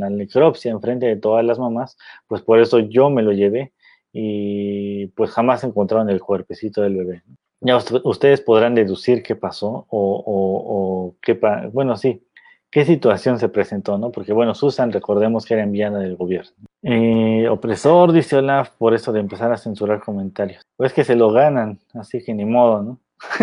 necropsia 0.09 0.71
en 0.71 0.81
frente 0.81 1.05
de 1.05 1.15
todas 1.17 1.45
las 1.45 1.59
mamás, 1.59 1.97
pues 2.27 2.41
por 2.41 2.59
eso 2.59 2.79
yo 2.79 3.09
me 3.09 3.23
lo 3.23 3.31
llevé 3.31 3.73
y 4.11 5.07
pues 5.07 5.31
jamás 5.31 5.63
encontraron 5.63 6.09
el 6.09 6.21
cuerpecito 6.21 6.81
del 6.81 6.97
bebé. 6.97 7.23
Ya 7.63 7.77
ustedes 7.77 8.41
podrán 8.41 8.75
deducir 8.75 9.23
qué 9.23 9.35
pasó 9.35 9.85
o, 9.89 10.23
o, 10.25 11.15
qué, 11.21 11.39
bueno, 11.71 11.95
sí, 11.95 12.27
qué 12.69 12.83
situación 12.83 13.39
se 13.39 13.47
presentó, 13.47 13.97
¿no? 13.97 14.11
Porque 14.11 14.33
bueno, 14.33 14.53
Susan, 14.53 14.91
recordemos 14.91 15.45
que 15.45 15.53
era 15.53 15.63
enviada 15.63 15.99
del 15.99 16.17
gobierno. 16.17 16.51
Eh, 16.81 17.47
opresor, 17.49 18.11
dice 18.11 18.35
Olaf, 18.35 18.71
por 18.71 18.93
eso 18.93 19.13
de 19.13 19.21
empezar 19.21 19.51
a 19.53 19.57
censurar 19.57 20.01
comentarios. 20.01 20.61
Pues 20.75 20.91
que 20.91 21.05
se 21.05 21.15
lo 21.15 21.31
ganan, 21.31 21.79
así 21.93 22.21
que 22.21 22.33
ni 22.33 22.43
modo, 22.43 22.83
¿no? 22.83 22.99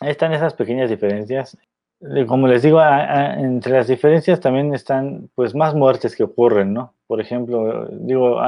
Ahí 0.00 0.10
están 0.10 0.32
esas 0.32 0.54
pequeñas 0.54 0.88
diferencias. 0.88 1.58
Eh, 2.02 2.26
como 2.26 2.46
les 2.46 2.62
digo, 2.62 2.80
entre 2.80 3.72
las 3.72 3.88
diferencias 3.88 4.38
también 4.38 4.72
están 4.72 5.28
pues 5.34 5.54
más 5.54 5.74
muertes 5.74 6.14
que 6.14 6.22
ocurren, 6.22 6.72
¿no? 6.72 6.94
Por 7.08 7.20
ejemplo, 7.20 7.88
digo, 7.90 8.40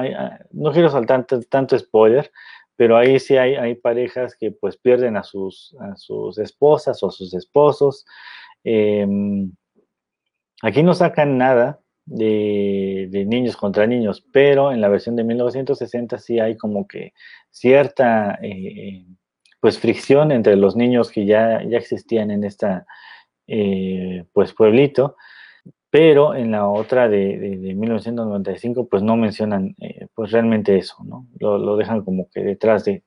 no 0.52 0.72
quiero 0.72 0.88
saltar 0.88 1.26
tanto 1.48 1.76
spoiler, 1.76 2.30
pero 2.76 2.96
ahí 2.96 3.18
sí 3.20 3.36
hay, 3.36 3.54
hay 3.54 3.74
parejas 3.74 4.36
que 4.36 4.50
pues 4.50 4.76
pierden 4.76 5.16
a 5.16 5.22
sus, 5.22 5.76
a 5.80 5.96
sus 5.96 6.38
esposas 6.38 7.02
o 7.02 7.08
a 7.08 7.10
sus 7.10 7.34
esposos. 7.34 8.04
Em, 8.64 9.52
aquí 10.62 10.82
no 10.82 10.94
sacan 10.94 11.38
nada, 11.38 11.82
de, 12.04 13.24
niños 13.26 13.56
contra 13.56 13.86
niños, 13.86 14.24
pero 14.32 14.72
en 14.72 14.80
la 14.80 14.88
versión 14.88 15.16
de 15.16 15.24
1960 15.24 16.18
sí 16.18 16.40
hay 16.40 16.56
como 16.56 16.86
que 16.86 17.12
cierta 17.50 18.38
eh, 18.42 19.04
pues 19.60 19.78
fricción 19.78 20.32
entre 20.32 20.56
los 20.56 20.76
niños 20.76 21.10
que 21.10 21.26
ya, 21.26 21.62
ya 21.64 21.78
existían 21.78 22.30
en 22.30 22.44
esta 22.44 22.86
eh, 23.46 24.24
pues 24.32 24.52
pueblito, 24.52 25.16
pero 25.92 26.34
en 26.34 26.52
la 26.52 26.66
otra 26.70 27.06
de, 27.06 27.36
1995 27.76 28.88
pues 28.88 29.02
no 29.02 29.14
mencionan 29.18 29.76
eh, 29.78 30.06
pues 30.14 30.30
realmente 30.30 30.78
eso, 30.78 30.96
¿no? 31.04 31.28
Lo, 31.38 31.76
dejan 31.76 32.02
como 32.02 32.30
que 32.30 32.42
detrás 32.42 32.86
de, 32.86 33.04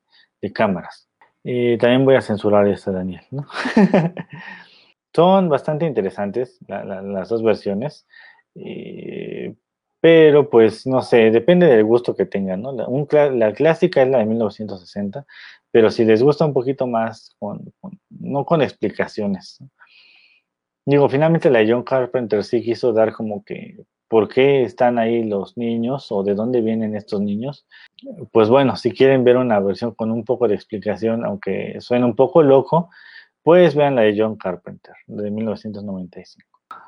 cámaras. 0.54 1.10
también 1.44 2.06
voy 2.06 2.14
a 2.14 2.22
censurar 2.22 2.68
esto, 2.68 2.92
Daniel, 2.92 3.24
¿no? 3.32 3.48
Son 5.16 5.50
bastante 5.50 5.88
interesantes 5.88 6.60
las 6.68 7.30
dos 7.30 7.42
versiones. 7.42 8.06
Eh, 8.54 9.56
pero 10.00 10.52
pues 10.52 10.86
no 10.86 11.02
sé, 11.02 11.32
depende 11.32 11.66
del 11.66 11.84
gusto 11.84 12.16
que 12.16 12.28
tengan, 12.28 12.62
¿no? 12.62 12.72
La, 12.72 13.54
clásica 13.54 14.04
es 14.04 14.10
la 14.10 14.20
de 14.20 14.26
1960, 14.26 15.26
pero 15.72 15.90
si 15.90 16.06
les 16.06 16.22
gusta 16.22 16.46
un 16.46 16.54
poquito 16.54 16.86
más, 16.86 17.36
con, 17.40 17.74
no 18.12 18.46
con 18.46 18.62
explicaciones. 18.62 19.58
Digo, 20.86 21.10
finalmente 21.10 21.50
la 21.50 21.66
John 21.68 21.84
Carpenter 21.84 22.44
sí 22.44 22.62
quiso 22.62 22.94
dar 22.94 23.12
como 23.12 23.44
que, 23.44 23.78
por 24.08 24.28
qué 24.28 24.64
están 24.64 25.00
ahí 25.00 25.24
los 25.24 25.58
niños 25.58 26.12
o 26.12 26.24
de 26.24 26.36
dónde 26.36 26.62
vienen 26.62 26.96
estos 26.96 27.22
niños. 27.22 27.66
Pues 28.32 28.50
bueno, 28.50 28.76
si 28.76 28.92
quieren 28.92 29.24
ver 29.24 29.38
una 29.38 29.60
versión 29.60 29.96
con 29.96 30.12
un 30.12 30.24
poco 30.24 30.48
de 30.48 30.56
explicación, 30.56 31.26
aunque 31.26 31.78
suene 31.82 32.06
un 32.06 32.16
poco 32.16 32.44
loco, 32.44 32.90
pues 33.42 33.76
vean 33.76 33.96
la 33.96 34.04
de 34.04 34.16
John 34.18 34.38
Carpenter, 34.38 34.94
de 35.08 35.32
1995. 35.32 36.48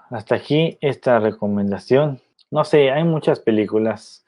Hasta 0.10 0.36
aquí 0.36 0.78
esta 0.82 1.20
recomendación. 1.20 2.22
No 2.52 2.64
sé, 2.64 2.92
hay 2.92 3.04
muchas 3.04 3.40
películas 3.40 4.26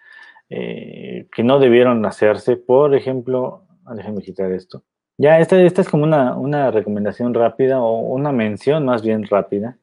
eh, 0.50 1.28
que 1.32 1.44
no 1.44 1.60
debieron 1.60 2.06
hacerse. 2.06 2.58
Por 2.58 2.96
ejemplo, 2.96 3.64
déjenme 3.96 4.22
quitar 4.22 4.52
esto. 4.52 4.84
Ya, 5.20 5.38
esta, 5.42 5.62
esta 5.62 5.82
es 5.82 5.90
como 5.90 6.06
una, 6.06 6.38
una 6.38 6.72
recomendación 6.72 7.34
rápida 7.34 7.82
o 7.82 8.00
una 8.00 8.32
mención 8.32 8.86
más 8.86 9.02
bien 9.04 9.26
rápida. 9.26 9.78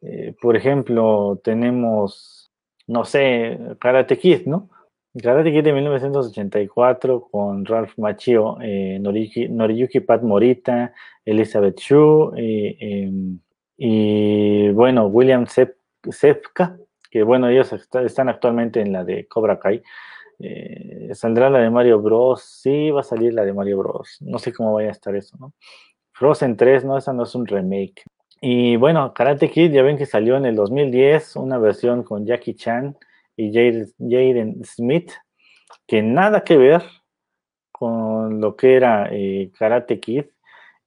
Eh, 0.00 0.34
por 0.40 0.56
ejemplo, 0.56 1.38
tenemos, 1.44 2.50
no 2.86 3.04
sé, 3.04 3.58
Karate 3.80 4.16
Kid, 4.16 4.46
¿no? 4.46 4.70
Karate 5.22 5.52
Kid 5.52 5.62
de 5.64 5.74
1984 5.74 7.28
con 7.30 7.66
Ralph 7.66 7.98
Macchio, 7.98 8.56
eh, 8.62 8.98
Noriyuki, 8.98 10.00
Pat 10.00 10.22
Morita, 10.22 10.94
Elizabeth 11.22 11.78
Shue 11.78 12.32
em, 12.80 13.40
y, 13.76 14.70
bueno, 14.70 15.06
William 15.08 15.44
Zepka, 15.46 16.78
que 17.10 17.22
bueno, 17.24 17.50
ellos 17.50 17.74
están 17.74 18.30
actualmente 18.30 18.80
en 18.80 18.92
la 18.94 19.04
de 19.04 19.26
Cobra 19.28 19.58
Kai. 19.58 19.82
Eh, 20.38 21.10
¿Saldrá 21.14 21.50
la 21.50 21.60
de 21.60 21.70
Mario 21.70 22.00
Bros? 22.00 22.42
Sí, 22.42 22.90
va 22.90 23.00
a 23.00 23.04
salir 23.04 23.34
la 23.34 23.44
de 23.44 23.52
Mario 23.52 23.78
Bros. 23.78 24.18
No 24.20 24.38
sé 24.38 24.52
cómo 24.52 24.74
vaya 24.74 24.88
a 24.88 24.92
estar 24.92 25.14
eso, 25.16 25.36
¿no? 25.38 25.52
Frozen 26.12 26.56
3, 26.56 26.84
no, 26.84 26.98
esa 26.98 27.12
no 27.12 27.22
es 27.22 27.34
un 27.34 27.46
remake. 27.46 28.04
Y 28.40 28.76
bueno, 28.76 29.12
Karate 29.14 29.50
Kid, 29.50 29.72
ya 29.72 29.82
ven 29.82 29.96
que 29.96 30.06
salió 30.06 30.36
en 30.36 30.46
el 30.46 30.56
2010 30.56 31.36
una 31.36 31.58
versión 31.58 32.02
con 32.02 32.24
Jackie 32.26 32.54
Chan 32.54 32.96
y 33.36 33.52
Jaden 33.52 34.64
Smith, 34.64 35.12
que 35.86 36.02
nada 36.02 36.42
que 36.42 36.56
ver 36.56 36.82
con 37.72 38.40
lo 38.40 38.56
que 38.56 38.74
era 38.74 39.08
eh, 39.12 39.50
Karate 39.58 40.00
Kid. 40.00 40.24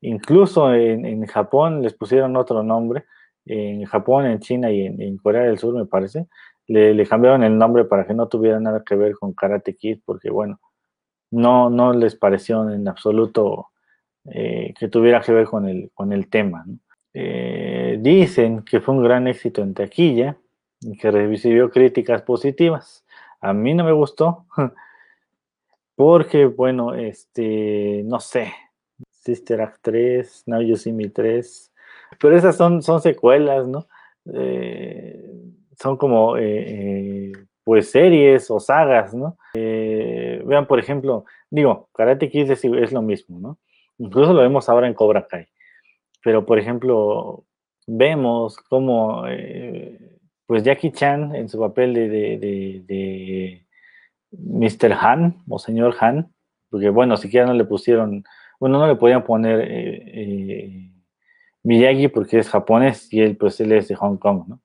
Incluso 0.02 0.74
en, 0.74 1.26
Japón 1.28 1.82
les 1.82 1.94
pusieron 1.94 2.36
otro 2.36 2.64
nombre. 2.64 3.06
En 3.46 3.86
Japón, 3.86 4.26
en 4.26 4.40
China 4.40 4.72
y 4.72 4.86
en, 4.86 5.18
Corea 5.18 5.44
del 5.44 5.58
Sur, 5.58 5.74
me 5.76 5.86
parece, 5.86 6.28
le, 6.72 7.06
cambiaron 7.06 7.44
el 7.44 7.58
nombre 7.58 7.86
para 7.86 8.06
que 8.06 8.14
no 8.14 8.28
tuviera 8.28 8.60
nada 8.60 8.84
que 8.86 8.96
ver 8.96 9.14
con 9.14 9.34
Karate 9.34 9.76
Kid, 9.76 10.00
porque 10.06 10.30
bueno, 10.30 10.60
no, 11.32 11.70
no 11.70 11.94
les 11.94 12.16
pareció 12.16 12.70
en 12.70 12.88
absoluto 12.88 13.68
eh, 14.26 14.74
que 14.80 14.88
tuviera 14.88 15.22
que 15.22 15.34
ver 15.34 15.46
con 15.46 15.68
el, 15.68 15.92
con 15.94 16.14
el 16.14 16.30
tema. 16.30 16.66
Eh, 17.14 17.98
dicen 18.00 18.64
que 18.64 18.80
fue 18.80 18.96
un 18.96 19.04
gran 19.04 19.28
éxito 19.28 19.62
en 19.62 19.74
taquilla, 19.74 20.38
que 21.00 21.12
recibió 21.12 21.70
críticas 21.70 22.22
positivas. 22.22 23.06
A 23.40 23.54
mí 23.54 23.74
no 23.74 23.84
me 23.84 23.92
gustó, 23.92 24.46
porque, 25.96 26.46
bueno, 26.46 26.96
este, 26.96 28.04
no 28.06 28.20
sé, 28.20 28.54
Sister 29.10 29.62
Act 29.62 29.80
3, 29.82 30.44
Now 30.48 30.62
You 30.62 30.78
See 30.78 30.94
Me 30.94 31.10
3, 31.10 31.74
pero 32.20 32.36
esas 32.38 32.56
son, 32.56 32.82
son 32.82 33.02
secuelas, 33.02 33.68
¿no? 33.68 33.88
Eh, 34.34 35.52
son 35.82 35.98
como, 35.98 36.38
eh, 36.38 36.66
eh, 36.68 37.32
pues, 37.64 37.92
series 37.92 38.50
o 38.52 38.60
sagas, 38.60 39.14
¿no? 39.14 39.38
vean, 39.54 40.66
por 40.68 40.80
ejemplo, 40.80 41.26
digo, 41.50 41.90
Karate 41.94 42.30
Kid 42.30 42.52
es, 42.52 42.92
lo 42.92 43.02
mismo, 43.02 43.40
¿no? 43.40 43.58
Incluso 43.98 44.34
lo 44.34 44.42
vemos 44.42 44.68
ahora 44.70 44.88
en 44.88 44.94
Cobra 44.94 45.28
Kai. 45.28 45.48
Pero, 46.24 46.46
por 46.46 46.60
ejemplo, 46.60 47.46
vemos 47.88 48.58
como 48.58 49.26
pues 50.52 50.64
Jackie 50.64 50.92
Chan 50.92 51.34
en 51.34 51.48
su 51.48 51.58
papel 51.58 51.94
de, 51.94 52.10
de, 52.10 53.66
Mr. 54.32 54.92
Han 55.00 55.38
o 55.48 55.58
señor 55.58 55.96
Han, 56.02 56.34
porque 56.70 56.90
bueno, 56.90 57.16
siquiera 57.16 57.46
no 57.46 57.54
le 57.54 57.64
pusieron, 57.64 58.26
bueno, 58.60 58.78
no 58.78 58.86
le 58.86 58.98
podían 58.98 59.24
poner 59.24 59.62
eh, 59.62 60.04
eh, 60.08 60.92
Miyagi 61.64 62.10
porque 62.10 62.40
es 62.40 62.50
japonés 62.50 63.08
y 63.14 63.22
él 63.22 63.38
pues 63.38 63.62
él 63.62 63.72
es 63.72 63.88
de 63.88 63.96
Hong 63.96 64.18
Kong, 64.18 64.44
¿no? 64.50 64.60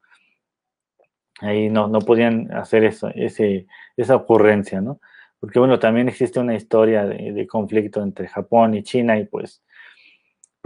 Ahí 1.41 1.69
no, 1.69 1.89
no 1.89 2.01
podían 2.01 2.53
hacer 2.53 2.85
eso, 2.85 3.11
esa 3.15 4.17
ocurrencia, 4.17 4.81
¿no? 4.81 5.01
Porque 5.39 5.59
bueno, 5.59 5.79
también 5.79 6.09
existe 6.09 6.41
una 6.41 6.55
historia 6.55 7.05
de 7.05 7.47
conflicto 7.47 8.03
entre 8.03 8.29
Japón 8.29 8.75
y 8.75 8.83
China 8.83 9.19
y 9.19 9.27
pues 9.27 9.63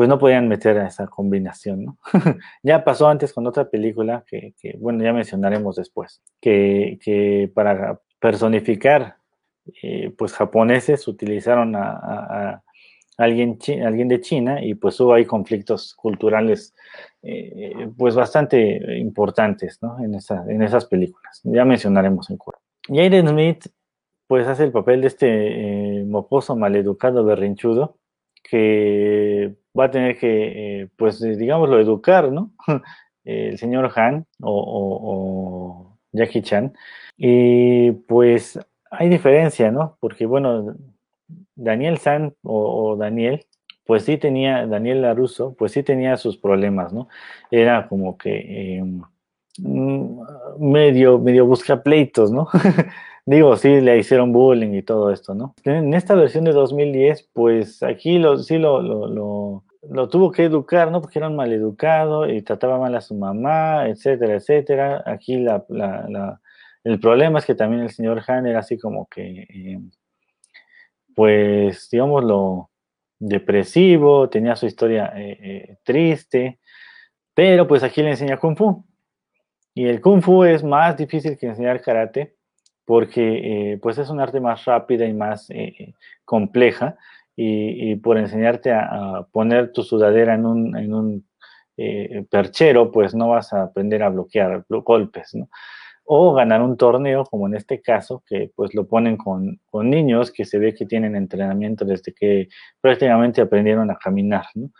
pues 0.00 0.08
no 0.08 0.18
podían 0.18 0.48
meter 0.48 0.78
a 0.78 0.86
esa 0.86 1.06
combinación, 1.08 1.84
¿no? 1.84 1.98
ya 2.62 2.82
pasó 2.82 3.06
antes 3.06 3.34
con 3.34 3.46
otra 3.46 3.68
película 3.68 4.24
que, 4.26 4.54
bueno, 4.78 5.04
ya 5.04 5.12
mencionaremos 5.12 5.76
después, 5.76 6.22
que, 6.40 7.52
para 7.54 8.00
personificar, 8.18 9.16
eh, 9.82 10.10
pues 10.16 10.32
japoneses 10.32 11.06
utilizaron 11.06 11.76
a, 11.76 12.62
alguien, 13.20 13.58
alguien 13.84 14.08
de 14.08 14.20
China 14.20 14.64
y 14.64 14.74
pues 14.74 14.98
hubo 15.00 15.14
ahí 15.14 15.24
conflictos 15.24 15.94
culturales 15.94 16.74
eh, 17.22 17.88
pues 17.96 18.14
bastante 18.14 18.98
importantes, 18.98 19.78
¿no? 19.82 19.98
En, 19.98 20.14
en 20.14 20.62
esas 20.62 20.86
películas. 20.86 21.40
Ya 21.44 21.64
mencionaremos 21.64 22.30
en 22.30 22.36
curso. 22.36 22.60
Jaden 22.88 23.28
Smith 23.28 23.66
pues 24.30 24.46
hace 24.46 24.62
el 24.62 24.70
papel 24.70 25.00
de 25.00 25.08
este 25.08 26.00
eh, 26.00 26.06
maleducado 26.56 27.24
berrinchudo 27.24 27.96
que 28.44 29.56
va 29.76 29.86
a 29.86 29.90
tener 29.90 30.18
que, 30.18 30.82
eh, 30.82 30.88
pues, 30.96 31.20
eh, 31.22 31.36
digámoslo, 31.36 31.80
educar, 31.80 32.30
¿no? 32.30 32.52
el 33.24 33.58
señor 33.58 33.90
Han 33.96 34.26
o, 34.40 35.98
Jackie 36.12 36.42
Chan. 36.42 36.72
Y 37.16 37.90
pues 37.92 38.58
hay 38.90 39.08
diferencia, 39.08 39.72
¿no? 39.72 39.96
Porque, 39.98 40.26
bueno, 40.26 40.76
Daniel 41.60 41.98
San 41.98 42.34
o, 42.42 42.96
Daniel, 42.96 43.46
pues 43.84 44.04
sí 44.04 44.16
tenía, 44.18 44.66
Daniel 44.66 45.02
Laruso, 45.02 45.54
pues 45.54 45.72
sí 45.72 45.82
tenía 45.82 46.16
sus 46.16 46.36
problemas, 46.36 46.92
¿no? 46.92 47.08
Era 47.50 47.88
como 47.88 48.16
que 48.16 48.78
em, 48.78 49.02
mm, 49.58 50.20
medio, 50.58 51.18
medio 51.18 51.46
busca 51.46 51.82
pleitos, 51.82 52.30
¿no? 52.30 52.48
Digo, 53.26 53.56
sí, 53.56 53.80
le 53.80 53.98
hicieron 53.98 54.32
bullying 54.32 54.74
y 54.74 54.82
todo 54.82 55.12
esto, 55.12 55.34
¿no? 55.34 55.54
En 55.64 55.94
esta 55.94 56.14
versión 56.14 56.44
de 56.44 56.52
2010, 56.52 57.30
pues 57.32 57.82
aquí 57.82 58.18
lo, 58.18 58.38
sí 58.38 58.58
lo, 58.58 58.80
lo, 58.82 59.62
lo, 59.88 60.08
tuvo 60.08 60.32
que 60.32 60.44
educar, 60.44 60.90
¿no? 60.90 61.00
Porque 61.00 61.18
era 61.18 61.28
un 61.28 61.36
maleducado 61.36 62.28
y 62.28 62.42
trataba 62.42 62.78
mal 62.78 62.94
a 62.96 63.00
su 63.00 63.14
mamá, 63.14 63.88
etcétera, 63.88 64.34
etcétera. 64.34 65.02
Aquí 65.06 65.36
la, 65.36 65.64
el 66.84 66.98
problema 66.98 67.38
es 67.38 67.44
que 67.44 67.54
también 67.54 67.82
el 67.82 67.90
señor 67.90 68.22
Han 68.26 68.46
era 68.46 68.60
así 68.60 68.78
como 68.78 69.06
que, 69.06 69.46
eh, 69.48 69.80
pues, 71.14 71.88
digámoslo, 71.90 72.70
depresivo, 73.20 74.28
tenía 74.28 74.56
su 74.56 74.66
historia 74.66 75.12
eh, 75.14 75.38
eh, 75.40 75.76
triste, 75.84 76.58
pero 77.34 77.68
pues 77.68 77.82
aquí 77.82 78.02
le 78.02 78.10
enseña 78.10 78.38
Kung 78.38 78.56
Fu. 78.56 78.84
Y 79.74 79.86
el 79.86 80.00
Kung 80.00 80.22
Fu 80.22 80.44
es 80.44 80.64
más 80.64 80.96
difícil 80.96 81.38
que 81.38 81.46
enseñar 81.46 81.80
karate 81.80 82.34
porque 82.84 83.72
eh, 83.72 83.78
pues 83.80 83.98
es 83.98 84.10
un 84.10 84.18
arte 84.20 84.40
más 84.40 84.64
rápida 84.64 85.06
y 85.06 85.12
más 85.12 85.48
compleja 86.24 86.96
y, 87.36 87.94
por 87.96 88.18
enseñarte 88.18 88.72
a, 88.72 89.26
poner 89.30 89.72
tu 89.72 89.84
sudadera 89.84 90.34
en 90.34 90.44
un, 90.44 90.76
en 90.76 90.92
un 90.92 91.26
perchero, 92.28 92.90
pues 92.90 93.14
no 93.14 93.28
vas 93.28 93.52
a 93.52 93.62
aprender 93.62 94.02
a 94.02 94.08
bloquear 94.08 94.64
golpes, 94.68 95.34
¿no? 95.34 95.48
O 96.12 96.34
ganar 96.34 96.60
un 96.60 96.76
torneo, 96.76 97.24
como 97.24 97.46
en 97.46 97.54
este 97.54 97.80
caso, 97.80 98.24
que 98.26 98.50
pues 98.56 98.74
lo 98.74 98.88
ponen 98.88 99.16
con, 99.16 99.60
con 99.70 99.88
niños 99.88 100.32
que 100.32 100.44
se 100.44 100.58
ve 100.58 100.74
que 100.74 100.84
tienen 100.84 101.14
entrenamiento 101.14 101.84
desde 101.84 102.12
que 102.12 102.48
prácticamente 102.80 103.40
aprendieron 103.40 103.92
a 103.92 103.96
caminar, 103.96 104.46
¿no? 104.56 104.70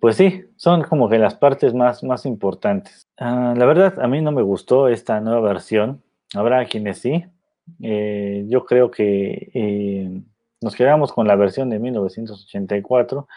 Pues 0.00 0.16
sí, 0.16 0.42
son 0.56 0.82
como 0.82 1.08
que 1.08 1.18
las 1.18 1.36
partes 1.36 1.72
más, 1.72 2.02
más 2.02 2.26
importantes. 2.26 3.08
Ah, 3.16 3.54
la 3.56 3.64
verdad, 3.64 4.00
a 4.00 4.08
mí 4.08 4.20
no 4.20 4.32
me 4.32 4.42
gustó 4.42 4.88
esta 4.88 5.20
nueva 5.20 5.40
versión. 5.40 6.02
Habrá 6.34 6.64
quienes 6.66 6.98
sí, 6.98 7.24
eh, 7.82 8.44
yo 8.48 8.64
creo 8.64 8.90
que 8.90 9.50
eh, 9.54 10.20
nos 10.60 10.74
quedamos 10.74 11.12
con 11.12 11.28
la 11.28 11.36
versión 11.36 11.70
de 11.70 11.78
1984. 11.78 13.28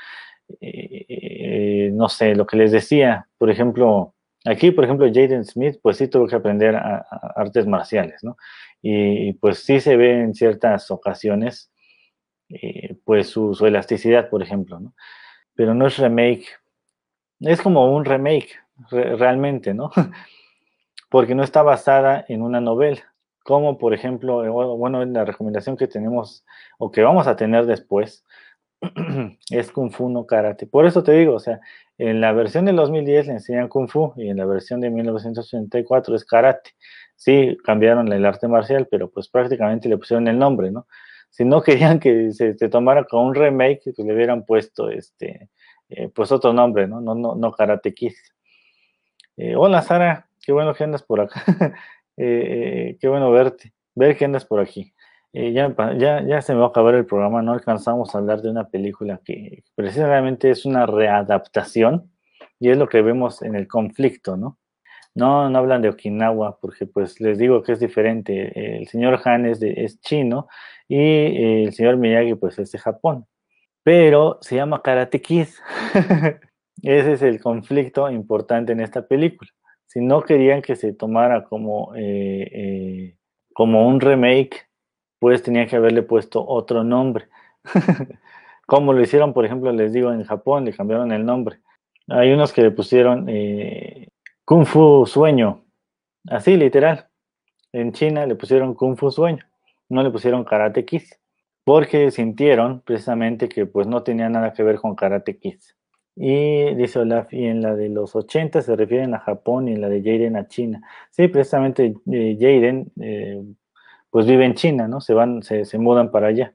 Eh, 0.61 1.91
no 1.93 2.09
sé, 2.09 2.33
lo 2.33 2.47
que 2.47 2.57
les 2.57 2.71
decía, 2.71 3.27
por 3.37 3.51
ejemplo, 3.51 4.13
aquí, 4.45 4.71
por 4.71 4.83
ejemplo, 4.83 5.07
Jaden 5.07 5.45
Smith, 5.45 5.79
pues 5.81 5.97
sí 5.97 6.07
tuvo 6.07 6.27
que 6.27 6.35
aprender 6.35 6.75
artes 6.75 7.67
marciales, 7.67 8.23
¿no? 8.23 8.37
Y, 8.81 9.33
pues 9.33 9.63
sí 9.63 9.79
se 9.79 9.97
ve 9.97 10.21
en 10.21 10.33
ciertas 10.33 10.89
ocasiones, 10.91 11.71
pues 13.03 13.29
su, 13.29 13.53
elasticidad, 13.65 14.29
por 14.29 14.41
ejemplo, 14.41 14.79
¿no? 14.79 14.93
Pero 15.55 15.73
no 15.73 15.87
es 15.87 15.97
remake, 15.97 16.45
es 17.41 17.61
como 17.61 17.93
un 17.93 18.05
remake, 18.05 18.51
realmente, 18.89 19.73
¿no? 19.73 19.91
Porque 21.09 21.35
no 21.35 21.43
está 21.43 21.63
basada 21.63 22.25
en 22.27 22.41
una 22.41 22.61
novela 22.61 23.09
como 23.49 23.79
por 23.79 23.95
ejemplo, 23.95 24.45
eh, 24.45 24.49
bueno, 24.49 25.03
la 25.05 25.25
recomendación 25.25 25.75
que 25.75 25.87
tenemos 25.87 26.45
o 26.77 26.91
que 26.91 27.01
vamos 27.01 27.25
a 27.25 27.35
tener 27.35 27.65
después, 27.65 28.23
es 29.51 29.71
Kung 29.71 29.91
Fu 29.91 30.09
no 30.09 30.25
Karate. 30.25 30.67
Por 30.67 30.85
eso 30.85 31.03
te 31.03 31.11
digo, 31.13 31.35
o 31.35 31.39
sea, 31.39 31.59
en 31.97 32.21
la 32.21 32.31
versión 32.31 32.65
del 32.65 32.77
2010 32.77 33.27
le 33.27 33.33
enseñan 33.33 33.67
Kung 33.67 33.89
Fu 33.89 34.13
y 34.15 34.29
en 34.29 34.37
la 34.37 34.45
versión 34.45 34.79
de 34.79 34.89
1984 34.89 36.15
es 36.15 36.25
Karate. 36.25 36.71
Sí, 37.15 37.57
cambiaron 37.63 38.11
el 38.13 38.25
arte 38.25 38.47
marcial, 38.47 38.87
pero 38.89 39.11
pues 39.11 39.27
prácticamente 39.27 39.89
le 39.89 39.97
pusieron 39.97 40.27
el 40.27 40.39
nombre, 40.39 40.71
¿no? 40.71 40.87
Si 41.29 41.43
no 41.45 41.61
querían 41.61 41.99
que 41.99 42.31
se, 42.31 42.53
tomara 42.69 43.03
como 43.03 43.27
un 43.27 43.35
remake, 43.35 43.93
pues 43.95 44.07
le 44.07 44.13
hubieran 44.13 44.45
puesto 44.45 44.89
este, 44.89 45.49
eh, 45.89 46.09
pues 46.09 46.31
otro 46.31 46.53
nombre, 46.53 46.87
¿no? 46.87 47.01
No, 47.01 47.15
no, 47.15 47.35
no 47.35 47.51
Karate 47.51 47.93
Kid. 47.93 48.13
Eh, 49.37 49.55
hola 49.55 49.81
Sara, 49.81 50.29
qué 50.41 50.51
bueno 50.51 50.73
que 50.73 50.83
andas 50.83 51.03
por 51.03 51.21
acá. 51.21 51.43
Eh, 52.21 52.97
qué 52.99 53.07
bueno 53.07 53.31
verte, 53.31 53.73
ver 53.95 54.17
que 54.17 54.25
andas 54.25 54.43
por 54.43 54.59
aquí. 54.59 54.93
Ya, 55.33 55.73
ya, 55.97 56.41
se 56.41 56.53
me 56.53 56.59
va 56.59 56.67
a 56.67 56.69
acabar 56.69 56.95
el 56.95 57.05
programa, 57.05 57.41
no 57.41 57.53
alcanzamos 57.53 58.13
a 58.13 58.19
hablar 58.19 58.41
de 58.41 58.49
una 58.49 58.69
película 58.69 59.21
que 59.23 59.63
precisamente 59.75 60.49
es 60.51 60.65
una 60.65 60.85
readaptación 60.85 62.11
y 62.59 62.69
es 62.69 62.77
lo 62.77 62.87
que 62.87 63.01
vemos 63.01 63.41
en 63.41 63.55
el 63.55 63.67
conflicto, 63.67 64.37
¿no? 64.37 64.57
No, 65.15 65.49
no 65.49 65.57
hablan 65.59 65.81
de 65.81 65.89
Okinawa 65.89 66.59
porque 66.59 66.85
pues 66.85 67.19
les 67.19 67.37
digo 67.37 67.63
que 67.63 67.73
es 67.73 67.79
diferente. 67.79 68.77
El 68.77 68.87
señor 68.87 69.19
Han 69.25 69.45
es, 69.47 69.61
es 69.61 69.99
chino 70.01 70.47
y 70.87 71.63
el 71.63 71.73
señor 71.73 71.97
Miyagi 71.97 72.35
pues 72.35 72.59
es 72.59 72.71
de 72.71 72.79
Japón 72.79 73.25
pero 73.83 74.37
se 74.41 74.55
llama 74.55 74.83
Karate 74.83 75.19
Kid. 75.19 75.47
Ese 76.83 77.13
es 77.13 77.21
el 77.23 77.41
conflicto 77.41 78.09
importante 78.09 78.71
en 78.71 78.81
esta 78.81 79.07
película. 79.07 79.49
Si 79.87 79.99
no 79.99 80.21
querían 80.21 80.61
que 80.61 80.75
se 80.75 80.93
tomara 80.93 81.43
como, 81.43 81.95
eh, 81.95 82.47
eh, 82.51 83.17
como 83.51 83.87
un 83.87 83.99
remake, 83.99 84.68
pues 85.19 85.43
tenían 85.43 85.67
que 85.67 85.75
haberle 85.75 86.03
puesto 86.03 86.45
otro 86.45 86.83
nombre. 86.83 87.27
como 88.65 88.93
lo 88.93 89.01
hicieron, 89.01 89.33
por 89.33 89.45
ejemplo, 89.45 89.71
les 89.71 89.93
digo, 89.93 90.11
en 90.11 90.23
Japón, 90.23 90.65
le 90.65 90.73
cambiaron 90.73 91.11
el 91.11 91.25
nombre. 91.25 91.59
Hay 92.07 92.31
unos 92.31 92.53
que 92.53 92.61
le 92.61 92.71
pusieron 92.71 93.25
eh, 93.29 94.09
Kung 94.45 94.65
Fu 94.65 95.05
Sueño, 95.05 95.65
así 96.29 96.55
literal. 96.57 97.07
En 97.71 97.93
China 97.93 98.25
le 98.25 98.35
pusieron 98.35 98.73
Kung 98.73 98.97
Fu 98.97 99.11
Sueño, 99.11 99.45
no 99.89 100.03
le 100.03 100.09
pusieron 100.09 100.43
Karate 100.43 100.85
Kid 100.85 101.03
porque 101.69 102.09
sintieron 102.09 102.81
precisamente 102.81 103.47
que 103.47 103.67
pues 103.67 103.85
no 103.85 104.01
tenía 104.01 104.27
nada 104.27 104.53
que 104.53 104.63
ver 104.63 104.77
con 104.77 104.95
Karate 104.95 105.37
Kids. 105.37 105.75
Y 106.15 106.73
dice 106.73 106.97
Olaf, 106.97 107.31
y 107.31 107.45
en 107.45 107.61
la 107.61 107.75
de 107.75 107.89
los 107.89 108.15
80 108.15 108.63
se 108.63 108.75
refieren 108.75 109.13
a 109.13 109.19
Japón 109.19 109.67
y 109.67 109.73
en 109.73 109.81
la 109.81 109.87
de 109.87 110.01
Jaden 110.01 110.35
a 110.35 110.47
China. 110.47 110.81
Sí, 111.11 111.27
precisamente 111.27 111.93
eh, 112.11 112.37
Jaden 112.39 112.91
eh, 112.99 113.43
pues 114.09 114.25
vive 114.25 114.45
en 114.45 114.55
China, 114.55 114.87
¿no? 114.87 115.01
Se 115.01 115.13
van, 115.13 115.43
se, 115.43 115.77
mudan 115.77 116.11
para 116.11 116.27
allá. 116.27 116.53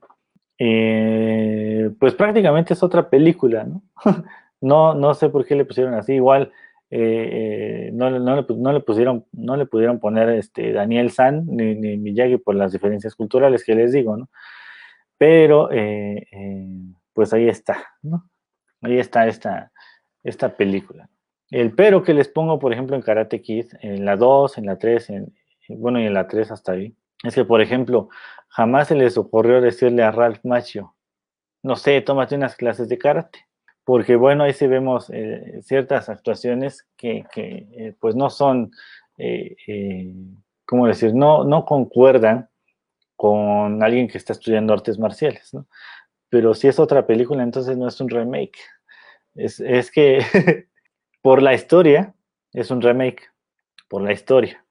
Eh, 0.59 1.91
pues 1.99 2.15
prácticamente 2.15 2.75
es 2.75 2.83
otra 2.83 3.09
película, 3.09 3.65
¿no? 3.65 3.83
no, 4.61 4.95
no 4.95 5.15
sé 5.15 5.29
por 5.29 5.45
qué 5.45 5.55
le 5.55 5.65
pusieron 5.65 5.95
así, 5.95 6.15
igual 6.15 6.53
no, 6.91 8.11
le, 8.11 8.81
pusieron, 8.81 9.27
no 9.33 9.57
le 9.57 9.67
pudieron 9.67 9.99
poner 9.99 10.29
este 10.29 10.73
Daniel 10.73 11.11
San 11.11 11.45
ni, 11.47 11.75
ni 11.75 11.97
Miyagi 11.97 12.37
por 12.37 12.55
las 12.55 12.73
diferencias 12.73 13.17
culturales 13.17 13.65
que 13.65 13.75
les 13.75 13.93
digo, 13.93 14.17
¿no? 14.17 14.29
Pero, 15.19 15.71
eh, 15.73 16.27
eh, 16.31 16.69
pues 17.13 17.33
ahí 17.33 17.49
está, 17.49 17.85
¿no? 18.03 18.29
Ahí 18.83 18.99
está 18.99 19.27
esta, 19.27 19.73
esta 20.23 20.57
película. 20.57 21.09
El 21.51 21.73
pero 21.73 22.03
que 22.03 22.15
les 22.15 22.29
pongo, 22.29 22.59
por 22.59 22.73
ejemplo, 22.73 22.97
en 22.97 23.03
Karate 23.03 23.41
Kid, 23.41 23.67
en 23.81 24.05
la 24.05 24.17
2, 24.17 24.59
en 24.59 24.67
la 24.67 24.79
3, 24.79 25.11
en, 25.11 25.35
bueno, 25.69 26.01
y 26.01 26.07
en 26.07 26.15
la 26.15 26.27
3 26.27 26.51
hasta 26.51 26.73
ahí, 26.73 26.95
es 27.25 27.35
que, 27.35 27.45
por 27.45 27.61
ejemplo, 27.61 28.09
jamás 28.49 28.89
se 28.89 28.95
les 28.95 29.19
ocurrió 29.19 29.61
decirle 29.61 30.03
a 30.03 30.13
Ralph 30.13 30.45
Macchio, 30.45 30.95
no 31.63 31.77
sé, 31.77 32.01
tómate 32.03 32.37
unas 32.37 32.57
clases 32.57 32.89
de 32.89 32.99
karate. 32.99 33.47
Porque, 33.85 34.17
bueno, 34.17 34.45
ahí 34.45 34.53
sí 34.53 34.67
vemos 34.67 35.11
eh, 35.11 35.61
ciertas 35.63 36.09
actuaciones 36.09 36.87
que, 36.97 37.25
que 37.33 37.95
pues 38.01 38.15
no 38.15 38.31
son, 38.31 38.71
¿cómo 40.65 40.87
decir? 40.87 41.15
No, 41.15 41.45
no 41.45 41.67
concuerdan 41.67 42.49
con 43.17 43.83
alguien 43.83 44.09
que 44.09 44.19
está 44.19 44.33
estudiando 44.33 44.73
artes 44.73 44.99
marciales, 44.99 45.53
¿no? 45.53 45.67
Pero 46.29 46.55
si 46.55 46.69
es 46.69 46.79
otra 46.79 47.07
película, 47.07 47.43
entonces 47.43 47.77
no 47.77 47.87
es 47.87 48.01
un 48.01 48.09
remake. 48.09 48.59
Es 49.35 49.91
que 49.91 50.19
por 51.23 51.43
la 51.43 51.55
historia 51.55 52.15
es 52.53 52.71
un 52.71 52.81
remake, 52.81 53.31
por 53.89 54.03
la 54.03 54.13
historia. 54.13 54.64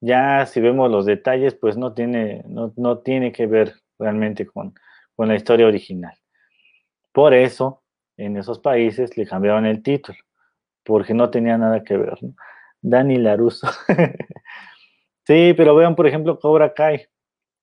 Ya 0.00 0.46
si 0.46 0.60
vemos 0.60 0.90
los 0.90 1.06
detalles, 1.06 1.54
pues 1.54 1.76
no 1.76 1.92
tiene, 1.94 2.42
no, 2.46 2.72
no 2.76 2.98
tiene 2.98 3.32
que 3.32 3.46
ver 3.46 3.74
realmente 3.98 4.46
con, 4.46 4.74
con 5.16 5.28
la 5.28 5.34
historia 5.34 5.66
original. 5.66 6.14
Por 7.12 7.34
eso, 7.34 7.82
en 8.16 8.36
esos 8.36 8.58
países 8.60 9.16
le 9.16 9.26
cambiaron 9.26 9.66
el 9.66 9.82
título, 9.82 10.18
porque 10.84 11.14
no 11.14 11.30
tenía 11.30 11.58
nada 11.58 11.82
que 11.82 11.96
ver. 11.96 12.22
¿no? 12.22 12.34
Dani 12.80 13.16
Laruso. 13.16 13.68
sí, 15.26 15.54
pero 15.56 15.74
vean, 15.74 15.96
por 15.96 16.06
ejemplo, 16.06 16.38
Cobra 16.38 16.72
Kai. 16.74 17.06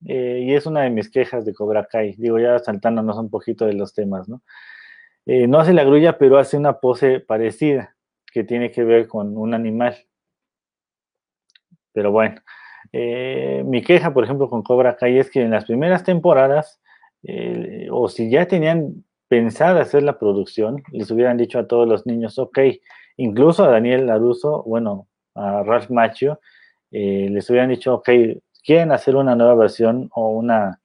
Eh, 0.08 0.42
y 0.44 0.54
es 0.54 0.66
una 0.66 0.82
de 0.82 0.90
mis 0.90 1.10
quejas 1.10 1.46
de 1.46 1.54
Cobra 1.54 1.86
Kai. 1.86 2.16
Digo, 2.18 2.40
ya 2.40 2.60
saltándonos 2.60 3.18
un 3.18 3.30
poquito 3.30 3.66
de 3.66 3.74
los 3.74 3.94
temas, 3.94 4.28
¿no? 4.28 4.42
Eh, 5.26 5.48
no 5.48 5.60
hace 5.60 5.74
la 5.74 5.84
grulla, 5.84 6.18
pero 6.18 6.38
hace 6.38 6.58
una 6.58 6.80
pose 6.80 7.20
parecida 7.20 7.96
que 8.32 8.44
tiene 8.44 8.72
que 8.72 8.84
ver 8.84 9.08
con 9.08 9.38
un 9.38 9.54
animal. 9.54 9.96
Pero 11.96 12.12
bueno, 12.12 12.40
eh, 12.94 13.64
mi 13.66 13.82
queja, 13.82 14.14
por 14.14 14.24
ejemplo, 14.24 14.48
con 14.48 14.62
Cobra 14.62 14.96
Kai 14.96 15.18
es 15.18 15.32
que 15.32 15.42
en 15.42 15.50
las 15.50 15.66
primeras 15.66 16.04
temporadas, 16.04 16.80
o 17.90 18.08
si 18.08 18.30
ya 18.30 18.48
tenían 18.48 19.04
pensada 19.28 19.82
hacer 19.82 20.04
la 20.04 20.20
producción, 20.20 20.84
les 20.92 21.10
hubieran 21.10 21.38
dicho 21.38 21.58
a 21.58 21.68
todos 21.68 21.88
los 21.88 22.06
niños, 22.06 22.38
ok, 22.38 22.60
incluso 23.18 23.64
a 23.64 23.70
Daniel 23.70 24.06
Laruso, 24.06 24.62
bueno, 24.62 25.08
a 25.34 25.64
Ralph 25.64 25.90
Macchio, 25.90 26.40
les 26.92 27.50
hubieran 27.50 27.70
dicho, 27.70 27.96
ok, 27.96 28.10
quieren 28.66 28.92
hacer 28.92 29.16
una 29.16 29.36
nueva 29.36 29.56
versión 29.56 30.10
o 30.14 30.30
una 30.30 30.82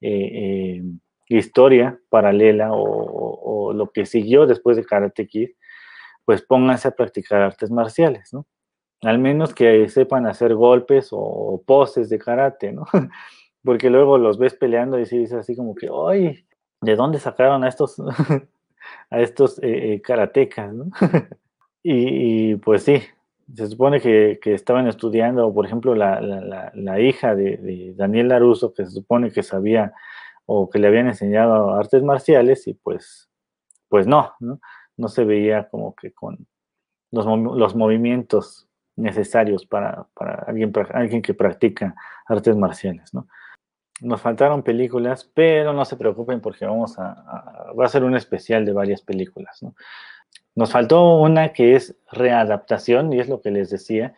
eh, 0.00 0.80
eh, 0.80 0.82
historia 1.28 2.00
paralela 2.08 2.70
o, 2.72 3.72
lo 3.74 3.90
que 3.90 4.06
siguió 4.06 4.46
después 4.46 4.78
de 4.78 4.84
Karate 4.84 5.26
Kid, 5.26 5.50
pues 6.24 6.42
pónganse 6.42 6.88
a 6.88 6.92
practicar 6.92 7.42
artes 7.42 7.70
marciales, 7.70 8.32
¿no? 8.32 8.46
Al 9.02 9.18
menos 9.18 9.54
que 9.54 9.88
sepan 9.88 10.26
hacer 10.26 10.54
golpes 10.54 11.08
o 11.12 11.62
poses 11.64 12.08
de 12.08 12.18
karate, 12.18 12.72
¿no? 12.72 12.84
Porque 13.64 13.90
luego 13.90 14.18
los 14.18 14.38
ves 14.38 14.54
peleando 14.54 14.98
y 14.98 15.02
dices 15.02 15.34
así 15.34 15.54
como 15.54 15.74
que, 15.74 15.88
¡ay! 16.08 16.44
¿De 16.80 16.96
dónde 16.96 17.18
sacaron 17.18 17.64
a 17.64 17.68
estos, 17.68 17.96
a 19.10 19.20
estos 19.20 19.60
eh, 19.62 20.00
karatecas, 20.02 20.72
¿no? 20.72 20.86
y, 21.82 22.56
pues 22.56 22.82
sí, 22.84 23.02
se 23.54 23.66
supone 23.66 24.00
que, 24.00 24.38
estaban 24.44 24.88
estudiando, 24.88 25.52
por 25.52 25.66
ejemplo, 25.66 25.94
la, 25.94 27.00
hija 27.00 27.34
de, 27.34 27.94
Daniel 27.96 28.28
Laruso, 28.28 28.72
que 28.74 28.84
se 28.84 28.90
supone 28.92 29.30
que 29.30 29.42
sabía 29.42 29.92
o 30.46 30.68
que 30.70 30.78
le 30.78 30.88
habían 30.88 31.08
enseñado 31.08 31.74
artes 31.74 32.02
marciales, 32.02 32.66
y 32.66 32.74
pues, 32.74 33.28
pues 33.88 34.06
no, 34.06 34.32
no, 34.96 35.08
se 35.08 35.24
veía 35.24 35.68
como 35.68 35.94
que 35.94 36.12
con 36.12 36.46
los, 37.10 37.26
los 37.26 37.74
movimientos 37.74 38.67
necesarios 38.98 39.66
para, 39.66 40.06
alguien, 40.46 40.72
alguien 40.92 41.22
que 41.22 41.34
practica 41.34 41.94
artes 42.26 42.56
marciales, 42.56 43.14
¿no? 43.14 43.26
Nos 44.00 44.20
faltaron 44.20 44.62
películas, 44.62 45.28
pero 45.34 45.72
no 45.72 45.84
se 45.84 45.96
preocupen 45.96 46.40
porque 46.40 46.64
vamos 46.64 46.98
a, 46.98 47.10
a 47.12 47.72
va 47.72 47.84
a 47.84 47.88
ser 47.88 48.04
un 48.04 48.16
especial 48.16 48.64
de 48.64 48.72
varias 48.72 49.02
películas, 49.02 49.62
¿no? 49.62 49.74
Nos 50.54 50.72
faltó 50.72 51.20
una 51.20 51.52
que 51.52 51.76
es 51.76 51.96
readaptación, 52.10 53.12
y 53.12 53.20
es 53.20 53.28
lo 53.28 53.40
que 53.40 53.52
les 53.52 53.70
decía, 53.70 54.14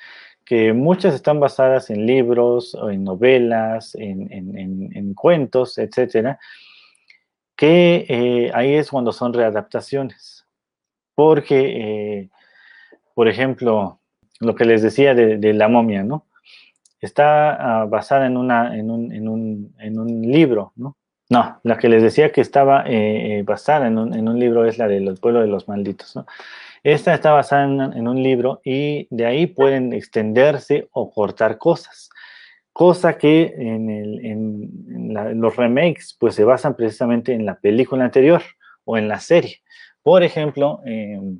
que 0.51 0.73
muchas 0.73 1.15
están 1.15 1.39
basadas 1.39 1.91
en 1.91 2.07
libros 2.07 2.75
o 2.75 2.91
en 2.91 3.05
novelas, 3.05 3.95
en, 3.95 5.15
cuentos, 5.15 5.79
etcétera, 5.79 6.41
que 7.55 8.07
eh, 8.09 8.51
ahí 8.55 8.75
es 8.75 8.91
cuando 8.91 9.13
son 9.13 9.35
readaptaciones. 9.35 10.47
Porque, 11.15 12.23
eh, 12.23 12.31
por 13.15 13.29
ejemplo, 13.29 14.00
lo 14.41 14.55
que 14.55 14.65
les 14.65 14.83
decía 14.83 15.15
de, 15.15 15.53
la 15.55 15.69
momia, 15.69 16.03
¿no? 16.03 16.27
Está 17.01 17.83
ah, 17.83 17.85
basada 17.85 18.27
en, 18.27 18.37
un, 18.37 19.73
libro, 20.23 20.73
¿no? 20.77 20.97
No, 21.29 21.61
la 21.63 21.79
que 21.79 21.89
les 21.89 22.03
decía 22.03 22.33
que 22.33 22.41
estaba 22.41 22.85
eh, 22.87 23.39
eh, 23.39 23.43
basada 23.45 23.87
en 23.87 23.99
un, 23.99 24.41
libro 24.41 24.65
es 24.65 24.79
la 24.79 24.89
del 24.89 25.17
pueblo 25.19 25.41
de 25.41 25.47
los 25.47 25.69
malditos. 25.69 26.17
¿no? 26.17 26.27
Esta 26.83 27.15
está 27.15 27.33
basada 27.33 27.65
en, 27.65 28.09
un 28.09 28.23
libro 28.23 28.61
y 28.65 29.07
de 29.11 29.27
ahí 29.27 29.47
pueden 29.47 29.93
extenderse 29.93 30.89
o 30.91 31.11
cortar 31.13 31.57
cosas. 31.57 32.11
Cosa 32.73 33.17
que 33.17 33.55
en, 33.57 35.41
los 35.41 35.57
remakes 35.57 36.17
pues 36.19 36.35
se 36.35 36.45
basan 36.45 36.75
precisamente 36.75 37.33
en 37.33 37.47
la 37.47 37.61
película 37.61 38.05
anterior 38.05 38.43
o 38.85 38.97
en 38.97 39.07
la 39.09 39.21
serie. 39.21 39.59
Por 40.03 40.23
ejemplo, 40.23 40.81
em, 40.85 41.39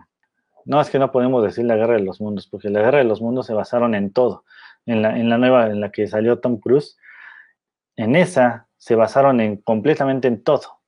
no 0.65 0.81
es 0.81 0.91
que 0.91 0.99
no 0.99 1.11
podemos 1.13 1.43
decir 1.43 1.65
la 1.65 1.77
guerra 1.77 1.95
de 1.95 2.03
los 2.03 2.21
mundos, 2.21 2.47
porque 2.49 2.71
la 2.71 2.81
guerra 2.83 2.99
de 2.99 3.05
los 3.05 3.21
mundos 3.21 3.47
se 3.47 3.55
basaron 3.55 3.95
en 3.95 4.13
todo. 4.13 4.45
En 4.87 5.03
la, 5.03 5.17
en 5.19 5.29
la 5.29 5.39
nueva, 5.39 5.67
en 5.67 5.81
la 5.81 5.91
que 5.91 6.07
salió 6.07 6.39
Tom 6.41 6.59
Cruise, 6.59 6.97
en 7.97 8.17
esa 8.17 8.69
se 8.77 8.95
basaron 8.95 9.41
en 9.41 9.57
completamente 9.59 10.29
en 10.29 10.43
todo. 10.43 10.81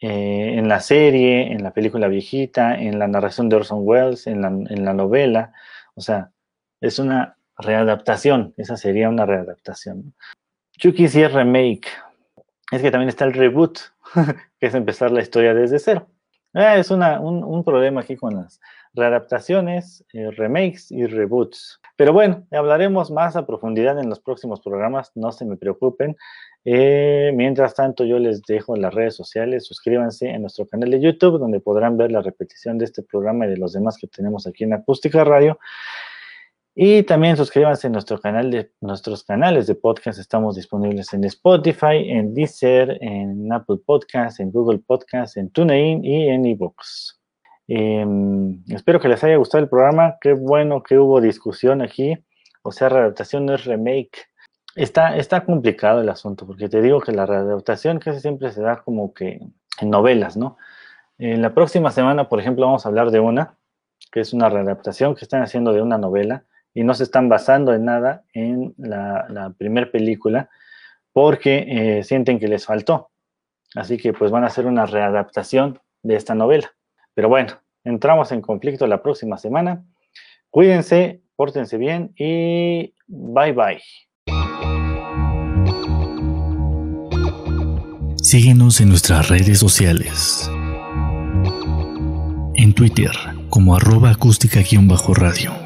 eh, 0.00 0.58
en 0.58 0.68
la 0.68 0.80
serie, 0.80 1.52
en 1.52 1.62
la 1.62 1.72
película 1.72 2.08
viejita, 2.08 2.74
en 2.78 2.98
la 2.98 3.08
narración 3.08 3.48
de 3.48 3.56
Orson 3.56 3.80
Welles, 3.82 4.26
en 4.26 4.42
la, 4.42 4.48
en 4.48 4.84
la 4.84 4.92
novela. 4.92 5.52
O 5.94 6.00
sea, 6.02 6.32
es 6.80 6.98
una 6.98 7.38
readaptación, 7.58 8.52
esa 8.58 8.76
sería 8.76 9.08
una 9.08 9.24
readaptación. 9.26 10.14
Chucky 10.78 11.08
sí 11.08 11.22
es 11.22 11.32
remake, 11.32 11.88
es 12.70 12.82
que 12.82 12.90
también 12.90 13.08
está 13.08 13.24
el 13.24 13.32
reboot, 13.32 13.78
que 14.60 14.66
es 14.66 14.74
empezar 14.74 15.10
la 15.10 15.22
historia 15.22 15.54
desde 15.54 15.78
cero. 15.78 16.08
Ah, 16.58 16.78
es 16.78 16.90
una, 16.90 17.20
un, 17.20 17.44
un, 17.44 17.62
problema 17.62 18.00
aquí 18.00 18.16
con 18.16 18.34
las 18.34 18.62
readaptaciones, 18.94 20.02
eh, 20.14 20.30
remakes 20.30 20.90
y 20.90 21.04
reboots. 21.04 21.82
Pero 21.96 22.14
bueno, 22.14 22.46
hablaremos 22.50 23.10
más 23.10 23.36
a 23.36 23.46
profundidad 23.46 23.98
en 23.98 24.08
los 24.08 24.20
próximos 24.20 24.62
programas, 24.62 25.12
no 25.14 25.32
se 25.32 25.44
me 25.44 25.58
preocupen. 25.58 26.16
Eh, 26.64 27.30
mientras 27.34 27.74
tanto, 27.74 28.06
yo 28.06 28.18
les 28.18 28.40
dejo 28.40 28.74
las 28.74 28.94
redes 28.94 29.14
sociales, 29.14 29.66
suscríbanse 29.66 30.30
en 30.30 30.40
nuestro 30.40 30.66
canal 30.66 30.90
de 30.90 30.98
YouTube, 30.98 31.38
donde 31.38 31.60
podrán 31.60 31.98
ver 31.98 32.10
la 32.10 32.22
repetición 32.22 32.78
de 32.78 32.86
este 32.86 33.02
programa 33.02 33.44
y 33.44 33.50
de 33.50 33.58
los 33.58 33.74
demás 33.74 33.98
que 33.98 34.06
tenemos 34.06 34.46
aquí 34.46 34.64
en 34.64 34.72
Acústica 34.72 35.24
Radio. 35.24 35.58
Y 36.78 37.04
también 37.04 37.38
suscríbanse 37.38 37.86
a 37.86 37.90
nuestros 37.90 38.20
canales 38.20 39.66
de 39.66 39.74
podcast. 39.74 40.18
Estamos 40.18 40.56
disponibles 40.56 41.10
en 41.14 41.24
Spotify, 41.24 42.10
en 42.10 42.34
Deezer, 42.34 42.98
en 43.00 43.50
Apple 43.50 43.78
Podcasts, 43.86 44.40
en 44.40 44.52
Google 44.52 44.80
Podcasts, 44.86 45.38
en 45.38 45.48
TuneIn 45.48 46.04
y 46.04 46.28
en 46.28 46.44
eBooks. 46.44 47.18
Em, 47.66 48.62
espero 48.68 49.00
que 49.00 49.08
les 49.08 49.24
haya 49.24 49.36
gustado 49.36 49.64
el 49.64 49.70
programa. 49.70 50.18
Qué 50.20 50.34
bueno 50.34 50.82
que 50.82 50.98
hubo 50.98 51.18
discusión 51.22 51.80
aquí. 51.80 52.14
O 52.62 52.70
sea, 52.70 52.90
readaptación 52.90 53.46
no 53.46 53.54
es 53.54 53.64
remake. 53.64 54.26
Está, 54.74 55.16
está 55.16 55.46
complicado 55.46 56.02
el 56.02 56.10
asunto, 56.10 56.46
porque 56.46 56.68
te 56.68 56.82
digo 56.82 57.00
que 57.00 57.12
la 57.12 57.24
readaptación 57.24 58.00
casi 58.00 58.20
siempre 58.20 58.52
se 58.52 58.60
da 58.60 58.82
como 58.82 59.14
que 59.14 59.40
en 59.80 59.90
novelas, 59.90 60.36
¿no? 60.36 60.58
En 61.16 61.40
la 61.40 61.54
próxima 61.54 61.90
semana, 61.90 62.28
por 62.28 62.38
ejemplo, 62.38 62.66
vamos 62.66 62.84
a 62.84 62.90
hablar 62.90 63.10
de 63.10 63.20
una, 63.20 63.56
que 64.12 64.20
es 64.20 64.34
una 64.34 64.50
readaptación 64.50 65.14
que 65.14 65.24
están 65.24 65.42
haciendo 65.42 65.72
de 65.72 65.80
una 65.80 65.96
novela 65.96 66.44
y 66.76 66.84
no 66.84 66.92
se 66.92 67.04
están 67.04 67.30
basando 67.30 67.72
en 67.72 67.86
nada 67.86 68.24
en 68.34 68.74
la, 68.76 69.50
primera 69.56 69.90
película 69.90 70.50
porque 71.10 71.64
eh, 71.66 72.04
sienten 72.04 72.38
que 72.38 72.48
les 72.48 72.66
faltó. 72.66 73.08
Así 73.74 73.96
que 73.96 74.12
pues 74.12 74.30
van 74.30 74.44
a 74.44 74.48
hacer 74.48 74.66
una 74.66 74.84
readaptación 74.84 75.80
de 76.02 76.16
esta 76.16 76.34
novela. 76.34 76.70
Pero 77.14 77.30
bueno, 77.30 77.54
entramos 77.82 78.30
en 78.30 78.42
conflicto 78.42 78.86
la 78.86 79.02
próxima 79.02 79.38
semana. 79.38 79.86
Cuídense, 80.50 81.22
pórtense 81.34 81.78
bien 81.78 82.12
y 82.14 82.94
bye 83.06 83.52
bye. 83.52 83.80
Síguenos 88.16 88.82
en 88.82 88.90
nuestras 88.90 89.30
redes 89.30 89.58
sociales. 89.58 90.50
En 92.54 92.74
Twitter 92.74 93.12
como 93.48 93.76
arroba 93.76 94.10
acústica-radio 94.10 95.65